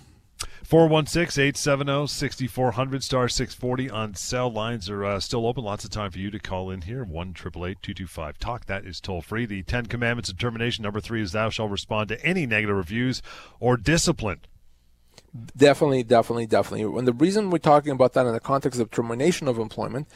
416 0.69 1.43
870 1.43 2.07
6400 2.09 3.03
star 3.03 3.27
640 3.27 3.89
on 3.89 4.15
cell 4.15 4.53
lines 4.53 4.91
are 4.91 5.03
uh, 5.03 5.19
still 5.19 5.47
open. 5.47 5.65
Lots 5.65 5.85
of 5.85 5.89
time 5.89 6.11
for 6.11 6.19
you 6.19 6.31
to 6.31 6.39
call 6.39 6.71
in 6.71 6.83
here. 6.83 7.05
1 7.05 7.33
225 7.33 8.39
Talk. 8.39 8.67
That 8.67 8.85
is 8.85 9.01
toll 9.01 9.23
free. 9.23 9.47
The 9.47 9.63
10 9.63 9.87
Commandments 9.87 10.29
of 10.29 10.37
Termination. 10.37 10.83
Number 10.83 11.01
three 11.01 11.23
is 11.23 11.33
thou 11.33 11.49
shalt 11.49 11.71
respond 11.71 12.11
to 12.11 12.23
any 12.23 12.45
negative 12.45 12.77
reviews 12.77 13.23
or 13.61 13.79
discipline. 13.79 14.41
Definitely, 15.57 16.03
definitely, 16.03 16.45
definitely. 16.45 16.99
And 16.99 17.09
the 17.09 17.15
reason 17.15 17.49
we're 17.49 17.57
talking 17.57 17.93
about 17.93 18.13
that 18.13 18.27
in 18.27 18.35
the 18.35 18.39
context 18.39 18.79
of 18.79 18.91
termination 18.91 19.49
of 19.49 19.59
employment, 19.59 20.07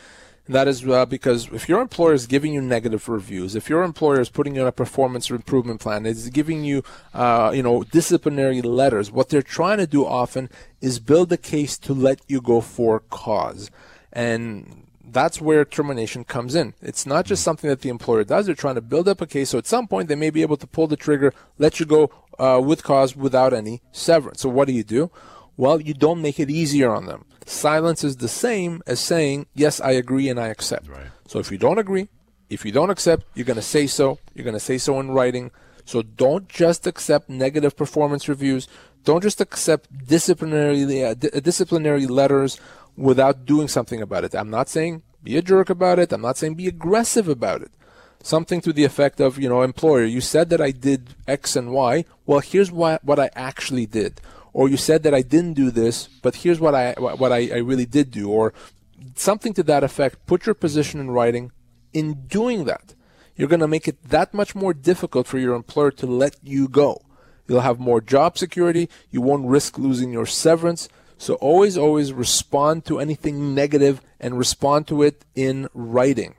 that 0.49 0.67
is 0.67 0.87
uh, 0.87 1.07
because 1.07 1.49
if 1.53 1.69
your 1.69 1.81
employer 1.81 2.13
is 2.13 2.27
giving 2.27 2.53
you 2.53 2.61
negative 2.61 3.09
reviews, 3.09 3.55
if 3.55 3.69
your 3.71 3.83
employer 3.83 4.21
is 4.21 4.29
putting 4.29 4.57
you 4.57 4.63
on 4.63 4.67
a 4.67 4.73
performance 4.73 5.31
improvement 5.31 5.81
plan, 5.81 6.05
is 6.05 6.31
giving 6.31 6.65
you, 6.65 6.83
uh, 7.15 7.53
you 7.55 7.63
know, 7.63 7.85
disciplinary 7.85 8.61
letters, 8.61 9.13
what 9.13 9.29
they're 9.29 9.43
trying 9.43 9.79
to 9.79 9.87
do 9.87 10.05
often 10.05 10.51
is 10.81 10.99
build 10.99 11.33
a 11.33 11.37
case 11.37 11.79
to 11.79 11.95
let 11.95 12.21
you 12.27 12.41
go 12.41 12.61
for 12.61 13.01
cause. 13.01 13.71
And 14.13 14.87
that's 15.05 15.41
where 15.41 15.65
termination 15.65 16.25
comes 16.25 16.55
in. 16.55 16.75
It's 16.83 17.07
not 17.07 17.27
just 17.27 17.45
something 17.45 17.71
that 17.71 17.83
the 17.83 17.91
employer 17.91 18.25
does. 18.25 18.47
They're 18.47 18.55
trying 18.55 18.75
to 18.77 18.81
build 18.81 19.09
up 19.09 19.21
a 19.21 19.27
case. 19.27 19.51
So 19.51 19.59
at 19.59 19.67
some 19.67 19.87
point, 19.87 20.09
they 20.09 20.17
may 20.17 20.31
be 20.31 20.43
able 20.43 20.57
to 20.57 20.67
pull 20.67 20.87
the 20.87 20.97
trigger, 20.97 21.33
let 21.59 21.79
you 21.79 21.87
go 21.87 22.11
uh, 22.39 22.61
with 22.65 22.83
cause 22.83 23.15
without 23.15 23.53
any 23.53 23.83
severance. 23.93 24.41
So 24.41 24.49
what 24.49 24.67
do 24.67 24.73
you 24.73 24.83
do? 24.83 25.11
Well, 25.62 25.81
you 25.81 25.94
don't 25.94 26.20
make 26.20 26.40
it 26.40 26.51
easier 26.51 26.90
on 26.92 27.07
them. 27.07 27.25
Silence 27.46 28.03
is 28.03 28.16
the 28.16 28.27
same 28.27 28.83
as 28.85 28.98
saying, 28.98 29.46
yes, 29.55 29.81
I 29.81 29.92
agree 29.92 30.29
and 30.29 30.40
I 30.40 30.48
accept. 30.48 30.88
Right. 30.88 31.07
So 31.29 31.38
if 31.38 31.53
you 31.53 31.57
don't 31.57 31.79
agree, 31.79 32.09
if 32.51 32.64
you 32.64 32.72
don't 32.72 32.90
accept, 32.90 33.27
you're 33.37 33.44
going 33.44 33.62
to 33.64 33.70
say 33.77 33.87
so. 33.87 34.18
You're 34.35 34.42
going 34.42 34.61
to 34.62 34.66
say 34.70 34.77
so 34.77 34.98
in 34.98 35.12
writing. 35.12 35.53
So 35.85 36.03
don't 36.03 36.48
just 36.48 36.85
accept 36.88 37.31
negative 37.31 37.77
performance 37.77 38.29
reviews. 38.29 38.66
Don't 39.05 39.22
just 39.22 39.40
accept 39.40 39.87
disciplinary 40.05 41.05
uh, 41.05 41.14
di- 41.14 41.40
disciplinary 41.40 42.09
letters 42.09 42.59
without 42.96 43.46
doing 43.46 43.68
something 43.68 44.03
about 44.03 44.25
it. 44.25 44.35
I'm 44.35 44.51
not 44.51 44.68
saying 44.68 45.03
be 45.22 45.37
a 45.37 45.42
jerk 45.42 45.70
about 45.70 46.01
it. 46.01 46.12
I'm 46.12 46.22
not 46.22 46.38
saying 46.38 46.55
be 46.55 46.66
aggressive 46.66 47.29
about 47.29 47.62
it. 47.62 47.70
Something 48.20 48.61
to 48.62 48.72
the 48.72 48.83
effect 48.83 49.20
of, 49.20 49.38
you 49.38 49.48
know, 49.48 49.62
employer, 49.62 50.07
you 50.07 50.20
said 50.20 50.51
that 50.51 50.61
I 50.61 50.72
did 50.72 51.14
X 51.29 51.55
and 51.55 51.70
Y. 51.70 52.05
Well, 52.27 52.40
here's 52.40 52.72
what 52.72 53.05
what 53.05 53.20
I 53.20 53.31
actually 53.37 53.87
did. 53.87 54.20
Or 54.53 54.69
you 54.69 54.77
said 54.77 55.03
that 55.05 55.15
I 55.15 55.23
didn't 55.23 55.55
do 55.55 55.71
this, 55.71 56.09
but 56.23 56.37
here's 56.37 56.61
what 56.61 56.75
I 56.75 56.93
what 56.99 57.33
I, 57.33 57.49
I 57.49 57.59
really 57.59 57.87
did 57.87 58.11
do. 58.11 58.31
Or 58.31 58.53
something 59.15 59.55
to 59.55 59.62
that 59.65 59.85
effect. 59.85 60.27
Put 60.27 60.47
your 60.47 60.55
position 60.55 61.01
in 61.01 61.11
writing. 61.11 61.53
In 61.93 62.27
doing 62.27 62.65
that, 62.65 62.95
you're 63.37 63.49
going 63.49 63.61
to 63.61 63.69
make 63.69 63.88
it 63.88 64.03
that 64.09 64.33
much 64.33 64.55
more 64.55 64.73
difficult 64.73 65.27
for 65.27 65.38
your 65.38 65.55
employer 65.55 65.91
to 65.93 66.07
let 66.07 66.37
you 66.43 66.69
go. 66.69 67.03
You'll 67.47 67.61
have 67.61 67.79
more 67.79 68.01
job 68.01 68.38
security. 68.38 68.88
You 69.11 69.21
won't 69.21 69.47
risk 69.47 69.79
losing 69.79 70.12
your 70.12 70.27
severance. 70.27 70.88
So 71.19 71.35
always, 71.35 71.77
always 71.77 72.12
respond 72.12 72.85
to 72.87 72.99
anything 72.99 73.55
negative 73.55 74.01
and 74.19 74.38
respond 74.38 74.87
to 74.88 75.03
it 75.03 75.25
in 75.35 75.69
writing. 75.75 76.35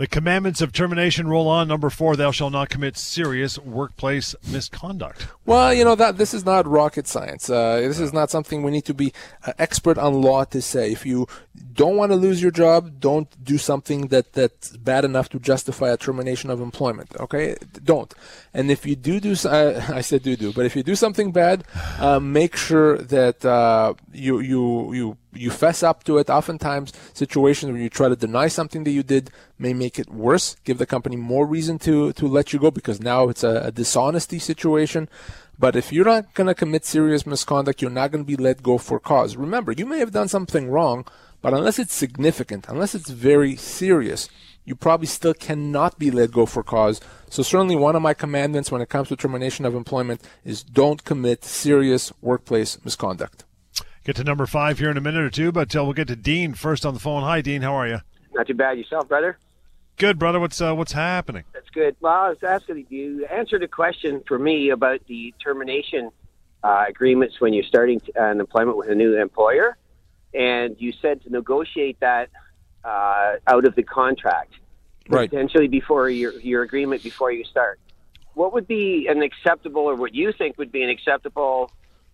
The 0.00 0.06
commandments 0.06 0.62
of 0.62 0.72
termination 0.72 1.28
roll 1.28 1.46
on. 1.46 1.68
Number 1.68 1.90
four, 1.90 2.16
thou 2.16 2.30
shalt 2.30 2.54
not 2.54 2.70
commit 2.70 2.96
serious 2.96 3.58
workplace 3.58 4.34
misconduct. 4.50 5.26
Well, 5.44 5.74
you 5.74 5.84
know 5.84 5.94
that 5.94 6.16
this 6.16 6.32
is 6.32 6.42
not 6.42 6.66
rocket 6.66 7.06
science. 7.06 7.50
Uh, 7.50 7.80
this 7.82 8.00
is 8.00 8.10
not 8.10 8.30
something 8.30 8.62
we 8.62 8.70
need 8.70 8.86
to 8.86 8.94
be 8.94 9.12
uh, 9.46 9.52
expert 9.58 9.98
on 9.98 10.22
law 10.22 10.44
to 10.44 10.62
say. 10.62 10.90
If 10.90 11.04
you 11.04 11.28
don't 11.74 11.96
want 11.96 12.12
to 12.12 12.16
lose 12.16 12.40
your 12.40 12.50
job, 12.50 12.98
don't 12.98 13.28
do 13.44 13.58
something 13.58 14.06
that 14.06 14.32
that's 14.32 14.74
bad 14.78 15.04
enough 15.04 15.28
to 15.30 15.38
justify 15.38 15.90
a 15.90 15.98
termination 15.98 16.48
of 16.48 16.62
employment. 16.62 17.14
Okay, 17.20 17.56
don't. 17.84 18.14
And 18.54 18.70
if 18.70 18.86
you 18.86 18.96
do 18.96 19.20
do, 19.20 19.36
uh, 19.46 19.84
I 19.92 20.00
said 20.00 20.22
do 20.22 20.34
do, 20.34 20.50
but 20.54 20.64
if 20.64 20.74
you 20.76 20.82
do 20.82 20.94
something 20.94 21.30
bad, 21.30 21.64
uh, 21.98 22.20
make 22.20 22.56
sure 22.56 22.96
that 22.96 23.44
uh, 23.44 23.92
you 24.14 24.40
you 24.40 24.94
you 24.94 25.16
you 25.32 25.50
fess 25.50 25.82
up 25.82 26.04
to 26.04 26.18
it. 26.18 26.30
Oftentimes, 26.30 26.92
situations 27.12 27.72
where 27.72 27.80
you 27.80 27.88
try 27.88 28.08
to 28.08 28.16
deny 28.16 28.48
something 28.48 28.84
that 28.84 28.90
you 28.90 29.02
did 29.02 29.30
may 29.58 29.72
make 29.72 29.98
it 29.98 30.10
worse, 30.10 30.56
give 30.64 30.78
the 30.78 30.86
company 30.86 31.16
more 31.16 31.46
reason 31.46 31.78
to 31.80 32.12
to 32.14 32.26
let 32.26 32.52
you 32.52 32.58
go 32.58 32.70
because 32.70 33.00
now 33.00 33.28
it's 33.28 33.44
a, 33.44 33.62
a 33.66 33.72
dishonesty 33.72 34.38
situation. 34.38 35.08
But 35.58 35.76
if 35.76 35.92
you're 35.92 36.06
not 36.06 36.32
going 36.32 36.46
to 36.46 36.54
commit 36.54 36.86
serious 36.86 37.26
misconduct, 37.26 37.82
you're 37.82 37.90
not 37.90 38.10
going 38.10 38.24
to 38.24 38.36
be 38.36 38.42
let 38.42 38.62
go 38.62 38.78
for 38.78 38.98
cause. 38.98 39.36
Remember, 39.36 39.72
you 39.72 39.84
may 39.84 39.98
have 39.98 40.10
done 40.10 40.28
something 40.28 40.70
wrong, 40.70 41.04
but 41.42 41.52
unless 41.52 41.78
it's 41.78 41.92
significant, 41.92 42.66
unless 42.66 42.94
it's 42.94 43.10
very 43.10 43.56
serious, 43.56 44.30
you 44.64 44.74
probably 44.74 45.06
still 45.06 45.34
cannot 45.34 45.98
be 45.98 46.10
let 46.10 46.32
go 46.32 46.46
for 46.46 46.62
cause. 46.62 47.00
So 47.28 47.42
certainly 47.42 47.76
one 47.76 47.94
of 47.94 48.00
my 48.00 48.14
commandments 48.14 48.72
when 48.72 48.80
it 48.80 48.88
comes 48.88 49.08
to 49.08 49.16
termination 49.16 49.66
of 49.66 49.74
employment 49.74 50.22
is 50.44 50.62
don't 50.62 51.04
commit 51.04 51.44
serious 51.44 52.10
workplace 52.22 52.78
misconduct. 52.82 53.44
Get 54.04 54.16
to 54.16 54.24
number 54.24 54.46
five 54.46 54.78
here 54.78 54.90
in 54.90 54.96
a 54.96 55.00
minute 55.00 55.22
or 55.22 55.30
two, 55.30 55.52
but 55.52 55.74
uh, 55.76 55.84
we'll 55.84 55.92
get 55.92 56.08
to 56.08 56.16
Dean 56.16 56.54
first 56.54 56.86
on 56.86 56.94
the 56.94 57.00
phone. 57.00 57.22
Hi, 57.22 57.42
Dean. 57.42 57.62
How 57.62 57.74
are 57.74 57.86
you? 57.86 57.98
Not 58.32 58.46
too 58.46 58.54
bad 58.54 58.78
yourself, 58.78 59.08
brother. 59.08 59.38
Good, 59.98 60.18
brother. 60.18 60.40
What's 60.40 60.60
uh, 60.60 60.74
what's 60.74 60.92
happening? 60.92 61.44
That's 61.52 61.68
good. 61.70 61.96
Well, 62.00 62.12
I 62.12 62.28
was 62.30 62.42
asking 62.42 62.86
you 62.88 63.26
answered 63.26 63.62
a 63.62 63.68
question 63.68 64.22
for 64.26 64.38
me 64.38 64.70
about 64.70 65.00
the 65.06 65.34
termination 65.42 66.10
uh, 66.64 66.86
agreements 66.88 67.40
when 67.40 67.52
you're 67.52 67.64
starting 67.64 68.00
to, 68.00 68.12
an 68.30 68.40
employment 68.40 68.78
with 68.78 68.88
a 68.88 68.94
new 68.94 69.20
employer, 69.20 69.76
and 70.32 70.74
you 70.78 70.92
said 71.02 71.22
to 71.24 71.30
negotiate 71.30 72.00
that 72.00 72.30
uh, 72.84 73.34
out 73.46 73.66
of 73.66 73.74
the 73.74 73.82
contract, 73.82 74.54
Right. 75.10 75.28
potentially 75.28 75.68
before 75.68 76.08
your 76.08 76.32
your 76.40 76.62
agreement 76.62 77.02
before 77.02 77.30
you 77.32 77.44
start. 77.44 77.78
What 78.32 78.54
would 78.54 78.66
be 78.66 79.08
an 79.08 79.20
acceptable, 79.22 79.82
or 79.82 79.96
what 79.96 80.14
you 80.14 80.32
think 80.32 80.56
would 80.56 80.72
be 80.72 80.82
an 80.82 80.88
acceptable 80.88 81.70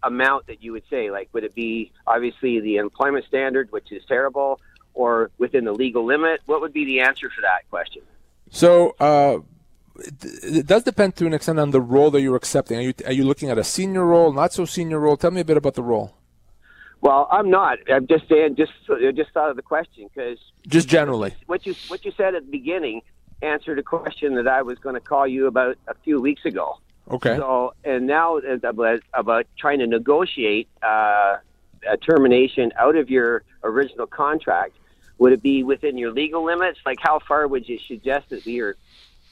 amount 0.07 0.47
that 0.47 0.63
you 0.63 0.73
would 0.73 0.85
say? 0.89 1.11
Like, 1.11 1.29
would 1.33 1.45
it 1.45 1.55
be 1.55 1.93
obviously 2.07 2.61
the 2.61 2.77
employment 2.77 3.25
standard, 3.27 3.71
which 3.73 3.93
is 3.93 4.03
terrible, 4.07 4.61
or 4.95 5.31
within 5.39 5.65
the 5.65 5.73
legal 5.73 6.05
limit? 6.05 6.41
What 6.47 6.61
would 6.61 6.73
be 6.73 6.85
the 6.85 7.01
answer 7.01 7.31
for 7.31 7.43
that 7.43 7.69
question? 7.71 8.03
So 8.51 8.95
uh, 9.01 9.39
it, 9.99 10.57
it 10.61 10.67
does 10.67 10.85
depend 10.85 11.17
to 11.17 11.27
an 11.27 11.35
extent 11.35 11.59
on 11.59 11.71
the 11.71 11.81
role 11.81 12.11
that 12.13 12.21
you're 12.21 12.37
accepting. 12.37 12.79
Are 12.79 12.83
you 12.83 12.95
are 13.07 13.13
you 13.13 13.25
looking 13.25 13.51
at 13.51 13.59
a 13.59 13.65
senior 13.65 14.05
role, 14.05 14.33
not 14.33 14.53
so 14.53 14.65
senior 14.65 14.99
role? 15.01 15.17
Tell 15.17 15.31
me 15.31 15.41
a 15.41 15.45
bit 15.45 15.57
about 15.57 15.75
the 15.75 15.83
role. 15.83 16.15
Well, 17.01 17.29
I'm 17.31 17.51
not. 17.51 17.79
I'm 17.93 18.07
just 18.07 18.29
saying. 18.29 18.57
Just 18.57 18.73
just 19.15 19.31
thought 19.33 19.51
of 19.51 19.57
the 19.57 19.63
question 19.63 20.09
because 20.13 20.39
Just 20.67 20.89
generally. 20.89 21.35
what 21.47 21.67
you 21.67 21.75
what 21.89 22.05
you 22.05 22.13
said 22.17 22.35
at 22.35 22.45
the 22.47 22.51
beginning 22.51 23.03
answered 23.43 23.79
a 23.79 23.83
question 23.83 24.35
that 24.37 24.49
I 24.49 24.63
was 24.63 24.79
going 24.79 24.95
to 24.95 25.01
call 25.01 25.27
you 25.27 25.47
about 25.47 25.77
a 25.89 25.95
few 26.05 26.21
weeks 26.21 26.45
ago. 26.45 26.79
Okay. 27.11 27.37
So, 27.37 27.75
and 27.85 28.07
now 28.07 28.39
about 28.39 29.01
about 29.15 29.47
trying 29.59 29.79
to 29.79 29.87
negotiate 29.87 30.69
uh, 30.83 31.37
a 31.89 31.97
termination 31.97 32.73
out 32.79 32.97
of 32.97 33.11
your 33.11 33.43
original 33.63 34.07
contract. 34.07 34.75
Would 35.19 35.33
it 35.33 35.43
be 35.43 35.63
within 35.63 35.97
your 35.97 36.13
legal 36.13 36.45
limits? 36.45 36.79
Like, 36.85 36.99
how 37.01 37.21
far 37.21 37.47
would 37.49 37.69
you 37.69 37.79
suggest 37.87 38.31
that 38.31 38.47
your 38.47 38.77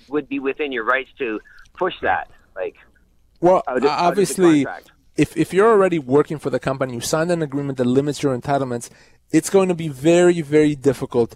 would 0.08 0.28
be 0.28 0.38
within 0.38 0.72
your 0.72 0.84
rights 0.84 1.10
to 1.18 1.40
push 1.76 1.94
that? 2.02 2.30
Like, 2.56 2.76
Well, 3.40 3.62
of- 3.66 3.68
out 3.68 3.76
of 3.76 3.82
the 3.82 3.90
obviously, 3.90 4.66
if 5.16 5.36
if 5.36 5.52
you're 5.52 5.70
already 5.70 5.98
working 5.98 6.38
for 6.38 6.50
the 6.50 6.60
company, 6.60 6.94
you 6.94 7.00
signed 7.00 7.30
an 7.30 7.42
agreement 7.42 7.78
that 7.78 7.86
limits 7.86 8.22
your 8.22 8.36
entitlements. 8.36 8.88
It's 9.30 9.50
going 9.50 9.68
to 9.68 9.74
be 9.74 9.88
very, 9.88 10.40
very 10.42 10.74
difficult 10.74 11.34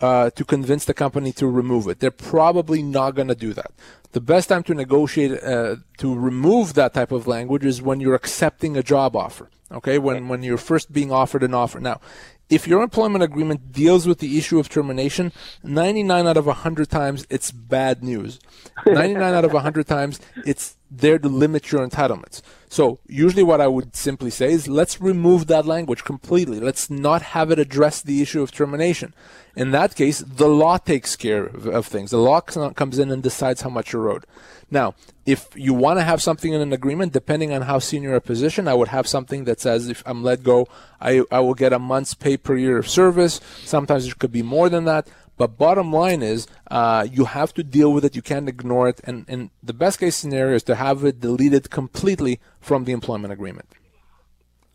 uh, 0.00 0.30
to 0.30 0.44
convince 0.44 0.84
the 0.84 0.94
company 0.94 1.32
to 1.32 1.46
remove 1.46 1.88
it. 1.88 2.00
They're 2.00 2.10
probably 2.10 2.82
not 2.82 3.14
going 3.14 3.28
to 3.28 3.34
do 3.34 3.52
that. 3.54 3.72
The 4.12 4.20
best 4.20 4.48
time 4.48 4.62
to 4.64 4.74
negotiate 4.74 5.42
uh, 5.42 5.76
to 5.98 6.14
remove 6.14 6.74
that 6.74 6.94
type 6.94 7.12
of 7.12 7.26
language 7.26 7.64
is 7.64 7.82
when 7.82 8.00
you're 8.00 8.14
accepting 8.14 8.76
a 8.76 8.82
job 8.82 9.14
offer. 9.14 9.50
Okay, 9.70 9.98
when 9.98 10.28
when 10.28 10.42
you're 10.42 10.56
first 10.56 10.92
being 10.92 11.12
offered 11.12 11.42
an 11.42 11.52
offer. 11.52 11.78
Now, 11.78 12.00
if 12.48 12.66
your 12.66 12.82
employment 12.82 13.22
agreement 13.22 13.72
deals 13.72 14.06
with 14.06 14.20
the 14.20 14.38
issue 14.38 14.58
of 14.58 14.70
termination, 14.70 15.32
99 15.62 16.26
out 16.26 16.36
of 16.38 16.46
100 16.46 16.88
times 16.88 17.26
it's 17.28 17.50
bad 17.52 18.02
news. 18.02 18.40
99 18.86 19.34
out 19.34 19.44
of 19.44 19.52
100 19.52 19.86
times 19.86 20.20
it's 20.46 20.76
there 20.90 21.18
to 21.18 21.28
limit 21.28 21.70
your 21.70 21.86
entitlements. 21.86 22.40
So 22.70 22.98
usually 23.06 23.42
what 23.42 23.60
I 23.60 23.66
would 23.66 23.94
simply 23.94 24.30
say 24.30 24.52
is 24.52 24.68
let's 24.68 25.00
remove 25.00 25.46
that 25.48 25.66
language 25.66 26.04
completely. 26.04 26.60
Let's 26.60 26.88
not 26.88 27.20
have 27.20 27.50
it 27.50 27.58
address 27.58 28.00
the 28.00 28.22
issue 28.22 28.42
of 28.42 28.50
termination. 28.50 29.14
In 29.54 29.70
that 29.72 29.94
case, 29.94 30.20
the 30.20 30.48
law 30.48 30.78
takes 30.78 31.16
care 31.16 31.44
of, 31.44 31.66
of 31.66 31.86
things. 31.86 32.10
The 32.10 32.18
law 32.18 32.40
comes 32.40 32.98
in 32.98 33.10
and 33.10 33.22
decides 33.22 33.60
how 33.62 33.70
much 33.70 33.92
you're 33.92 34.08
owed. 34.08 34.24
Now, 34.70 34.94
if 35.24 35.48
you 35.54 35.72
want 35.72 35.98
to 35.98 36.04
have 36.04 36.20
something 36.20 36.52
in 36.52 36.60
an 36.60 36.72
agreement, 36.72 37.12
depending 37.12 37.52
on 37.52 37.62
how 37.62 37.78
senior 37.78 38.14
a 38.14 38.20
position, 38.20 38.68
I 38.68 38.74
would 38.74 38.88
have 38.88 39.06
something 39.06 39.44
that 39.44 39.60
says 39.60 39.88
if 39.88 40.02
I'm 40.04 40.22
let 40.22 40.42
go, 40.42 40.68
I, 41.00 41.22
I 41.30 41.40
will 41.40 41.54
get 41.54 41.72
a 41.72 41.78
month's 41.78 42.14
pay 42.14 42.36
per 42.36 42.56
year 42.56 42.78
of 42.78 42.88
service. 42.88 43.40
Sometimes 43.64 44.06
it 44.06 44.18
could 44.18 44.32
be 44.32 44.42
more 44.42 44.68
than 44.68 44.84
that. 44.84 45.08
But 45.38 45.56
bottom 45.56 45.92
line 45.92 46.22
is, 46.22 46.48
uh, 46.70 47.06
you 47.10 47.24
have 47.24 47.54
to 47.54 47.62
deal 47.62 47.92
with 47.92 48.04
it. 48.04 48.16
You 48.16 48.22
can't 48.22 48.48
ignore 48.48 48.88
it. 48.88 49.00
And, 49.04 49.24
and 49.28 49.50
the 49.62 49.72
best 49.72 50.00
case 50.00 50.16
scenario 50.16 50.56
is 50.56 50.64
to 50.64 50.74
have 50.74 51.04
it 51.04 51.20
deleted 51.20 51.70
completely 51.70 52.40
from 52.60 52.84
the 52.84 52.92
employment 52.92 53.32
agreement. 53.32 53.68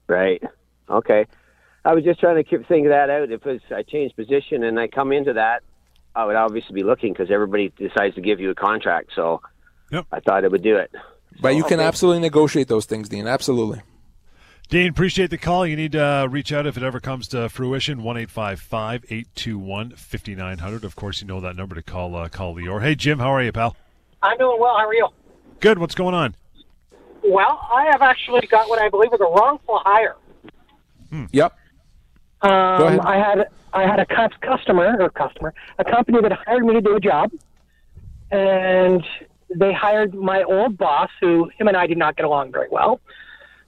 Right. 0.07 0.41
Okay. 0.89 1.25
I 1.85 1.93
was 1.93 2.05
just 2.05 2.21
trying 2.21 2.37
to 2.37 2.43
keep 2.43 2.65
thinking 2.67 2.89
that 2.89 3.09
out. 3.09 3.29
If 3.29 3.45
I 3.71 3.83
change 3.83 4.15
position 4.15 4.63
and 4.63 4.79
I 4.79 4.87
come 4.87 5.11
into 5.11 5.33
that, 5.33 5.63
I 6.15 6.25
would 6.25 6.37
obviously 6.37 6.73
be 6.73 6.83
looking 6.83 7.11
because 7.11 7.29
everybody 7.29 7.73
decides 7.77 8.15
to 8.15 8.21
give 8.21 8.39
you 8.39 8.49
a 8.49 8.55
contract. 8.55 9.09
So 9.15 9.41
Yep. 9.93 10.07
I 10.11 10.19
thought 10.19 10.43
it 10.43 10.51
would 10.51 10.63
do 10.63 10.75
it. 10.75 10.91
But 11.39 11.55
you 11.55 11.63
can 11.63 11.79
okay. 11.79 11.87
absolutely 11.87 12.21
negotiate 12.21 12.67
those 12.67 12.85
things, 12.85 13.09
Dean. 13.09 13.27
Absolutely. 13.27 13.81
Dean, 14.69 14.89
appreciate 14.89 15.29
the 15.29 15.37
call. 15.37 15.67
You 15.67 15.75
need 15.75 15.91
to 15.91 16.03
uh, 16.03 16.25
reach 16.25 16.51
out 16.51 16.65
if 16.65 16.77
it 16.77 16.83
ever 16.83 16.99
comes 16.99 17.27
to 17.27 17.47
fruition. 17.47 18.01
One 18.01 18.17
eight 18.17 18.31
five 18.31 18.59
five 18.59 19.05
eight 19.09 19.27
two 19.35 19.59
one 19.59 19.91
fifty 19.91 20.33
nine 20.33 20.57
hundred. 20.57 20.83
Of 20.83 20.95
course, 20.95 21.21
you 21.21 21.27
know 21.27 21.39
that 21.41 21.55
number 21.55 21.75
to 21.75 21.83
call. 21.83 22.15
Uh, 22.15 22.27
call 22.27 22.55
Lior. 22.55 22.81
Hey, 22.81 22.95
Jim, 22.95 23.19
how 23.19 23.31
are 23.31 23.43
you, 23.43 23.51
pal? 23.51 23.75
I'm 24.23 24.37
doing 24.37 24.59
well. 24.59 24.75
How 24.75 24.87
are 24.87 24.93
you? 24.95 25.09
Good. 25.59 25.77
What's 25.77 25.95
going 25.95 26.15
on? 26.15 26.35
Well, 27.23 27.67
I 27.71 27.85
have 27.91 28.01
actually 28.01 28.47
got 28.47 28.67
what 28.69 28.81
I 28.81 28.89
believe 28.89 29.13
is 29.13 29.19
a 29.21 29.25
wrongful 29.25 29.79
hire. 29.83 30.15
Yep. 31.31 31.55
Um, 32.41 32.51
ahead. 32.51 32.99
I 33.01 33.17
had 33.17 33.47
I 33.73 33.83
had 33.83 33.99
a 33.99 34.05
customer 34.41 34.97
or 34.99 35.09
customer, 35.11 35.53
a 35.77 35.83
company 35.83 36.19
that 36.21 36.31
hired 36.31 36.65
me 36.65 36.73
to 36.73 36.81
do 36.81 36.95
a 36.95 36.99
job, 36.99 37.31
and 38.31 39.03
they 39.55 39.73
hired 39.73 40.13
my 40.13 40.43
old 40.43 40.77
boss, 40.77 41.09
who 41.19 41.49
him 41.57 41.67
and 41.67 41.77
I 41.77 41.87
did 41.87 41.97
not 41.97 42.15
get 42.15 42.25
along 42.25 42.51
very 42.51 42.69
well. 42.69 42.99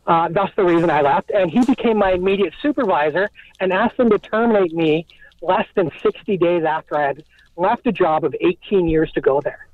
Uh, 0.07 0.29
that's 0.29 0.55
the 0.55 0.63
reason 0.63 0.89
I 0.89 1.01
left, 1.01 1.31
and 1.31 1.49
he 1.49 1.65
became 1.65 1.97
my 1.97 2.11
immediate 2.11 2.53
supervisor 2.61 3.29
and 3.59 3.73
asked 3.73 3.97
them 3.97 4.09
to 4.11 4.19
terminate 4.19 4.73
me 4.73 5.07
less 5.41 5.67
than 5.75 5.89
60 6.03 6.37
days 6.37 6.63
after 6.63 6.97
I 6.97 7.07
had 7.07 7.23
left 7.55 7.87
a 7.87 7.91
job 7.91 8.23
of 8.23 8.35
18 8.39 8.87
years 8.87 9.11
to 9.13 9.21
go 9.21 9.41
there. 9.41 9.67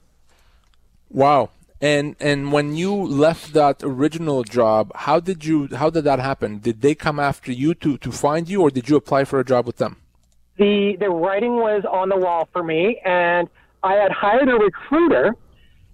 Wow. 1.09 1.49
And 1.81 2.15
and 2.19 2.51
when 2.51 2.75
you 2.75 2.93
left 2.93 3.53
that 3.53 3.83
original 3.83 4.43
job, 4.43 4.91
how 4.95 5.19
did 5.19 5.43
you 5.43 5.67
how 5.75 5.89
did 5.89 6.03
that 6.03 6.19
happen? 6.19 6.59
Did 6.59 6.81
they 6.81 6.93
come 6.93 7.19
after 7.19 7.51
you 7.51 7.73
to 7.75 7.97
to 7.97 8.11
find 8.11 8.47
you, 8.47 8.61
or 8.61 8.69
did 8.69 8.87
you 8.87 8.95
apply 8.95 9.25
for 9.25 9.39
a 9.39 9.43
job 9.43 9.65
with 9.65 9.77
them? 9.77 9.97
the 10.61 10.95
the 10.99 11.09
writing 11.09 11.55
was 11.55 11.83
on 11.89 12.09
the 12.09 12.15
wall 12.15 12.47
for 12.53 12.63
me 12.63 13.01
and 13.03 13.49
I 13.83 13.93
had 13.95 14.11
hired 14.11 14.47
a 14.47 14.55
recruiter 14.55 15.35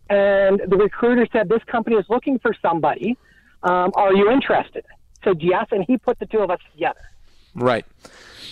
and 0.10 0.62
the 0.68 0.78
recruiter 0.78 1.28
said 1.32 1.50
this 1.50 1.64
company 1.66 1.96
is 1.96 2.06
looking 2.10 2.40
for 2.40 2.54
somebody 2.62 3.18
um, 3.64 3.92
are 3.96 4.14
you 4.14 4.32
interested 4.32 4.86
said 5.24 5.42
yes 5.42 5.66
and 5.72 5.84
he 5.88 5.98
put 5.98 6.18
the 6.20 6.26
two 6.26 6.40
of 6.40 6.50
us 6.50 6.60
together 6.74 7.02
Right. 7.58 7.86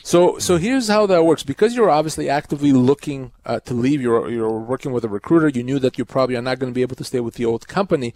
So 0.01 0.39
so 0.39 0.57
here's 0.57 0.87
how 0.87 1.05
that 1.05 1.23
works. 1.23 1.43
Because 1.43 1.75
you're 1.75 1.91
obviously 1.91 2.27
actively 2.27 2.71
looking 2.71 3.31
uh, 3.45 3.59
to 3.61 3.73
leave, 3.73 4.01
you're 4.01 4.29
you're 4.29 4.59
working 4.59 4.91
with 4.91 5.05
a 5.05 5.09
recruiter. 5.09 5.47
You 5.47 5.63
knew 5.63 5.79
that 5.79 5.97
you 5.97 6.05
probably 6.05 6.35
are 6.35 6.41
not 6.41 6.59
going 6.59 6.71
to 6.73 6.75
be 6.75 6.81
able 6.81 6.95
to 6.95 7.03
stay 7.03 7.19
with 7.19 7.35
the 7.35 7.45
old 7.45 7.67
company. 7.67 8.13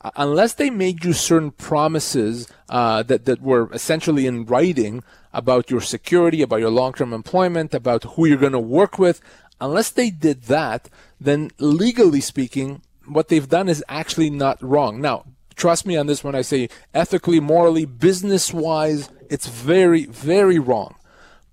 Uh, 0.00 0.12
unless 0.16 0.54
they 0.54 0.70
made 0.70 1.04
you 1.04 1.12
certain 1.12 1.50
promises 1.50 2.48
uh, 2.68 3.02
that 3.02 3.24
that 3.24 3.42
were 3.42 3.68
essentially 3.72 4.26
in 4.26 4.46
writing 4.46 5.02
about 5.32 5.70
your 5.70 5.80
security, 5.80 6.40
about 6.40 6.60
your 6.60 6.70
long-term 6.70 7.12
employment, 7.12 7.74
about 7.74 8.04
who 8.04 8.24
you're 8.26 8.38
going 8.38 8.52
to 8.52 8.60
work 8.60 8.98
with, 8.98 9.20
unless 9.60 9.90
they 9.90 10.10
did 10.10 10.44
that, 10.44 10.88
then 11.20 11.50
legally 11.58 12.20
speaking, 12.20 12.80
what 13.08 13.28
they've 13.28 13.48
done 13.48 13.68
is 13.68 13.84
actually 13.88 14.30
not 14.30 14.62
wrong. 14.62 15.00
Now, 15.00 15.24
trust 15.56 15.86
me 15.86 15.96
on 15.96 16.06
this 16.06 16.22
when 16.22 16.34
I 16.34 16.42
say 16.42 16.68
ethically, 16.94 17.40
morally, 17.40 17.84
business 17.84 18.52
wise, 18.52 19.10
it's 19.28 19.46
very, 19.46 20.06
very 20.06 20.58
wrong. 20.58 20.94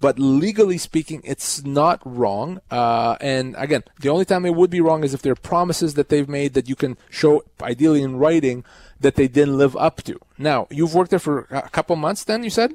but 0.05 0.19
legally 0.19 0.77
speaking, 0.77 1.21
it's 1.23 1.63
not 1.63 1.99
wrong. 2.05 2.61
Uh, 2.69 3.15
and 3.21 3.55
again, 3.57 3.83
the 4.01 4.09
only 4.09 4.25
time 4.25 4.45
it 4.45 4.53
would 4.53 4.69
be 4.69 4.81
wrong 4.81 5.03
is 5.03 5.13
if 5.13 5.21
there 5.21 5.31
are 5.31 5.35
promises 5.35 5.93
that 5.95 6.09
they've 6.09 6.29
made 6.29 6.53
that 6.53 6.69
you 6.69 6.75
can 6.75 6.97
show, 7.09 7.43
ideally 7.61 8.01
in 8.03 8.17
writing, 8.17 8.63
that 8.99 9.15
they 9.15 9.27
didn't 9.27 9.57
live 9.57 9.75
up 9.77 10.03
to. 10.03 10.19
Now, 10.37 10.67
you've 10.69 10.93
worked 10.93 11.09
there 11.09 11.19
for 11.19 11.47
a 11.49 11.69
couple 11.69 11.95
months. 11.95 12.23
Then 12.23 12.43
you 12.43 12.49
said. 12.49 12.73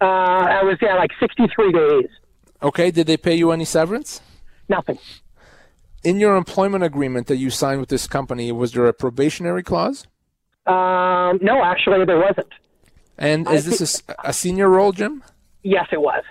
Uh, 0.00 0.04
I 0.04 0.62
was 0.62 0.78
yeah, 0.80 0.94
like 0.94 1.10
63 1.18 1.72
days. 1.72 2.08
Okay. 2.62 2.90
Did 2.90 3.06
they 3.06 3.16
pay 3.16 3.34
you 3.34 3.50
any 3.50 3.64
severance? 3.64 4.20
Nothing. 4.68 4.98
In 6.02 6.18
your 6.18 6.36
employment 6.36 6.82
agreement 6.82 7.26
that 7.26 7.36
you 7.36 7.50
signed 7.50 7.80
with 7.80 7.90
this 7.90 8.06
company, 8.06 8.50
was 8.52 8.72
there 8.72 8.86
a 8.86 8.92
probationary 8.92 9.62
clause? 9.62 10.06
Um, 10.66 11.38
no, 11.42 11.62
actually, 11.62 12.04
there 12.06 12.18
wasn't. 12.18 12.52
And 13.18 13.46
is 13.50 13.66
I 13.66 13.70
this 13.70 14.02
a, 14.08 14.14
a 14.24 14.32
senior 14.32 14.68
role, 14.68 14.92
Jim? 14.92 15.22
Yes, 15.62 15.88
it 15.92 16.00
was. 16.00 16.22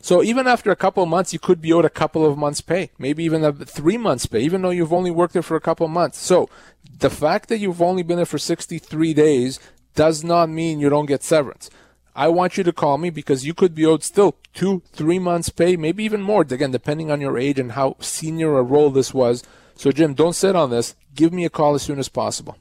So 0.00 0.22
even 0.22 0.46
after 0.46 0.70
a 0.70 0.76
couple 0.76 1.02
of 1.02 1.08
months, 1.08 1.32
you 1.32 1.38
could 1.38 1.62
be 1.62 1.72
owed 1.72 1.86
a 1.86 1.90
couple 1.90 2.26
of 2.26 2.36
months' 2.36 2.60
pay, 2.60 2.90
maybe 2.98 3.24
even 3.24 3.42
a 3.42 3.52
three 3.54 3.96
months' 3.96 4.26
pay, 4.26 4.40
even 4.40 4.60
though 4.60 4.68
you've 4.68 4.92
only 4.92 5.10
worked 5.10 5.32
there 5.32 5.40
for 5.40 5.56
a 5.56 5.60
couple 5.62 5.86
of 5.86 5.92
months. 5.92 6.18
So 6.18 6.50
the 6.98 7.08
fact 7.08 7.48
that 7.48 7.56
you've 7.56 7.80
only 7.80 8.02
been 8.02 8.16
there 8.16 8.26
for 8.26 8.36
63 8.36 9.14
days 9.14 9.58
does 9.94 10.22
not 10.22 10.50
mean 10.50 10.78
you 10.78 10.90
don't 10.90 11.06
get 11.06 11.22
severance. 11.22 11.70
I 12.16 12.28
want 12.28 12.56
you 12.56 12.62
to 12.64 12.72
call 12.72 12.96
me 12.96 13.10
because 13.10 13.44
you 13.44 13.54
could 13.54 13.74
be 13.74 13.84
owed 13.84 14.04
still 14.04 14.36
two, 14.52 14.82
three 14.92 15.18
months' 15.18 15.48
pay, 15.48 15.76
maybe 15.76 16.04
even 16.04 16.22
more, 16.22 16.42
again, 16.42 16.70
depending 16.70 17.10
on 17.10 17.20
your 17.20 17.36
age 17.36 17.58
and 17.58 17.72
how 17.72 17.96
senior 17.98 18.56
a 18.56 18.62
role 18.62 18.90
this 18.90 19.12
was. 19.12 19.42
So, 19.74 19.90
Jim, 19.90 20.14
don't 20.14 20.34
sit 20.34 20.54
on 20.54 20.70
this. 20.70 20.94
Give 21.16 21.32
me 21.32 21.44
a 21.44 21.50
call 21.50 21.74
as 21.74 21.82
soon 21.82 21.98
as 21.98 22.08
possible. 22.08 22.56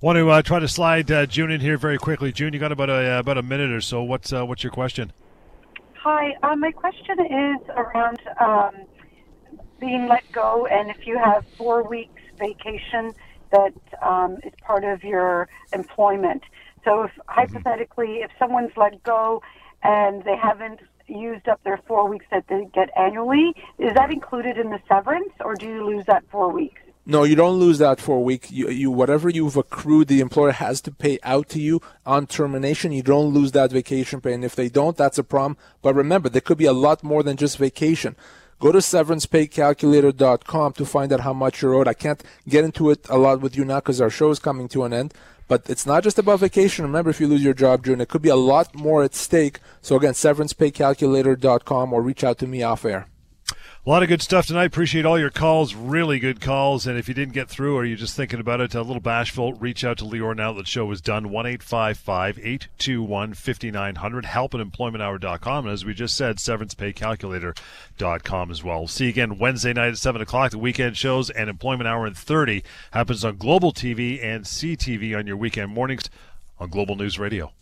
Want 0.00 0.16
to 0.16 0.28
uh, 0.28 0.42
try 0.42 0.58
to 0.58 0.68
slide 0.68 1.10
uh, 1.10 1.26
June 1.26 1.50
in 1.52 1.60
here 1.60 1.78
very 1.78 1.98
quickly. 1.98 2.32
June, 2.32 2.52
you 2.52 2.58
got 2.58 2.72
about 2.72 2.90
a 2.90 3.16
uh, 3.16 3.18
about 3.18 3.38
a 3.38 3.42
minute 3.42 3.70
or 3.70 3.80
so. 3.80 4.02
What's 4.02 4.32
uh, 4.32 4.44
what's 4.44 4.62
your 4.62 4.72
question? 4.72 5.12
Hi, 5.94 6.34
uh, 6.42 6.54
my 6.54 6.70
question 6.70 7.18
is 7.20 7.68
around 7.70 8.20
um, 8.38 8.74
being 9.80 10.06
let 10.06 10.22
go, 10.32 10.66
and 10.66 10.90
if 10.90 11.06
you 11.06 11.16
have 11.16 11.46
four 11.56 11.82
weeks 11.82 12.20
vacation 12.38 13.14
that 13.52 13.72
um, 14.02 14.36
is 14.44 14.52
part 14.60 14.84
of 14.84 15.02
your 15.02 15.48
employment. 15.72 16.42
So, 16.86 17.02
if 17.02 17.10
mm-hmm. 17.10 17.20
hypothetically, 17.26 18.20
if 18.22 18.30
someone's 18.38 18.72
let 18.76 19.02
go 19.02 19.42
and 19.82 20.24
they 20.24 20.36
haven't 20.36 20.80
used 21.08 21.48
up 21.48 21.62
their 21.64 21.80
four 21.86 22.08
weeks 22.08 22.24
that 22.30 22.46
they 22.48 22.66
get 22.72 22.90
annually, 22.96 23.54
is 23.78 23.92
that 23.94 24.10
included 24.10 24.56
in 24.56 24.70
the 24.70 24.80
severance, 24.88 25.32
or 25.40 25.54
do 25.54 25.66
you 25.66 25.84
lose 25.84 26.06
that 26.06 26.24
four 26.30 26.50
weeks? 26.50 26.80
No, 27.08 27.22
you 27.22 27.36
don't 27.36 27.60
lose 27.60 27.78
that 27.78 28.00
for 28.00 28.16
a 28.16 28.20
week. 28.20 28.48
You, 28.50 28.68
you 28.68 28.90
whatever 28.90 29.28
you've 29.28 29.56
accrued, 29.56 30.08
the 30.08 30.20
employer 30.20 30.50
has 30.50 30.80
to 30.82 30.90
pay 30.90 31.20
out 31.22 31.48
to 31.50 31.60
you 31.60 31.80
on 32.04 32.26
termination. 32.26 32.90
You 32.90 33.02
don't 33.02 33.32
lose 33.32 33.52
that 33.52 33.70
vacation 33.70 34.20
pay, 34.20 34.32
and 34.32 34.44
if 34.44 34.56
they 34.56 34.68
don't, 34.68 34.96
that's 34.96 35.18
a 35.18 35.22
problem. 35.24 35.56
But 35.82 35.94
remember, 35.94 36.28
there 36.28 36.40
could 36.40 36.58
be 36.58 36.64
a 36.64 36.72
lot 36.72 37.04
more 37.04 37.22
than 37.22 37.36
just 37.36 37.58
vacation. 37.58 38.16
Go 38.58 38.72
to 38.72 38.78
severancepaycalculator.com 38.78 40.72
to 40.72 40.86
find 40.86 41.12
out 41.12 41.20
how 41.20 41.34
much 41.34 41.62
you're 41.62 41.74
owed. 41.74 41.86
I 41.86 41.94
can't 41.94 42.24
get 42.48 42.64
into 42.64 42.90
it 42.90 43.06
a 43.08 43.18
lot 43.18 43.40
with 43.40 43.54
you 43.54 43.64
now 43.64 43.76
because 43.76 44.00
our 44.00 44.10
show 44.10 44.30
is 44.30 44.38
coming 44.38 44.66
to 44.68 44.84
an 44.84 44.92
end. 44.94 45.14
But 45.48 45.68
it's 45.70 45.86
not 45.86 46.02
just 46.02 46.18
about 46.18 46.40
vacation. 46.40 46.84
Remember, 46.84 47.10
if 47.10 47.20
you 47.20 47.28
lose 47.28 47.44
your 47.44 47.54
job, 47.54 47.84
June, 47.84 48.00
it 48.00 48.08
could 48.08 48.22
be 48.22 48.28
a 48.28 48.36
lot 48.36 48.74
more 48.74 49.04
at 49.04 49.14
stake. 49.14 49.60
So 49.80 49.96
again, 49.96 50.12
severancepaycalculator.com 50.12 51.92
or 51.92 52.02
reach 52.02 52.24
out 52.24 52.38
to 52.38 52.46
me 52.46 52.62
off 52.62 52.84
air. 52.84 53.08
A 53.86 53.88
lot 53.88 54.02
of 54.02 54.08
good 54.08 54.20
stuff 54.20 54.48
tonight. 54.48 54.64
Appreciate 54.64 55.06
all 55.06 55.16
your 55.16 55.30
calls. 55.30 55.76
Really 55.76 56.18
good 56.18 56.40
calls. 56.40 56.88
And 56.88 56.98
if 56.98 57.06
you 57.06 57.14
didn't 57.14 57.34
get 57.34 57.48
through 57.48 57.76
or 57.76 57.84
you're 57.84 57.96
just 57.96 58.16
thinking 58.16 58.40
about 58.40 58.60
it, 58.60 58.74
a 58.74 58.82
little 58.82 58.98
bashful, 58.98 59.52
reach 59.52 59.84
out 59.84 59.98
to 59.98 60.04
Lior 60.04 60.34
now 60.34 60.52
that 60.52 60.62
the 60.62 60.68
show 60.68 60.90
is 60.90 61.00
done. 61.00 61.30
1 61.30 61.46
821 61.46 63.34
5900. 63.34 64.24
Help 64.24 64.54
at 64.54 64.60
employmenthour.com. 64.60 65.66
And 65.66 65.72
as 65.72 65.84
we 65.84 65.94
just 65.94 66.16
said, 66.16 66.38
severancepaycalculator.com 66.38 68.50
as 68.50 68.64
well. 68.64 68.78
We'll 68.80 68.88
see 68.88 69.04
you 69.04 69.10
again 69.10 69.38
Wednesday 69.38 69.72
night 69.72 69.90
at 69.90 69.98
7 69.98 70.20
o'clock. 70.20 70.50
The 70.50 70.58
weekend 70.58 70.96
shows 70.96 71.30
and 71.30 71.48
Employment 71.48 71.86
Hour 71.86 72.08
in 72.08 72.14
30 72.14 72.64
happens 72.90 73.24
on 73.24 73.36
Global 73.36 73.72
TV 73.72 74.20
and 74.20 74.44
CTV 74.44 75.16
on 75.16 75.28
your 75.28 75.36
weekend 75.36 75.70
mornings 75.70 76.10
on 76.58 76.70
Global 76.70 76.96
News 76.96 77.20
Radio. 77.20 77.52